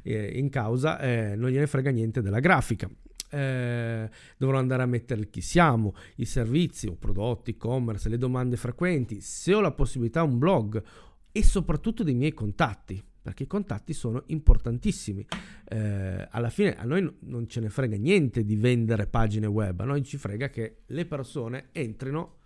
eh, 0.03 0.37
in 0.37 0.49
causa, 0.49 0.99
eh, 0.99 1.35
non 1.35 1.49
gliene 1.49 1.67
frega 1.67 1.91
niente 1.91 2.21
della 2.21 2.39
grafica. 2.39 2.89
Eh, 3.29 4.09
dovrò 4.37 4.57
andare 4.57 4.83
a 4.83 4.87
mettere 4.87 5.29
chi 5.29 5.41
siamo, 5.41 5.95
i 6.17 6.25
servizi 6.25 6.87
o 6.87 6.95
prodotti, 6.95 7.51
e-commerce, 7.51 8.09
le 8.09 8.17
domande 8.17 8.55
frequenti, 8.55 9.21
se 9.21 9.53
ho 9.53 9.61
la 9.61 9.71
possibilità 9.71 10.23
un 10.23 10.37
blog 10.37 10.83
e 11.31 11.43
soprattutto 11.43 12.03
dei 12.03 12.15
miei 12.15 12.33
contatti 12.33 13.03
perché 13.25 13.41
i 13.41 13.47
contatti 13.47 13.91
sono 13.91 14.21
importantissimi. 14.27 15.25
Eh, 15.67 16.27
alla 16.29 16.51
fine 16.51 16.75
a 16.75 16.83
noi 16.83 17.11
non 17.21 17.47
ce 17.47 17.59
ne 17.59 17.69
frega 17.69 17.97
niente 17.97 18.45
di 18.45 18.55
vendere 18.55 19.07
pagine 19.07 19.47
web, 19.47 19.79
a 19.79 19.83
noi 19.83 20.03
ci 20.03 20.17
frega 20.17 20.49
che 20.49 20.83
le 20.85 21.05
persone 21.07 21.69
entrino 21.71 22.37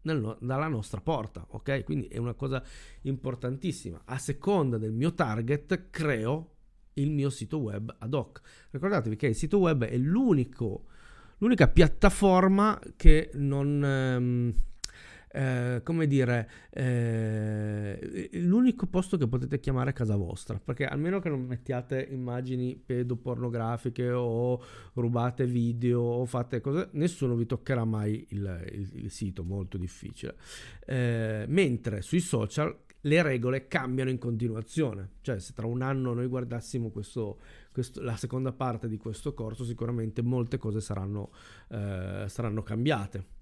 nel, 0.00 0.38
dalla 0.40 0.68
nostra 0.68 1.02
porta, 1.02 1.46
ok? 1.50 1.84
Quindi 1.84 2.06
è 2.06 2.16
una 2.16 2.32
cosa 2.32 2.62
importantissima. 3.02 4.00
A 4.06 4.16
seconda 4.16 4.78
del 4.78 4.92
mio 4.92 5.12
target 5.12 5.90
creo 5.90 6.52
il 6.94 7.10
mio 7.10 7.28
sito 7.28 7.58
web 7.58 7.94
ad 7.98 8.14
hoc. 8.14 8.40
Ricordatevi 8.70 9.14
che 9.14 9.26
il 9.26 9.34
sito 9.34 9.58
web 9.58 9.84
è 9.84 9.98
l'unica 9.98 11.68
piattaforma 11.68 12.80
che 12.96 13.28
non... 13.34 13.84
Ehm, 13.84 14.54
eh, 15.36 15.82
come 15.82 16.06
dire, 16.06 16.48
eh, 16.70 18.30
l'unico 18.32 18.86
posto 18.86 19.18
che 19.18 19.28
potete 19.28 19.60
chiamare 19.60 19.92
casa 19.92 20.16
vostra, 20.16 20.58
perché 20.58 20.86
almeno 20.86 21.20
che 21.20 21.28
non 21.28 21.42
mettiate 21.42 22.08
immagini 22.10 22.74
pedopornografiche 22.74 24.10
o 24.10 24.58
rubate 24.94 25.44
video 25.44 26.00
o 26.00 26.24
fate 26.24 26.62
cose, 26.62 26.88
nessuno 26.92 27.34
vi 27.34 27.44
toccherà 27.44 27.84
mai 27.84 28.26
il, 28.30 28.66
il, 28.72 28.90
il 28.94 29.10
sito, 29.10 29.44
molto 29.44 29.76
difficile. 29.76 30.36
Eh, 30.86 31.44
mentre 31.48 32.00
sui 32.00 32.20
social 32.20 32.74
le 33.02 33.22
regole 33.22 33.68
cambiano 33.68 34.08
in 34.08 34.18
continuazione, 34.18 35.10
cioè 35.20 35.38
se 35.38 35.52
tra 35.52 35.66
un 35.66 35.82
anno 35.82 36.14
noi 36.14 36.28
guardassimo 36.28 36.88
questo, 36.88 37.40
questo, 37.70 38.00
la 38.02 38.16
seconda 38.16 38.52
parte 38.52 38.88
di 38.88 38.96
questo 38.96 39.34
corso, 39.34 39.64
sicuramente 39.64 40.22
molte 40.22 40.56
cose 40.56 40.80
saranno, 40.80 41.30
eh, 41.68 42.24
saranno 42.26 42.62
cambiate 42.62 43.34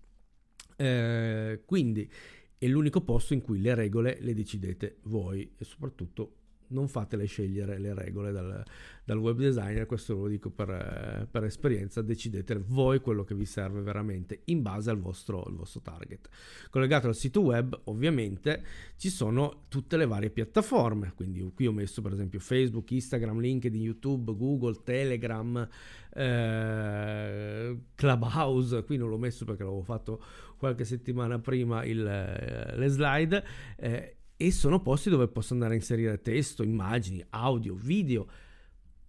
Eh, 0.76 1.62
quindi 1.64 2.10
è 2.58 2.66
l'unico 2.66 3.02
posto 3.02 3.34
in 3.34 3.42
cui 3.42 3.60
le 3.60 3.74
regole 3.74 4.18
le 4.20 4.34
decidete 4.34 4.98
voi 5.02 5.52
e 5.56 5.64
soprattutto 5.64 6.36
non 6.68 6.88
fatele 6.88 7.26
scegliere 7.26 7.78
le 7.78 7.94
regole 7.94 8.32
dal, 8.32 8.62
dal 9.04 9.18
web 9.18 9.36
designer, 9.36 9.86
questo 9.86 10.14
lo 10.14 10.28
dico 10.28 10.50
per, 10.50 10.70
eh, 10.70 11.26
per, 11.30 11.44
esperienza, 11.44 12.02
decidete 12.02 12.62
voi 12.66 13.00
quello 13.00 13.24
che 13.24 13.34
vi 13.34 13.44
serve 13.44 13.82
veramente 13.82 14.42
in 14.46 14.62
base 14.62 14.90
al 14.90 14.98
vostro, 14.98 15.42
al 15.42 15.54
vostro 15.54 15.80
target. 15.80 16.28
Collegato 16.70 17.06
al 17.06 17.14
sito 17.14 17.42
web 17.42 17.78
ovviamente 17.84 18.64
ci 18.96 19.10
sono 19.10 19.64
tutte 19.68 19.96
le 19.96 20.06
varie 20.06 20.30
piattaforme, 20.30 21.12
quindi 21.14 21.48
qui 21.54 21.66
ho 21.66 21.72
messo 21.72 22.00
per 22.02 22.12
esempio 22.12 22.40
Facebook, 22.40 22.90
Instagram, 22.90 23.40
LinkedIn, 23.40 23.80
YouTube, 23.80 24.34
Google, 24.34 24.80
Telegram, 24.82 25.68
eh, 26.14 27.78
Clubhouse, 27.94 28.84
qui 28.84 28.96
non 28.96 29.08
l'ho 29.08 29.18
messo 29.18 29.44
perché 29.44 29.62
l'avevo 29.62 29.82
fatto 29.82 30.22
qualche 30.56 30.84
settimana 30.84 31.38
prima 31.38 31.84
il, 31.84 32.06
eh, 32.06 32.76
le 32.76 32.88
slide. 32.88 33.44
Eh, 33.76 34.16
e 34.44 34.50
sono 34.50 34.82
posti 34.82 35.08
dove 35.08 35.28
posso 35.28 35.54
andare 35.54 35.72
a 35.72 35.76
inserire 35.76 36.20
testo, 36.20 36.62
immagini, 36.62 37.24
audio, 37.30 37.74
video. 37.74 38.28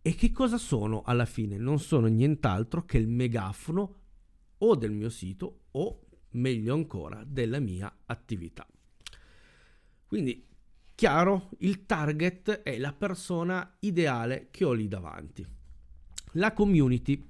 E 0.02 0.16
che 0.16 0.32
cosa 0.32 0.58
sono 0.58 1.02
alla 1.04 1.26
fine? 1.26 1.58
Non 1.58 1.78
sono 1.80 2.08
nient'altro 2.08 2.86
che 2.86 2.98
il 2.98 3.10
megafono 3.10 3.96
o 4.60 4.76
del 4.76 4.92
mio 4.92 5.10
sito 5.10 5.64
o 5.72 6.06
meglio 6.32 6.74
ancora 6.74 7.22
della 7.28 7.60
mia 7.60 7.94
attività. 8.06 8.66
Quindi 10.08 10.48
chiaro, 10.96 11.50
il 11.58 11.86
target 11.86 12.62
è 12.62 12.78
la 12.78 12.94
persona 12.94 13.76
ideale 13.80 14.48
che 14.52 14.64
ho 14.64 14.72
lì 14.72 14.88
davanti. 14.88 15.46
La 16.34 16.54
community. 16.54 17.28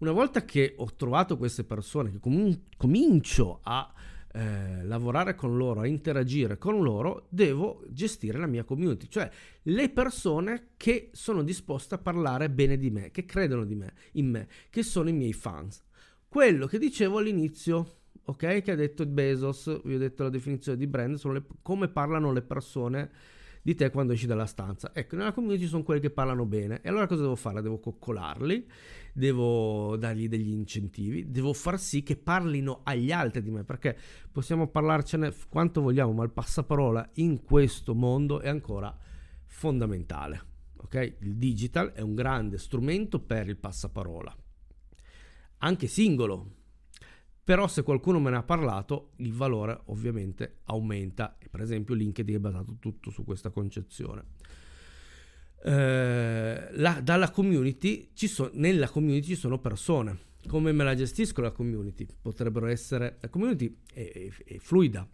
Una 0.00 0.12
volta 0.12 0.44
che 0.44 0.74
ho 0.76 0.94
trovato 0.94 1.38
queste 1.38 1.64
persone, 1.64 2.10
che 2.10 2.18
comun- 2.18 2.64
comincio 2.76 3.60
a 3.62 3.90
eh, 4.32 4.84
lavorare 4.84 5.34
con 5.34 5.56
loro, 5.56 5.80
a 5.80 5.86
interagire 5.86 6.56
con 6.56 6.82
loro, 6.82 7.26
devo 7.30 7.82
gestire 7.88 8.38
la 8.38 8.46
mia 8.46 8.64
community, 8.64 9.08
cioè 9.08 9.28
le 9.62 9.88
persone 9.90 10.68
che 10.76 11.10
sono 11.12 11.42
disposte 11.42 11.96
a 11.96 11.98
parlare 11.98 12.48
bene 12.48 12.76
di 12.76 12.90
me, 12.90 13.10
che 13.10 13.24
credono 13.24 13.64
di 13.64 13.74
me, 13.74 13.94
in 14.12 14.30
me, 14.30 14.48
che 14.70 14.82
sono 14.82 15.08
i 15.08 15.12
miei 15.12 15.32
fans. 15.32 15.82
Quello 16.28 16.66
che 16.66 16.78
dicevo 16.78 17.18
all'inizio, 17.18 18.02
ok? 18.24 18.62
Che 18.62 18.70
ha 18.70 18.76
detto 18.76 19.04
Bezos, 19.04 19.82
vi 19.82 19.94
ho 19.94 19.98
detto 19.98 20.22
la 20.22 20.28
definizione 20.28 20.78
di 20.78 20.86
brand, 20.86 21.16
sono 21.16 21.34
le, 21.34 21.42
come 21.60 21.88
parlano 21.88 22.32
le 22.32 22.42
persone 22.42 23.10
di 23.62 23.74
te 23.74 23.90
quando 23.90 24.12
esci 24.12 24.26
dalla 24.26 24.46
stanza. 24.46 24.92
Ecco, 24.94 25.16
nella 25.16 25.32
community 25.32 25.66
sono 25.66 25.82
quelli 25.82 26.00
che 26.00 26.10
parlano 26.10 26.46
bene. 26.46 26.80
E 26.82 26.88
allora 26.88 27.06
cosa 27.06 27.22
devo 27.22 27.36
fare? 27.36 27.60
Devo 27.62 27.78
coccolarli, 27.78 28.66
devo 29.12 29.96
dargli 29.96 30.28
degli 30.28 30.50
incentivi, 30.50 31.30
devo 31.30 31.52
far 31.52 31.78
sì 31.78 32.02
che 32.02 32.16
parlino 32.16 32.80
agli 32.84 33.12
altri 33.12 33.42
di 33.42 33.50
me, 33.50 33.64
perché 33.64 33.96
possiamo 34.30 34.68
parlarcene 34.68 35.32
quanto 35.48 35.80
vogliamo, 35.80 36.12
ma 36.12 36.24
il 36.24 36.30
passaparola 36.30 37.10
in 37.14 37.42
questo 37.42 37.94
mondo 37.94 38.40
è 38.40 38.48
ancora 38.48 38.96
fondamentale. 39.46 40.48
Ok? 40.76 41.16
Il 41.20 41.36
digital 41.36 41.92
è 41.92 42.00
un 42.00 42.14
grande 42.14 42.58
strumento 42.58 43.20
per 43.20 43.48
il 43.48 43.56
passaparola. 43.56 44.34
Anche 45.58 45.86
singolo, 45.86 46.56
però 47.44 47.66
se 47.68 47.82
qualcuno 47.82 48.18
me 48.20 48.30
ne 48.30 48.36
ha 48.36 48.42
parlato 48.42 49.10
il 49.16 49.32
valore 49.32 49.80
ovviamente 49.86 50.60
aumenta 50.64 51.36
per 51.50 51.60
esempio 51.60 51.94
LinkedIn 51.94 52.36
è 52.36 52.38
basato 52.38 52.76
tutto 52.78 53.10
su 53.10 53.24
questa 53.24 53.50
concezione. 53.50 54.24
Eh, 55.62 56.68
la, 56.72 57.00
dalla 57.02 57.30
community 57.30 58.10
ci 58.14 58.28
so, 58.28 58.50
nella 58.54 58.88
community 58.88 59.28
ci 59.28 59.36
sono 59.36 59.58
persone. 59.58 60.28
Come 60.46 60.72
me 60.72 60.84
la 60.84 60.94
gestisco 60.94 61.42
la 61.42 61.50
community? 61.50 62.06
Potrebbero 62.20 62.66
essere 62.66 63.18
la 63.20 63.28
community 63.28 63.76
è, 63.92 64.10
è, 64.10 64.28
è 64.44 64.56
fluida. 64.58 65.06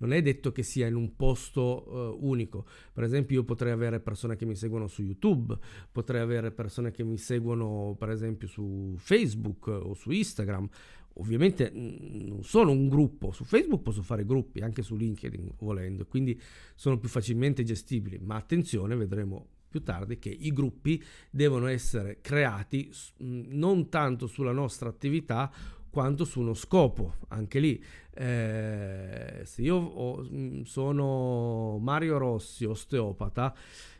Non 0.00 0.12
è 0.12 0.22
detto 0.22 0.52
che 0.52 0.62
sia 0.62 0.86
in 0.86 0.94
un 0.94 1.16
posto 1.16 2.16
uh, 2.20 2.26
unico. 2.28 2.64
Per 2.92 3.02
esempio 3.02 3.38
io 3.38 3.44
potrei 3.44 3.72
avere 3.72 3.98
persone 3.98 4.36
che 4.36 4.46
mi 4.46 4.54
seguono 4.54 4.86
su 4.86 5.02
youtube 5.02 5.58
potrei 5.90 6.20
avere 6.20 6.52
persone 6.52 6.92
che 6.92 7.02
mi 7.02 7.18
seguono 7.18 7.96
per 7.98 8.10
esempio 8.10 8.46
su 8.46 8.94
facebook 8.96 9.66
o 9.66 9.94
su 9.94 10.12
instagram. 10.12 10.68
Ovviamente 11.14 11.72
non 11.74 12.44
sono 12.44 12.70
un 12.70 12.88
gruppo, 12.88 13.32
su 13.32 13.42
Facebook 13.42 13.82
posso 13.82 14.02
fare 14.02 14.24
gruppi, 14.24 14.60
anche 14.60 14.82
su 14.82 14.94
LinkedIn 14.94 15.54
volendo, 15.58 16.06
quindi 16.06 16.40
sono 16.76 16.96
più 16.96 17.08
facilmente 17.08 17.64
gestibili, 17.64 18.20
ma 18.20 18.36
attenzione, 18.36 18.94
vedremo 18.94 19.48
più 19.68 19.82
tardi 19.82 20.18
che 20.18 20.30
i 20.30 20.52
gruppi 20.52 21.02
devono 21.30 21.66
essere 21.66 22.20
creati 22.20 22.90
non 23.18 23.88
tanto 23.88 24.26
sulla 24.26 24.52
nostra 24.52 24.88
attività 24.88 25.52
quanto 25.90 26.24
su 26.24 26.40
uno 26.40 26.54
scopo, 26.54 27.14
anche 27.28 27.58
lì 27.58 27.82
eh, 28.14 29.42
se 29.44 29.62
io 29.62 29.76
ho, 29.76 30.28
sono 30.64 31.78
Mario 31.78 32.18
Rossi, 32.18 32.64
osteopata, 32.64 33.54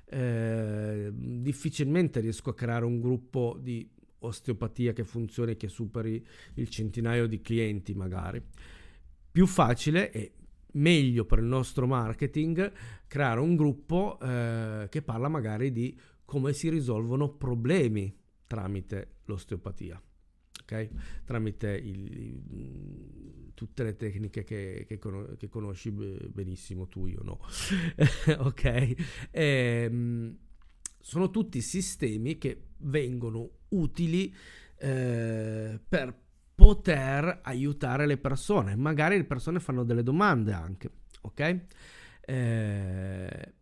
eh, 0.04 1.10
difficilmente 1.12 2.20
riesco 2.20 2.50
a 2.50 2.54
creare 2.54 2.84
un 2.84 3.00
gruppo 3.00 3.58
di 3.60 3.88
osteopatia 4.20 4.92
che 4.92 5.04
funzioni 5.04 5.52
e 5.52 5.56
che 5.56 5.68
superi 5.68 6.24
il 6.54 6.68
centinaio 6.68 7.26
di 7.26 7.40
clienti 7.40 7.94
magari. 7.94 8.42
Più 9.30 9.46
facile 9.46 10.10
e 10.10 10.32
meglio 10.72 11.24
per 11.24 11.38
il 11.38 11.46
nostro 11.46 11.86
marketing 11.86 12.72
creare 13.06 13.40
un 13.40 13.56
gruppo 13.56 14.18
eh, 14.20 14.86
che 14.90 15.02
parla 15.02 15.28
magari 15.28 15.72
di 15.72 15.98
come 16.24 16.52
si 16.52 16.68
risolvono 16.68 17.30
problemi 17.30 18.14
tramite 18.46 19.20
l'osteopatia. 19.24 20.00
Okay? 20.62 20.90
Tramite 21.24 21.70
il, 21.70 22.42
tutte 23.54 23.82
le 23.82 23.96
tecniche 23.96 24.44
che, 24.44 24.84
che, 24.86 24.98
che, 24.98 25.48
conosci 25.48 25.90
benissimo 25.90 26.86
tu, 26.86 27.06
io 27.06 27.22
no. 27.22 27.40
ok? 28.44 28.64
E, 28.64 28.94
ehm, 29.30 30.36
sono 31.00 31.30
tutti 31.30 31.62
sistemi 31.62 32.36
che 32.36 32.64
vengono 32.78 33.50
utili 33.68 34.34
eh, 34.76 35.80
per 35.88 36.14
poter 36.59 37.38
aiutare 37.44 38.04
le 38.04 38.16
persone. 38.16 38.74
Magari 38.74 39.16
le 39.16 39.24
persone 39.24 39.61
fanno 39.61 39.84
delle 39.84 40.02
domande 40.02 40.52
anche, 40.52 40.90
ok? 41.20 41.61
Eh, 42.20 43.52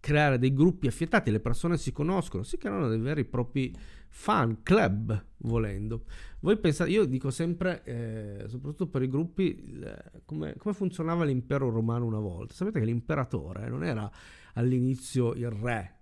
creare 0.00 0.38
dei 0.40 0.52
gruppi 0.52 0.88
affiatati, 0.88 1.30
le 1.30 1.38
persone 1.38 1.78
si 1.78 1.92
conoscono, 1.92 2.42
si 2.42 2.56
creano 2.56 2.88
dei 2.88 2.98
veri 2.98 3.20
e 3.20 3.26
propri 3.26 3.72
fan 4.08 4.64
club 4.64 5.24
volendo. 5.36 6.02
Voi 6.40 6.58
pensate, 6.58 6.90
io 6.90 7.04
dico 7.04 7.30
sempre, 7.30 7.84
eh, 7.84 8.48
soprattutto 8.48 8.88
per 8.88 9.02
i 9.02 9.08
gruppi, 9.08 9.54
eh, 9.84 10.22
come, 10.24 10.56
come, 10.56 10.74
funzionava 10.74 11.24
l'impero 11.24 11.70
romano 11.70 12.06
una 12.06 12.18
volta. 12.18 12.54
Sapete 12.54 12.80
che 12.80 12.86
l'imperatore 12.86 13.68
non 13.68 13.84
era 13.84 14.10
all'inizio 14.54 15.32
il 15.34 15.48
re 15.48 15.99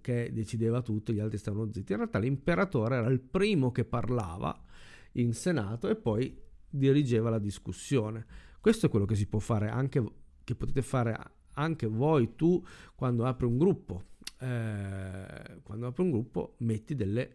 che 0.00 0.30
decideva 0.32 0.82
tutto, 0.82 1.12
gli 1.12 1.20
altri 1.20 1.38
stavano 1.38 1.70
zitti. 1.72 1.92
In 1.92 1.98
realtà 1.98 2.18
l'imperatore 2.18 2.96
era 2.96 3.08
il 3.08 3.20
primo 3.20 3.70
che 3.70 3.84
parlava 3.84 4.58
in 5.12 5.32
senato 5.32 5.88
e 5.88 5.96
poi 5.96 6.40
dirigeva 6.68 7.30
la 7.30 7.38
discussione. 7.38 8.26
Questo 8.60 8.86
è 8.86 8.88
quello 8.88 9.04
che 9.04 9.14
si 9.14 9.26
può 9.26 9.38
fare 9.38 9.68
anche, 9.68 10.04
che 10.42 10.54
potete 10.54 10.82
fare 10.82 11.16
anche 11.54 11.86
voi, 11.86 12.34
tu, 12.34 12.64
quando 12.94 13.24
apri 13.24 13.46
un 13.46 13.58
gruppo. 13.58 14.12
Eh, 14.40 15.60
quando 15.62 15.86
apri 15.86 16.02
un 16.02 16.10
gruppo 16.10 16.56
metti 16.58 16.94
delle 16.94 17.34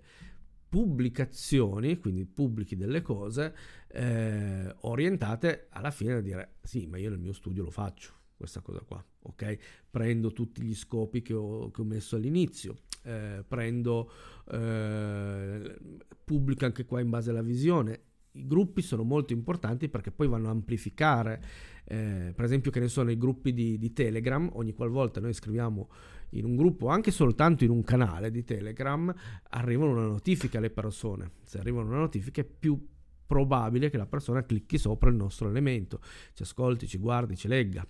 pubblicazioni, 0.70 1.98
quindi 1.98 2.26
pubblichi 2.26 2.76
delle 2.76 3.02
cose 3.02 3.56
eh, 3.88 4.76
orientate 4.82 5.68
alla 5.72 5.90
fine 5.92 6.14
a 6.14 6.22
dire 6.22 6.58
sì, 6.62 6.86
ma 6.86 6.98
io 6.98 7.10
nel 7.10 7.20
mio 7.20 7.34
studio 7.34 7.64
lo 7.64 7.72
faccio 7.72 8.14
questa 8.38 8.62
cosa 8.62 8.82
qua, 8.82 9.04
ok? 9.22 9.58
Prendo 9.90 10.32
tutti 10.32 10.62
gli 10.62 10.76
scopi 10.76 11.22
che 11.22 11.34
ho, 11.34 11.72
che 11.72 11.82
ho 11.82 11.86
messo 11.86 12.16
all'inizio, 12.16 12.78
eh, 13.04 13.44
prendo, 13.48 14.12
eh, 14.52 15.78
pubblico 16.24 16.66
anche 16.66 16.86
qua 16.86 17.00
in 17.00 17.10
base 17.10 17.30
alla 17.30 17.42
visione. 17.42 18.02
I 18.34 18.46
gruppi 18.46 18.82
sono 18.82 19.04
molto 19.04 19.34
importanti 19.34 19.90
perché 19.90 20.12
poi 20.12 20.28
vanno 20.28 20.48
a 20.48 20.52
amplificare, 20.52 21.44
eh, 21.86 22.32
per 22.36 22.46
esempio 22.46 22.72
che 22.72 22.80
ne 22.80 22.88
sono 22.88 23.10
i 23.10 23.18
gruppi 23.18 23.54
di, 23.54 23.78
di 23.78 23.92
Telegram, 23.92 24.50
ogni 24.54 24.74
qualvolta 24.74 25.20
noi 25.20 25.34
scriviamo 25.34 25.90
in 26.34 26.46
un 26.46 26.56
gruppo, 26.56 26.90
anche 26.90 27.10
soltanto 27.10 27.64
in 27.64 27.72
un 27.72 27.84
canale 27.84 28.30
di 28.30 28.44
Telegram, 28.44 29.12
arrivano 29.50 29.92
una 29.94 30.06
notifica 30.06 30.60
alle 30.60 30.70
persone. 30.70 31.32
Se 31.44 31.58
arrivano 31.58 31.88
una 31.88 31.98
notifica 31.98 32.42
è 32.42 32.46
più 32.46 32.80
probabile 33.26 33.90
che 33.90 33.98
la 33.98 34.06
persona 34.06 34.44
clicchi 34.44 34.78
sopra 34.78 35.10
il 35.10 35.16
nostro 35.16 35.50
elemento, 35.50 36.00
ci 36.34 36.44
ascolti, 36.44 36.88
ci 36.88 37.00
guardi, 37.00 37.36
ci 37.36 37.48
legga 37.48 37.86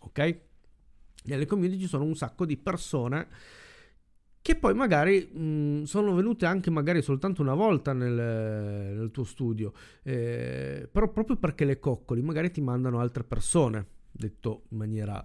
ok? 0.00 0.40
Nelle 1.24 1.46
community 1.46 1.80
ci 1.80 1.88
sono 1.88 2.04
un 2.04 2.14
sacco 2.14 2.44
di 2.44 2.56
persone 2.56 3.28
che 4.42 4.56
poi 4.56 4.74
magari 4.74 5.26
mh, 5.26 5.82
sono 5.82 6.14
venute 6.14 6.46
anche 6.46 6.70
magari 6.70 7.02
soltanto 7.02 7.42
una 7.42 7.54
volta 7.54 7.92
nel, 7.92 8.14
nel 8.14 9.10
tuo 9.10 9.24
studio, 9.24 9.72
eh, 10.02 10.88
però 10.90 11.08
proprio 11.08 11.36
perché 11.36 11.64
le 11.64 11.78
coccoli 11.78 12.22
magari 12.22 12.50
ti 12.50 12.62
mandano 12.62 13.00
altre 13.00 13.22
persone, 13.22 13.86
detto 14.10 14.62
in 14.70 14.78
maniera 14.78 15.24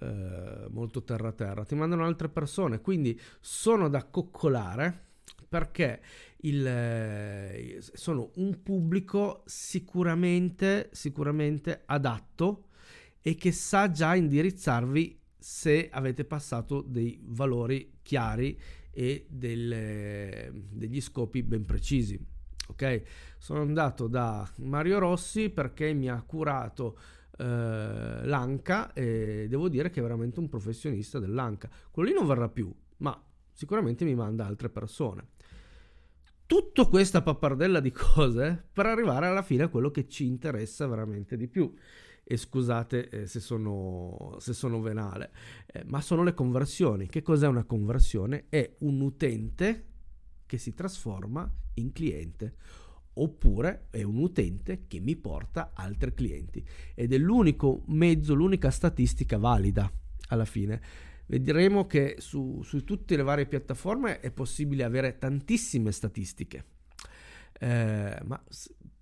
eh, 0.00 0.66
molto 0.70 1.02
terra 1.02 1.32
terra, 1.32 1.64
ti 1.64 1.74
mandano 1.74 2.04
altre 2.04 2.28
persone, 2.28 2.80
quindi 2.80 3.20
sono 3.40 3.88
da 3.88 4.04
coccolare 4.04 5.02
perché 5.48 6.00
il, 6.38 6.66
eh, 6.66 7.78
sono 7.80 8.30
un 8.36 8.62
pubblico 8.62 9.42
sicuramente, 9.46 10.90
sicuramente 10.92 11.82
adatto 11.86 12.68
e 13.20 13.34
che 13.34 13.52
sa 13.52 13.90
già 13.90 14.14
indirizzarvi 14.14 15.22
se 15.44 15.90
avete 15.92 16.24
passato 16.24 16.80
dei 16.80 17.20
valori 17.22 17.98
chiari 18.00 18.58
e 18.90 19.26
del, 19.28 20.50
degli 20.70 21.02
scopi 21.02 21.42
ben 21.42 21.66
precisi. 21.66 22.18
Ok, 22.68 23.02
sono 23.36 23.60
andato 23.60 24.08
da 24.08 24.50
Mario 24.60 24.98
Rossi 25.00 25.50
perché 25.50 25.92
mi 25.92 26.08
ha 26.08 26.22
curato 26.22 26.96
eh, 27.36 27.44
l'anca 28.24 28.94
e 28.94 29.44
devo 29.46 29.68
dire 29.68 29.90
che 29.90 30.00
è 30.00 30.02
veramente 30.02 30.40
un 30.40 30.48
professionista 30.48 31.18
dell'anca. 31.18 31.68
Quello 31.90 32.08
lì 32.08 32.14
non 32.14 32.26
verrà 32.26 32.48
più, 32.48 32.74
ma 32.98 33.22
sicuramente 33.52 34.06
mi 34.06 34.14
manda 34.14 34.46
altre 34.46 34.70
persone. 34.70 35.26
Tutta 36.46 36.86
questa 36.86 37.20
pappardella 37.20 37.80
di 37.80 37.92
cose 37.92 38.64
per 38.72 38.86
arrivare 38.86 39.26
alla 39.26 39.42
fine 39.42 39.64
a 39.64 39.68
quello 39.68 39.90
che 39.90 40.08
ci 40.08 40.24
interessa 40.24 40.86
veramente 40.86 41.36
di 41.36 41.48
più. 41.48 41.70
E 42.24 42.36
scusate 42.36 43.08
eh, 43.10 43.26
se, 43.26 43.38
sono, 43.38 44.36
se, 44.40 44.54
sono, 44.54 44.80
venale, 44.80 45.30
eh, 45.66 45.84
ma 45.84 46.00
sono 46.00 46.22
le 46.22 46.32
conversioni. 46.32 47.06
Che 47.06 47.22
cos'è 47.22 47.46
una 47.46 47.64
conversione? 47.64 48.46
È 48.48 48.76
un 48.78 49.00
utente 49.00 49.84
che 50.46 50.58
si 50.58 50.72
trasforma 50.74 51.50
in 51.74 51.92
cliente 51.92 52.56
oppure 53.14 53.86
è 53.90 54.02
un 54.02 54.18
utente 54.18 54.86
che 54.88 55.00
mi 55.00 55.16
porta 55.16 55.72
altri 55.74 56.14
clienti 56.14 56.64
ed 56.94 57.12
è 57.12 57.18
l'unico 57.18 57.84
mezzo, 57.86 58.34
l'unica 58.34 58.70
statistica 58.70 59.38
valida 59.38 59.90
alla 60.28 60.44
fine. 60.44 60.80
Vedremo 61.26 61.86
che 61.86 62.16
su, 62.18 62.60
su 62.62 62.84
tutte 62.84 63.16
le 63.16 63.22
varie 63.22 63.46
piattaforme 63.46 64.20
è 64.20 64.30
possibile 64.30 64.84
avere 64.84 65.18
tantissime 65.18 65.90
statistiche. 65.92 66.64
Eh, 67.58 68.18
ma 68.24 68.42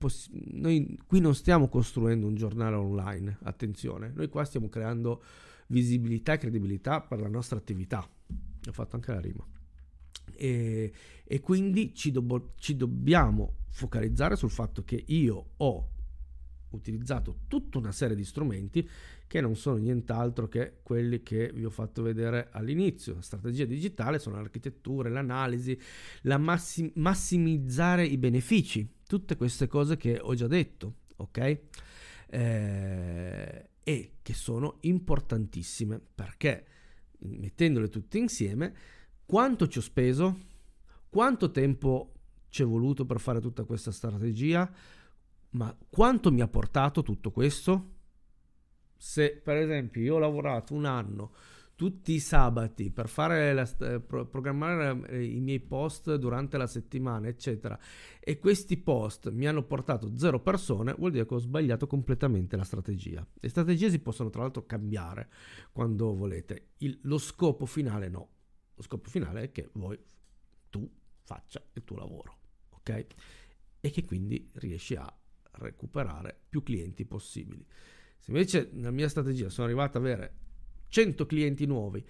poss- 0.03 0.29
noi 0.33 0.99
qui 1.07 1.21
non 1.21 1.33
stiamo 1.33 1.69
costruendo 1.69 2.27
un 2.27 2.35
giornale 2.35 2.75
online, 2.75 3.39
attenzione, 3.43 4.11
noi 4.13 4.29
qua 4.29 4.45
stiamo 4.45 4.69
creando 4.69 5.23
visibilità 5.69 6.33
e 6.33 6.39
credibilità 6.39 7.01
per 7.01 7.21
la 7.21 7.29
nostra 7.29 7.57
attività. 7.57 8.05
Ho 8.67 8.73
fatto 8.73 8.97
anche 8.97 9.13
la 9.13 9.21
rima. 9.21 9.47
E, 10.35 10.93
e 11.25 11.41
quindi 11.41 11.95
ci, 11.95 12.11
do- 12.11 12.53
ci 12.57 12.77
dobbiamo 12.77 13.59
focalizzare 13.69 14.35
sul 14.35 14.51
fatto 14.51 14.83
che 14.83 15.05
io 15.07 15.51
ho 15.57 15.89
utilizzato 16.77 17.41
tutta 17.49 17.79
una 17.79 17.93
serie 17.93 18.17
di 18.17 18.25
strumenti 18.25 18.89
che 19.27 19.41
non 19.41 19.57
sono 19.57 19.77
nient'altro 19.77 20.49
che 20.49 20.81
quelli 20.83 21.23
che 21.23 21.51
vi 21.55 21.65
ho 21.65 21.71
fatto 21.71 22.03
vedere 22.03 22.49
all'inizio. 22.53 23.21
Strategia 23.21 23.65
digitale 23.65 24.19
sono 24.19 24.37
l'architettura, 24.37 25.09
l'analisi, 25.09 25.79
la 26.23 26.39
massim- 26.39 26.93
massimizzare 26.97 28.05
i 28.05 28.19
benefici, 28.19 28.87
tutte 29.07 29.37
queste 29.37 29.67
cose 29.67 29.97
che 29.97 30.19
ho 30.21 30.35
già 30.35 30.47
detto, 30.47 30.97
ok? 31.17 31.59
Eh, 32.29 33.69
e 33.83 34.13
che 34.23 34.35
sono 34.35 34.77
importantissime 34.81 36.01
perché 36.15 36.67
mettendole 37.21 37.89
tutte 37.89 38.19
insieme, 38.19 38.75
quanto 39.25 39.67
ci 39.67 39.79
ho 39.79 39.83
speso, 39.83 40.39
quanto 41.09 41.51
tempo 41.51 42.13
ci 42.49 42.63
è 42.63 42.67
voluto 42.67 43.07
per 43.07 43.19
fare 43.19 43.41
tutta 43.41 43.65
questa 43.65 43.91
strategia, 43.91 44.71
ma 45.53 45.77
quanto 45.89 46.31
mi 46.31 46.41
ha 46.41 46.49
portato 46.49 47.03
tutto 47.03 47.31
questo? 47.31 47.91
Se 48.97 49.41
per 49.43 49.57
esempio 49.57 50.03
io 50.03 50.17
ho 50.17 50.19
lavorato 50.19 50.75
un 50.75 50.85
anno 50.85 51.33
tutti 51.83 52.13
i 52.13 52.21
sabati 52.21 52.93
per 52.93 53.09
fare 53.09 53.53
la, 53.53 53.69
eh, 53.81 53.99
programmare 54.01 55.09
eh, 55.09 55.25
i 55.25 55.41
miei 55.41 55.59
post 55.59 56.15
durante 56.15 56.57
la 56.57 56.69
settimana, 56.69 57.27
eccetera, 57.27 57.77
e 58.21 58.39
questi 58.39 58.77
post 58.77 59.31
mi 59.31 59.49
hanno 59.49 59.65
portato 59.65 60.17
zero 60.17 60.39
persone, 60.39 60.95
vuol 60.97 61.11
dire 61.11 61.27
che 61.27 61.35
ho 61.35 61.39
sbagliato 61.39 61.89
completamente 61.89 62.57
la 62.57 62.63
strategia. 62.63 63.27
Le 63.35 63.49
strategie 63.49 63.91
si 63.91 63.99
possono 63.99 64.31
tra 64.31 64.43
l'altro 64.43 64.65
cambiare 64.65 65.29
quando 65.73 66.15
volete. 66.15 66.75
Il, 66.79 67.01
lo 67.03 67.19
scopo 67.19 67.67
finale 67.67 68.09
no. 68.09 68.29
Lo 68.77 68.83
scopo 68.83 69.11
finale 69.11 69.43
è 69.43 69.51
che 69.51 69.71
voi 69.73 69.99
tu 70.71 70.89
faccia 71.23 71.61
il 71.73 71.83
tuo 71.83 71.97
lavoro, 71.97 72.39
ok? 72.71 73.07
E 73.81 73.91
che 73.91 74.05
quindi 74.05 74.51
riesci 74.55 74.95
a 74.95 75.13
recuperare 75.53 76.37
più 76.49 76.63
clienti 76.63 77.05
possibili. 77.05 77.65
Se 78.19 78.31
invece 78.31 78.71
nella 78.73 78.91
mia 78.91 79.09
strategia 79.09 79.49
sono 79.49 79.67
arrivato 79.67 79.99
ad 79.99 80.05
avere 80.05 80.37
100 80.89 81.27
clienti 81.27 81.67
nuovi 81.67 82.05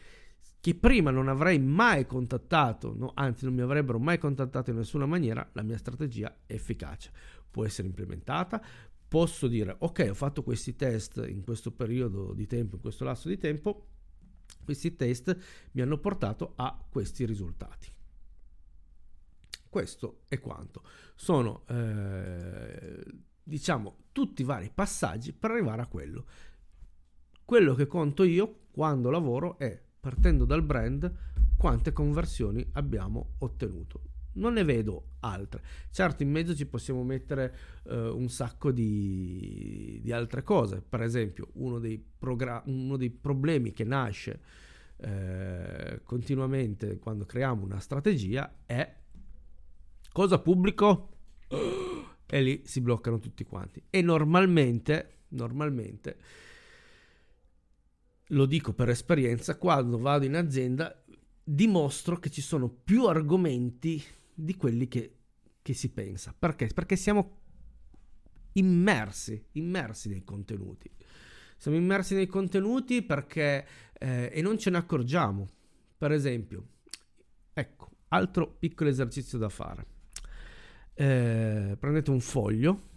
che 0.61 0.74
prima 0.76 1.11
non 1.11 1.26
avrei 1.26 1.59
mai 1.59 2.07
contattato, 2.07 2.95
no, 2.97 3.11
anzi 3.14 3.47
non 3.47 3.55
mi 3.55 3.62
avrebbero 3.62 3.99
mai 3.99 4.18
contattato 4.18 4.70
in 4.70 4.76
nessuna 4.76 5.07
maniera, 5.07 5.49
la 5.55 5.62
mia 5.62 5.76
strategia 5.76 6.43
è 6.47 6.53
efficace. 6.53 7.11
Può 7.51 7.64
essere 7.64 7.88
implementata, 7.88 8.62
posso 9.09 9.49
dire 9.49 9.74
ok 9.76 10.07
ho 10.11 10.14
fatto 10.14 10.45
questi 10.45 10.76
test 10.76 11.24
in 11.26 11.43
questo 11.43 11.72
periodo 11.72 12.32
di 12.32 12.47
tempo, 12.47 12.76
in 12.76 12.80
questo 12.80 13.05
lasso 13.05 13.28
di 13.28 13.38
tempo, 13.38 13.88
questi 14.64 14.95
test 14.95 15.36
mi 15.72 15.82
hanno 15.82 15.99
portato 15.99 16.53
a 16.55 16.80
questi 16.88 17.26
risultati. 17.26 17.88
Questo 19.68 20.20
è 20.28 20.38
quanto. 20.38 20.84
Sono 21.16 21.64
eh, 21.66 23.05
diciamo, 23.43 23.97
tutti 24.12 24.43
i 24.43 24.45
vari 24.45 24.70
passaggi 24.72 25.32
per 25.32 25.51
arrivare 25.51 25.82
a 25.82 25.86
quello. 25.86 26.24
Quello 27.45 27.74
che 27.74 27.86
conto 27.86 28.22
io 28.22 28.61
quando 28.70 29.11
lavoro 29.11 29.59
è, 29.59 29.80
partendo 30.01 30.45
dal 30.45 30.62
brand, 30.62 31.12
quante 31.57 31.93
conversioni 31.93 32.66
abbiamo 32.72 33.34
ottenuto. 33.38 34.11
Non 34.34 34.55
ne 34.55 34.64
vedo 34.64 35.16
altre. 35.20 35.62
Certo, 35.90 36.22
in 36.22 36.30
mezzo 36.30 36.55
ci 36.55 36.66
possiamo 36.66 37.05
mettere 37.05 37.55
uh, 37.84 37.95
un 38.16 38.28
sacco 38.28 38.72
di, 38.72 40.01
di, 40.03 40.11
altre 40.11 40.43
cose. 40.43 40.80
Per 40.80 41.03
esempio, 41.03 41.49
uno 41.55 41.78
dei, 41.78 42.03
progra- 42.18 42.62
uno 42.66 42.97
dei 42.97 43.11
problemi 43.11 43.72
che 43.72 43.84
nasce 43.84 44.40
eh, 44.97 46.01
continuamente 46.05 46.99
quando 46.99 47.26
creiamo 47.26 47.64
una 47.64 47.80
strategia 47.80 48.61
è 48.64 48.97
cosa 50.12 50.38
pubblico? 50.38 51.11
E 52.33 52.41
lì 52.41 52.62
si 52.64 52.80
bloccano 52.80 53.18
tutti 53.18 53.45
quanti. 53.45 53.83
E 53.91 54.01
normalmente, 54.01 55.24
normalmente, 55.28 56.16
lo 58.28 58.47
dico 58.47 58.72
per 58.72 58.89
esperienza, 58.89 59.59
quando 59.59 59.99
vado 59.99 60.24
in 60.24 60.37
azienda 60.37 60.99
dimostro 61.45 62.18
che 62.18 62.30
ci 62.30 62.41
sono 62.41 62.70
più 62.70 63.05
argomenti 63.05 64.03
di 64.33 64.57
quelli 64.57 64.89
che, 64.89 65.16
che 65.61 65.74
si 65.74 65.91
pensa. 65.91 66.35
Perché? 66.37 66.68
Perché 66.68 66.97
siamo 66.97 67.41
immersi, 68.55 69.49
immersi 69.53 70.09
nei 70.09 70.24
contenuti. 70.24 70.91
Siamo 71.59 71.76
immersi 71.76 72.14
nei 72.14 72.28
contenuti 72.28 73.03
perché 73.03 73.66
eh, 73.93 74.30
e 74.33 74.41
non 74.41 74.57
ce 74.57 74.70
ne 74.70 74.78
accorgiamo. 74.78 75.47
Per 75.99 76.12
esempio, 76.12 76.66
ecco, 77.53 77.91
altro 78.09 78.57
piccolo 78.59 78.89
esercizio 78.89 79.37
da 79.37 79.51
fare 79.51 79.91
eh, 80.95 81.76
prendete 81.78 82.11
un 82.11 82.20
foglio, 82.20 82.90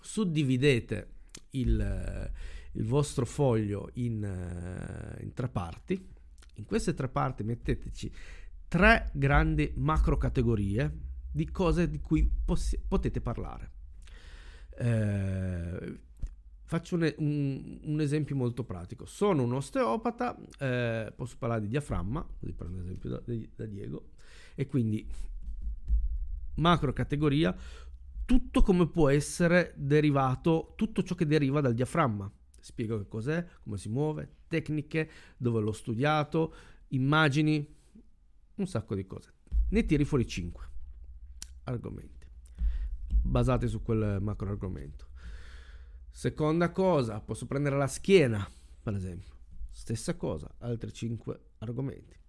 suddividete 0.00 1.08
il, 1.50 2.30
il 2.72 2.84
vostro 2.84 3.24
foglio 3.26 3.90
in, 3.94 4.22
eh, 4.24 5.22
in, 5.22 5.32
tre 5.32 5.48
parti. 5.48 6.10
In 6.56 6.64
queste 6.64 6.94
tre 6.94 7.08
parti 7.08 7.42
metteteci 7.42 8.12
tre 8.68 9.10
grandi 9.12 9.72
macro 9.76 10.16
categorie 10.16 10.90
di 11.30 11.50
cose 11.50 11.88
di 11.88 12.00
cui 12.00 12.30
possi- 12.44 12.78
potete 12.86 13.20
parlare. 13.20 13.70
Eh, 14.78 16.00
faccio 16.64 16.94
un, 16.96 17.14
un, 17.18 17.80
un, 17.82 18.00
esempio 18.00 18.36
molto 18.36 18.64
pratico. 18.64 19.04
Sono 19.04 19.42
un 19.42 19.52
osteopata, 19.52 20.38
eh, 20.58 21.12
posso 21.14 21.36
parlare 21.38 21.62
di 21.62 21.68
diaframma, 21.68 22.26
così 22.38 22.52
prendo 22.52 22.78
l'esempio 22.78 23.10
da, 23.10 23.22
da 23.56 23.66
Diego, 23.66 24.10
e 24.54 24.66
quindi 24.66 25.06
macro 26.56 26.92
categoria 26.92 27.56
tutto 28.24 28.62
come 28.62 28.88
può 28.88 29.08
essere 29.08 29.74
derivato, 29.76 30.72
tutto 30.76 31.02
ciò 31.02 31.14
che 31.14 31.26
deriva 31.26 31.60
dal 31.60 31.74
diaframma. 31.74 32.30
Spiego 32.60 32.98
che 32.98 33.08
cos'è, 33.08 33.44
come 33.62 33.76
si 33.76 33.88
muove, 33.88 34.36
tecniche, 34.48 35.10
dove 35.36 35.60
l'ho 35.60 35.72
studiato, 35.72 36.54
immagini, 36.88 37.76
un 38.54 38.66
sacco 38.66 38.94
di 38.94 39.04
cose. 39.06 39.32
Ne 39.70 39.84
tiri 39.84 40.04
fuori 40.04 40.26
5 40.26 40.70
argomenti 41.64 42.22
basati 43.22 43.68
su 43.68 43.82
quel 43.82 44.20
macro 44.20 44.48
argomento. 44.48 45.08
Seconda 46.10 46.70
cosa, 46.72 47.20
posso 47.20 47.46
prendere 47.46 47.76
la 47.76 47.86
schiena, 47.86 48.46
per 48.82 48.94
esempio. 48.94 49.30
Stessa 49.70 50.16
cosa, 50.16 50.52
altri 50.58 50.92
5 50.92 51.40
argomenti. 51.58 52.20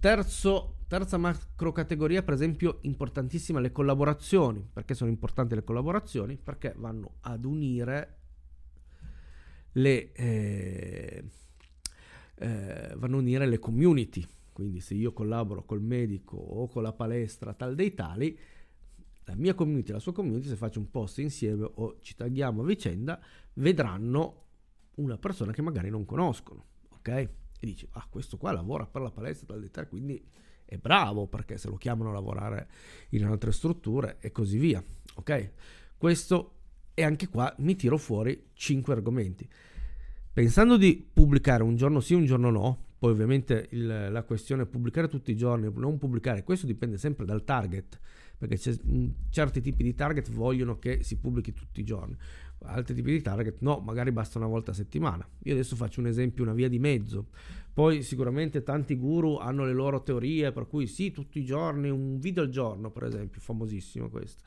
Terzo, 0.00 0.76
terza 0.86 1.16
macro 1.16 1.72
categoria, 1.72 2.22
per 2.22 2.34
esempio, 2.34 2.78
importantissima 2.82 3.58
le 3.58 3.72
collaborazioni. 3.72 4.64
Perché 4.72 4.94
sono 4.94 5.10
importanti 5.10 5.56
le 5.56 5.64
collaborazioni? 5.64 6.36
Perché 6.36 6.72
vanno 6.76 7.14
ad 7.22 7.44
unire 7.44 8.16
le, 9.72 10.12
eh, 10.12 11.24
eh, 12.36 12.94
vanno 12.96 13.16
a 13.16 13.18
unire 13.18 13.46
le 13.46 13.58
community. 13.58 14.24
quindi 14.52 14.80
se 14.80 14.94
io 14.94 15.12
collaboro 15.12 15.64
col 15.64 15.80
medico 15.80 16.36
o 16.36 16.66
con 16.66 16.82
la 16.82 16.92
palestra 16.92 17.54
tal 17.54 17.76
dei 17.76 17.94
tali, 17.94 18.36
la 19.24 19.34
mia 19.36 19.54
community 19.54 19.90
e 19.90 19.92
la 19.92 20.00
sua 20.00 20.12
community, 20.12 20.48
se 20.48 20.56
faccio 20.56 20.80
un 20.80 20.90
post 20.90 21.18
insieme 21.18 21.70
o 21.74 21.98
ci 22.00 22.16
tagghiamo 22.16 22.62
a 22.62 22.64
vicenda, 22.64 23.20
vedranno 23.54 24.46
una 24.96 25.16
persona 25.16 25.52
che 25.52 25.62
magari 25.62 25.90
non 25.90 26.04
conoscono, 26.04 26.64
ok? 26.88 27.28
E 27.58 27.66
dici, 27.66 27.86
ah, 27.92 28.06
questo 28.08 28.36
qua 28.36 28.52
lavora 28.52 28.86
per 28.86 29.02
la 29.02 29.10
palestra 29.10 29.56
dei 29.56 29.70
tali, 29.70 29.88
quindi 29.88 30.24
è 30.64 30.76
bravo 30.76 31.26
perché 31.26 31.56
se 31.56 31.68
lo 31.68 31.76
chiamano 31.76 32.10
a 32.10 32.12
lavorare 32.12 32.68
in 33.10 33.24
altre 33.24 33.52
strutture 33.52 34.18
e 34.20 34.30
così 34.30 34.58
via, 34.58 34.82
ok? 35.14 35.50
Questo 35.96 36.52
e 36.94 37.02
anche 37.04 37.28
qua 37.28 37.54
mi 37.58 37.74
tiro 37.76 37.96
fuori 37.96 38.50
5 38.52 38.92
argomenti. 38.92 39.48
Pensando 40.32 40.76
di 40.76 41.08
pubblicare 41.12 41.62
un 41.62 41.76
giorno 41.76 42.00
sì, 42.00 42.14
un 42.14 42.26
giorno 42.26 42.50
no, 42.50 42.86
poi 42.98 43.12
ovviamente 43.12 43.68
il, 43.70 44.08
la 44.10 44.22
questione 44.24 44.64
è 44.64 44.66
pubblicare 44.66 45.08
tutti 45.08 45.30
i 45.30 45.36
giorni, 45.36 45.70
non 45.74 45.98
pubblicare, 45.98 46.42
questo 46.42 46.66
dipende 46.66 46.98
sempre 46.98 47.24
dal 47.24 47.44
target, 47.44 47.98
perché 48.36 48.58
certi 49.30 49.60
tipi 49.60 49.82
di 49.82 49.94
target 49.94 50.30
vogliono 50.30 50.78
che 50.78 51.02
si 51.02 51.16
pubblichi 51.18 51.52
tutti 51.52 51.80
i 51.80 51.84
giorni, 51.84 52.16
altri 52.62 52.94
tipi 52.94 53.12
di 53.12 53.22
target 53.22 53.58
no, 53.60 53.78
magari 53.78 54.12
basta 54.12 54.38
una 54.38 54.48
volta 54.48 54.70
a 54.70 54.74
settimana. 54.74 55.26
Io 55.44 55.52
adesso 55.52 55.76
faccio 55.76 56.00
un 56.00 56.06
esempio, 56.06 56.42
una 56.42 56.54
via 56.54 56.68
di 56.68 56.78
mezzo. 56.78 57.28
Poi 57.72 58.02
sicuramente 58.02 58.62
tanti 58.62 58.96
guru 58.96 59.36
hanno 59.36 59.64
le 59.64 59.72
loro 59.72 60.02
teorie, 60.02 60.52
per 60.52 60.66
cui 60.66 60.86
sì, 60.86 61.12
tutti 61.12 61.38
i 61.38 61.44
giorni, 61.44 61.88
un 61.88 62.18
video 62.18 62.42
al 62.42 62.48
giorno, 62.48 62.90
per 62.90 63.04
esempio, 63.04 63.40
famosissimo 63.40 64.08
questo 64.08 64.42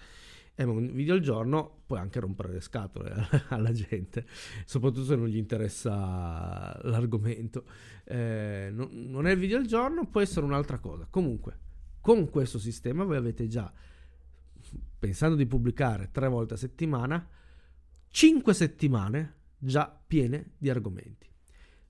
e 0.55 0.64
un 0.64 0.91
video 0.93 1.16
al 1.16 1.22
giorno 1.22 1.82
puoi 1.86 1.99
anche 1.99 2.20
rompere 2.20 2.53
le 2.53 2.62
scatole 2.62 3.14
alla 3.49 3.72
gente, 3.72 4.26
soprattutto 4.66 5.05
se 5.05 5.16
non 5.16 5.28
gli 5.28 5.38
interessa 5.38 6.78
l'argomento. 6.84 7.66
Eh, 8.03 8.70
no, 8.72 8.89
non 8.91 9.28
è 9.28 9.32
il 9.32 9.39
video 9.39 9.57
al 9.57 9.66
giorno, 9.66 10.05
può 10.07 10.22
essere 10.22 10.45
un'altra 10.45 10.80
cosa. 10.80 11.07
Comunque, 11.09 11.57
con 11.99 12.30
questo 12.30 12.59
sistema 12.59 13.03
voi 13.03 13.18
avete 13.18 13.47
già, 13.47 13.72
pensando 14.99 15.36
di 15.36 15.45
pubblicare 15.45 16.09
tre 16.12 16.28
volte 16.28 16.55
a 16.55 16.57
settimana, 16.57 17.28
cinque 18.12 18.53
settimane 18.53 19.36
già 19.57 19.99
piene 20.05 20.51
di 20.57 20.70
argomenti. 20.70 21.30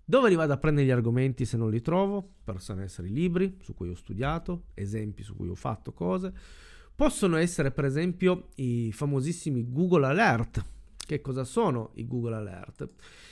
Dove 0.03 0.29
li 0.29 0.35
vado 0.35 0.53
a 0.53 0.57
prendere 0.57 0.87
gli 0.87 0.91
argomenti 0.91 1.45
se 1.45 1.57
non 1.57 1.69
li 1.69 1.81
trovo? 1.81 2.35
Possono 2.43 2.81
essere 2.81 3.07
libri 3.09 3.57
su 3.61 3.73
cui 3.73 3.89
ho 3.89 3.95
studiato, 3.95 4.67
esempi 4.73 5.23
su 5.23 5.35
cui 5.35 5.49
ho 5.49 5.55
fatto 5.55 5.93
cose 5.93 6.33
Possono 7.01 7.37
essere 7.37 7.71
per 7.71 7.85
esempio 7.85 8.49
i 8.57 8.91
famosissimi 8.91 9.71
Google 9.71 10.05
Alert. 10.05 10.63
Che 10.95 11.19
cosa 11.19 11.43
sono 11.43 11.89
i 11.95 12.05
Google 12.05 12.35
Alert? 12.35 12.87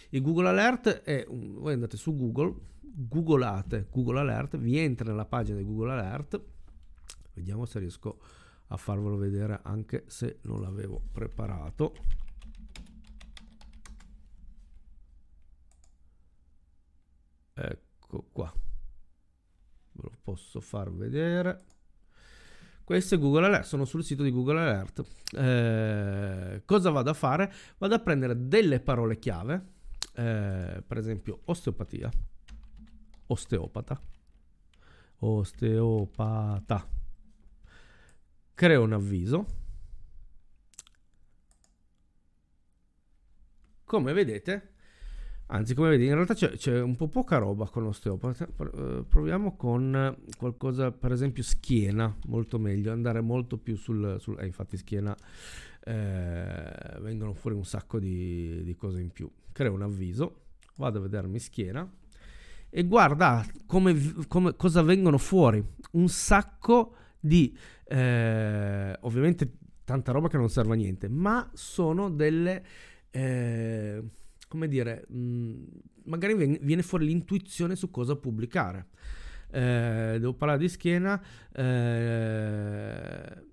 I 0.09 0.21
Google 0.21 0.47
Alert 0.47 0.89
è 1.03 1.23
un, 1.27 1.53
voi 1.53 1.73
andate 1.73 1.95
su 1.95 2.15
Google, 2.15 2.55
googolate 2.81 3.87
Google 3.91 4.21
Alert, 4.21 4.57
vi 4.57 4.79
entra 4.79 5.09
nella 5.09 5.25
pagina 5.25 5.59
di 5.59 5.65
Google 5.65 5.91
Alert. 5.91 6.41
Vediamo 7.35 7.65
se 7.65 7.77
riesco 7.77 8.19
a 8.69 8.77
farvelo 8.77 9.17
vedere 9.17 9.59
anche 9.61 10.05
se 10.07 10.39
non 10.43 10.61
l'avevo 10.61 10.99
preparato. 11.11 11.93
Ecco 17.61 18.25
qua. 18.31 18.51
Ve 19.91 20.01
lo 20.01 20.11
posso 20.21 20.61
far 20.61 20.91
vedere. 20.91 21.65
Questo 22.83 23.15
è 23.15 23.19
Google 23.19 23.45
Alert, 23.45 23.65
sono 23.65 23.85
sul 23.85 24.03
sito 24.03 24.23
di 24.23 24.31
Google 24.31 24.59
Alert. 24.61 25.03
Eh, 25.35 26.63
cosa 26.65 26.89
vado 26.89 27.09
a 27.11 27.13
fare? 27.13 27.53
Vado 27.77 27.93
a 27.93 27.99
prendere 27.99 28.47
delle 28.47 28.79
parole 28.79 29.19
chiave, 29.19 29.73
eh, 30.15 30.83
per 30.87 30.97
esempio 30.97 31.41
osteopatia, 31.45 32.09
osteopata, 33.27 34.01
osteopata. 35.17 36.89
Creo 38.55 38.83
un 38.83 38.93
avviso. 38.93 39.45
Come 43.83 44.13
vedete, 44.13 44.73
Anzi, 45.51 45.73
come 45.73 45.89
vedi, 45.89 46.05
in 46.05 46.13
realtà 46.13 46.35
c'è, 46.35 46.51
c'è, 46.51 46.79
un 46.79 46.95
po' 46.95 47.07
poca 47.07 47.39
roba 47.39 47.67
con 47.67 47.83
l'osteopata. 47.83 48.47
Eh, 48.47 49.03
proviamo 49.07 49.55
con 49.55 50.15
qualcosa, 50.37 50.91
per 50.91 51.11
esempio, 51.11 51.41
schiena, 51.41 52.15
molto 52.27 52.59
meglio, 52.59 52.91
andare 52.91 53.21
molto 53.21 53.57
più 53.57 53.75
sul... 53.75 54.17
sul 54.19 54.39
eh, 54.39 54.45
infatti 54.45 54.77
schiena 54.77 55.15
eh, 55.85 56.99
vengono 56.99 57.33
fuori 57.33 57.55
un 57.55 57.65
sacco 57.65 57.97
di, 57.97 58.63
di, 58.63 58.75
cose 58.75 59.01
in 59.01 59.09
più. 59.09 59.27
Creo 59.51 59.73
un 59.73 59.81
avviso, 59.81 60.41
vado 60.75 60.99
a 60.99 61.01
vedermi 61.01 61.39
schiena 61.39 61.89
e 62.69 62.83
guarda 62.83 63.43
come, 63.65 63.95
come, 64.27 64.55
cosa 64.55 64.83
vengono 64.83 65.17
fuori. 65.17 65.63
Un 65.93 66.09
sacco 66.09 66.93
di... 67.19 67.57
Eh, 67.85 68.95
ovviamente 69.01 69.51
tanta 69.83 70.11
roba 70.11 70.27
che 70.27 70.37
non 70.37 70.49
serve 70.49 70.73
a 70.73 70.75
niente, 70.75 71.09
ma 71.09 71.49
sono 71.53 72.11
delle... 72.11 72.63
Eh, 73.09 74.03
come 74.49 74.67
dire, 74.67 75.05
mh, 75.07 75.17
mm, 75.17 75.63
magari 76.05 76.57
viene 76.59 76.81
fuori 76.81 77.05
l'intuizione 77.05 77.77
su 77.77 77.89
cosa 77.89 78.17
pubblicare. 78.17 78.87
Eh, 79.51 80.17
devo 80.19 80.33
parlare 80.33 80.59
di 80.59 80.67
schiena. 80.67 81.21
Eh, 81.53 83.43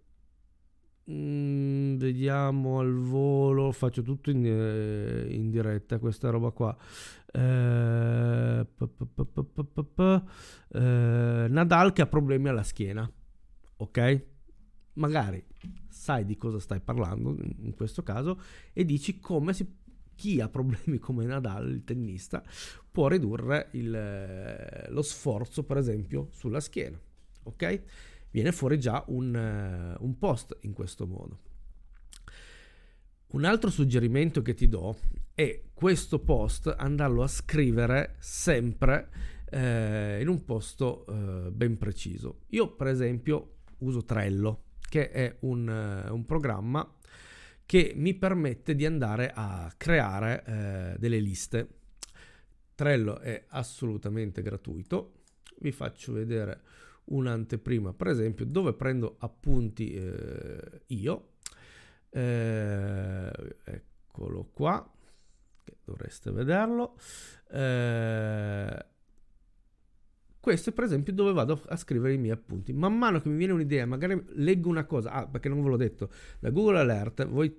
mh, 1.05 1.13
mm, 1.13 1.97
vediamo 1.97 2.81
al 2.81 2.95
volo, 2.95 3.71
faccio 3.73 4.03
tutto 4.03 4.31
in, 4.31 4.45
eh, 4.45 5.27
in 5.33 5.51
diretta 5.51 5.99
questa 5.99 6.31
roba 6.31 6.51
qua. 6.51 6.77
Eh, 7.33 8.67
eh, 10.73 11.47
Nadal 11.49 11.93
che 11.93 12.03
ha 12.03 12.07
problemi 12.07 12.49
alla 12.49 12.63
schiena, 12.65 13.09
ok? 13.77 14.27
Magari 14.95 15.45
sai 15.89 16.25
di 16.25 16.39
cosa 16.39 16.59
stai 16.59 16.81
parlando 16.81 17.37
in 17.39 17.75
questo 17.75 18.03
caso 18.03 18.41
e 18.73 18.85
dici 18.87 19.21
come 19.21 19.53
si 19.53 19.85
chi 20.17 20.41
ha 20.41 20.49
problemi 20.49 20.99
come 20.99 21.25
Nadal, 21.25 21.71
il 21.71 21.85
tennista, 21.85 22.43
può 22.91 23.07
ridurre 23.07 23.69
il, 23.73 23.95
eh, 23.95 24.91
lo 24.91 25.03
sforzo, 25.03 25.63
per 25.63 25.77
esempio, 25.77 26.29
sulla 26.33 26.61
schiena. 26.61 27.01
Ok? 27.45 27.83
Viene 28.31 28.51
fuori 28.51 28.81
già 28.81 29.05
un, 29.09 29.97
uh, 29.99 30.05
un 30.05 30.19
post 30.19 30.57
in 30.63 30.73
questo 30.73 31.07
modo. 31.07 31.39
Un 33.29 33.45
altro 33.45 33.71
suggerimento 33.71 34.43
che 34.43 34.55
ti 34.55 34.69
do 34.69 34.97
è 35.35 35.63
questo 35.73 36.19
post 36.21 36.75
andarlo 36.77 37.23
a 37.23 37.29
scrivere 37.29 38.17
sempre 38.19 39.09
eh, 39.51 40.19
in 40.21 40.29
un 40.29 40.45
posto 40.45 41.07
eh, 41.07 41.51
ben 41.51 41.77
preciso. 41.77 42.43
Io, 42.49 42.75
per 42.75 42.89
esempio, 42.89 43.59
uso 43.79 44.05
Trello, 44.05 44.65
che 44.89 45.11
è 45.11 45.37
un, 45.41 45.67
uh, 45.67 46.15
un 46.15 46.25
programma 46.25 46.96
che 47.67 47.93
mi 47.97 48.15
permette 48.15 48.77
di 48.77 48.87
andare 48.87 49.33
a 49.35 49.71
creare 49.77 50.45
eh, 50.47 50.99
delle 50.99 51.19
liste. 51.19 51.69
Trello 52.77 53.19
è 53.19 53.45
assolutamente 53.49 54.41
gratuito. 54.41 55.25
Vi 55.59 55.73
faccio 55.73 56.13
vedere 56.13 56.61
un'anteprima, 57.07 57.93
per 57.93 58.07
esempio, 58.07 58.45
dove 58.45 58.73
prendo 58.73 59.17
appunti 59.19 59.95
eh, 59.95 60.83
io. 60.87 61.33
Eh, 62.11 63.57
eccolo 63.65 64.49
qua, 64.53 64.89
dovreste 65.85 66.31
vederlo. 66.31 66.97
Eh, 67.51 68.87
questo 70.47 70.71
è 70.71 70.73
per 70.73 70.85
esempio 70.85 71.13
dove 71.13 71.33
vado 71.33 71.61
a 71.67 71.75
scrivere 71.75 72.15
i 72.15 72.19
miei 72.19 72.33
appunti. 72.33 72.73
Man 72.73 72.97
mano 72.97 73.21
che 73.21 73.29
mi 73.29 73.37
viene 73.37 73.53
un'idea, 73.53 73.85
magari 73.85 74.23
leggo 74.35 74.69
una 74.69 74.85
cosa, 74.85 75.11
ah, 75.11 75.27
perché 75.27 75.49
non 75.49 75.61
ve 75.61 75.71
l'ho 75.71 75.77
detto, 75.77 76.09
da 76.39 76.51
Google 76.51 76.79
Alert 76.79 77.27
voi 77.27 77.53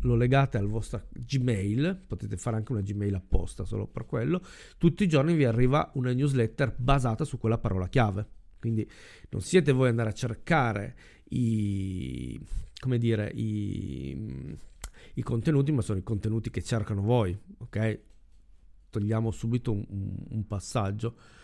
lo 0.00 0.14
legate 0.16 0.56
al 0.56 0.68
vostro 0.68 1.02
Gmail, 1.10 2.04
potete 2.06 2.38
fare 2.38 2.56
anche 2.56 2.72
una 2.72 2.80
Gmail 2.80 3.14
apposta 3.14 3.66
solo 3.66 3.86
per 3.86 4.06
quello, 4.06 4.40
tutti 4.78 5.04
i 5.04 5.06
giorni 5.06 5.34
vi 5.34 5.44
arriva 5.44 5.90
una 5.96 6.14
newsletter 6.14 6.76
basata 6.78 7.26
su 7.26 7.36
quella 7.36 7.58
parola 7.58 7.88
chiave. 7.88 8.26
Quindi 8.58 8.88
non 9.28 9.42
siete 9.42 9.72
voi 9.72 9.90
andare 9.90 10.08
a 10.08 10.14
cercare 10.14 10.96
i, 11.24 12.40
come 12.80 12.96
dire, 12.96 13.30
i, 13.34 14.56
i 15.12 15.22
contenuti, 15.22 15.72
ma 15.72 15.82
sono 15.82 15.98
i 15.98 16.02
contenuti 16.02 16.48
che 16.48 16.62
cercano 16.62 17.02
voi, 17.02 17.38
ok? 17.58 18.00
Togliamo 18.88 19.30
subito 19.30 19.72
un, 19.72 19.84
un 20.30 20.46
passaggio 20.46 21.36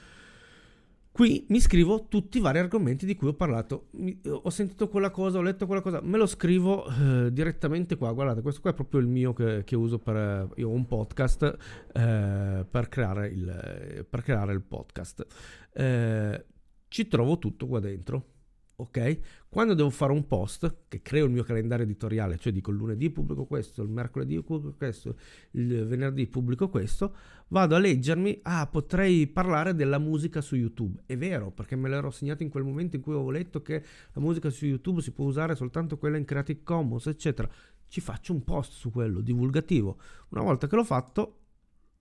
Qui 1.15 1.47
mi 1.51 1.61
scrivo 1.61 2.09
tutti 2.09 2.39
i 2.39 2.41
vari 2.41 2.59
argomenti 2.59 3.07
di 3.07 3.15
cui 3.15 3.29
ho 3.29 3.35
parlato. 3.35 3.87
Mi, 3.93 4.21
ho 4.27 4.51
sentito 4.51 4.89
quella 4.89 5.13
cosa, 5.13 5.39
ho 5.39 5.43
letto 5.43 5.65
quella 5.65 5.81
cosa, 5.81 6.01
me 6.03 6.19
lo 6.19 6.27
scrivo 6.27 6.89
eh, 6.89 7.33
direttamente 7.33 7.95
qua. 7.95 8.11
Guardate, 8.11 8.43
questo 8.43 8.61
qua 8.61 8.73
è 8.73 8.75
proprio 8.75 8.99
il 8.99 9.07
mio 9.07 9.33
che, 9.33 9.63
che 9.63 9.77
uso 9.77 10.01
per. 10.01 10.49
Io 10.57 10.69
ho 10.69 10.73
un 10.73 10.87
podcast 10.87 11.57
eh, 11.93 12.67
per, 12.69 12.89
creare 12.89 13.29
il, 13.29 14.05
per, 14.11 14.23
creare 14.23 14.55
il, 14.55 14.63
podcast. 14.63 15.25
Eh, 15.73 16.45
ci 16.89 17.07
trovo 17.07 17.39
tutto 17.39 17.69
qua 17.69 17.79
dentro. 17.79 18.31
ok? 18.75 19.19
Quando 19.55 19.75
devo 19.75 19.91
fare 19.91 20.11
un 20.11 20.27
post, 20.27 20.79
che 20.89 21.01
creo 21.01 21.27
il 21.27 21.31
mio 21.31 21.45
calendario 21.45 21.85
editoriale, 21.85 22.39
cioè 22.39 22.53
dico 22.53 22.73
il 22.73 22.77
lunedì 22.77 23.09
pubblico 23.09 23.45
questo, 23.45 23.83
il 23.83 23.89
mercoledì 23.89 24.43
pubblico 24.43 24.77
questo, 24.77 25.17
il 25.53 25.87
venerdì 25.87 26.27
pubblico 26.27 26.69
questo, 26.69 27.15
vado 27.47 27.77
a 27.77 27.79
leggermi, 27.79 28.41
ah, 28.43 28.67
potrei 28.67 29.29
parlare 29.29 29.77
della 29.77 29.99
musica 29.99 30.41
su 30.41 30.57
YouTube. 30.57 31.05
È 31.07 31.17
vero, 31.17 31.53
perché 31.53 31.77
me 31.77 31.89
l'ero 31.89 32.11
segnato 32.11 32.43
in 32.43 32.49
quel 32.49 32.65
momento 32.65 32.97
in 32.97 33.03
cui 33.03 33.13
avevo 33.13 33.31
letto 33.31 33.63
che 33.63 33.81
la 34.13 34.21
musica 34.21 34.51
su 34.51 34.67
YouTube 34.67 35.01
si 35.01 35.13
può 35.13 35.25
usare 35.25 35.55
soltanto 35.55 35.99
quella 35.99 36.17
in 36.17 36.25
Creative 36.25 36.65
Commons, 36.65 37.07
eccetera. 37.07 37.49
Ci 37.87 38.01
faccio 38.01 38.33
un 38.33 38.43
post 38.43 38.73
su 38.73 38.91
quello, 38.91 39.21
divulgativo. 39.21 40.01
Una 40.31 40.43
volta 40.43 40.67
che 40.67 40.75
l'ho 40.75 40.83
fatto, 40.83 41.39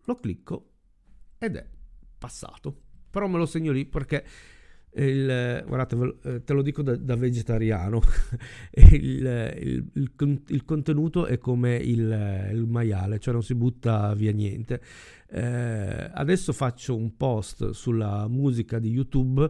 lo 0.05 0.19
clicco 0.19 0.69
ed 1.37 1.57
è 1.57 1.67
passato. 2.17 2.75
Però 3.11 3.27
me 3.27 3.37
lo 3.37 3.45
segno 3.45 3.71
lì 3.71 3.85
perché 3.85 4.25
il, 4.95 5.63
guardate, 5.65 6.17
eh, 6.23 6.43
te 6.43 6.53
lo 6.53 6.61
dico 6.61 6.81
da, 6.81 6.95
da 6.95 7.15
vegetariano, 7.15 8.01
il, 8.91 9.89
il, 9.93 10.41
il, 10.47 10.65
contenuto 10.65 11.25
è 11.25 11.37
come 11.37 11.75
il, 11.77 12.65
maiale, 12.67 13.19
cioè 13.19 13.33
non 13.33 13.43
si 13.43 13.55
butta 13.55 14.13
via 14.13 14.31
niente. 14.31 14.81
Eh, 15.29 16.09
adesso 16.13 16.53
faccio 16.53 16.95
un 16.95 17.17
post 17.17 17.71
sulla 17.71 18.27
musica 18.27 18.77
di 18.77 18.89
YouTube, 18.89 19.49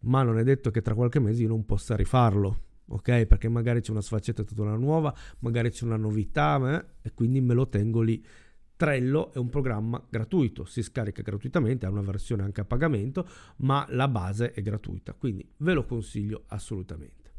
ma 0.00 0.22
non 0.22 0.38
è 0.38 0.42
detto 0.42 0.70
che 0.70 0.82
tra 0.82 0.94
qualche 0.94 1.20
mese 1.20 1.42
io 1.42 1.48
non 1.48 1.64
possa 1.64 1.96
rifarlo. 1.96 2.58
Ok, 2.88 3.24
perché 3.24 3.48
magari 3.48 3.80
c'è 3.80 3.90
una 3.90 4.02
sfaccettatura 4.02 4.76
nuova, 4.76 5.14
magari 5.38 5.70
c'è 5.70 5.84
una 5.84 5.96
novità, 5.96 6.76
eh, 6.76 6.84
e 7.08 7.12
quindi 7.14 7.40
me 7.40 7.54
lo 7.54 7.68
tengo 7.68 8.02
lì 8.02 8.22
Trello 8.82 9.32
è 9.32 9.38
un 9.38 9.48
programma 9.48 10.04
gratuito, 10.10 10.64
si 10.64 10.82
scarica 10.82 11.22
gratuitamente, 11.22 11.86
ha 11.86 11.88
una 11.88 12.00
versione 12.00 12.42
anche 12.42 12.62
a 12.62 12.64
pagamento, 12.64 13.28
ma 13.58 13.86
la 13.90 14.08
base 14.08 14.50
è 14.50 14.60
gratuita, 14.60 15.12
quindi 15.12 15.48
ve 15.58 15.72
lo 15.72 15.84
consiglio 15.84 16.46
assolutamente. 16.48 17.30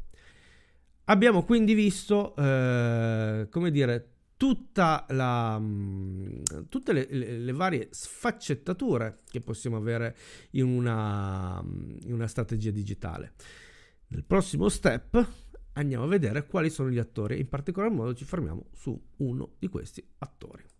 Abbiamo 1.04 1.44
quindi 1.44 1.74
visto, 1.74 2.34
eh, 2.34 3.48
come 3.50 3.70
dire, 3.70 4.08
la, 5.08 5.58
mm, 5.60 6.42
tutte 6.70 6.94
le, 6.94 7.08
le, 7.10 7.38
le, 7.38 7.52
varie 7.52 7.88
sfaccettature 7.90 9.18
che 9.28 9.40
possiamo 9.40 9.76
avere 9.76 10.16
in 10.52 10.64
una, 10.64 11.62
in 11.62 12.12
una 12.14 12.26
strategia 12.26 12.70
digitale. 12.70 13.34
Nel 14.06 14.24
prossimo 14.24 14.70
step 14.70 15.28
andiamo 15.74 16.04
a 16.04 16.08
vedere 16.08 16.46
quali 16.46 16.70
sono 16.70 16.88
gli 16.88 16.98
attori 16.98 17.38
in 17.38 17.50
particolar 17.50 17.90
modo 17.90 18.14
ci 18.14 18.24
fermiamo 18.24 18.68
su 18.72 18.98
uno 19.18 19.56
di 19.58 19.68
questi 19.68 20.02
attori. 20.20 20.72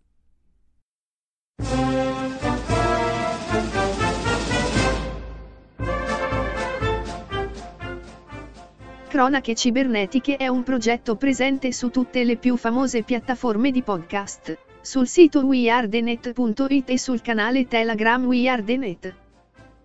Cronache 9.15 9.55
cibernetiche 9.55 10.35
è 10.35 10.49
un 10.49 10.63
progetto 10.63 11.15
presente 11.15 11.71
su 11.71 11.89
tutte 11.89 12.25
le 12.25 12.35
più 12.35 12.57
famose 12.57 13.01
piattaforme 13.01 13.71
di 13.71 13.81
podcast, 13.81 14.57
sul 14.81 15.07
sito 15.07 15.39
weardenet.it 15.45 16.89
e 16.89 16.99
sul 16.99 17.21
canale 17.21 17.65
Telegram 17.65 18.21
WeAreDenet. 18.25 19.15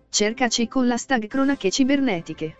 Cercaci 0.09 0.67
con 0.67 0.85
l'hashtag 0.85 1.27
Cronache 1.27 1.71
cibernetiche. 1.71 2.57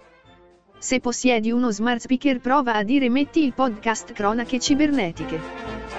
Se 0.79 1.01
possiedi 1.01 1.51
uno 1.51 1.71
smart 1.71 1.99
speaker 1.99 2.39
prova 2.39 2.75
a 2.75 2.83
dire 2.83 3.09
metti 3.09 3.43
il 3.43 3.51
podcast 3.51 4.13
Cronache 4.13 4.57
cibernetiche. 4.57 5.90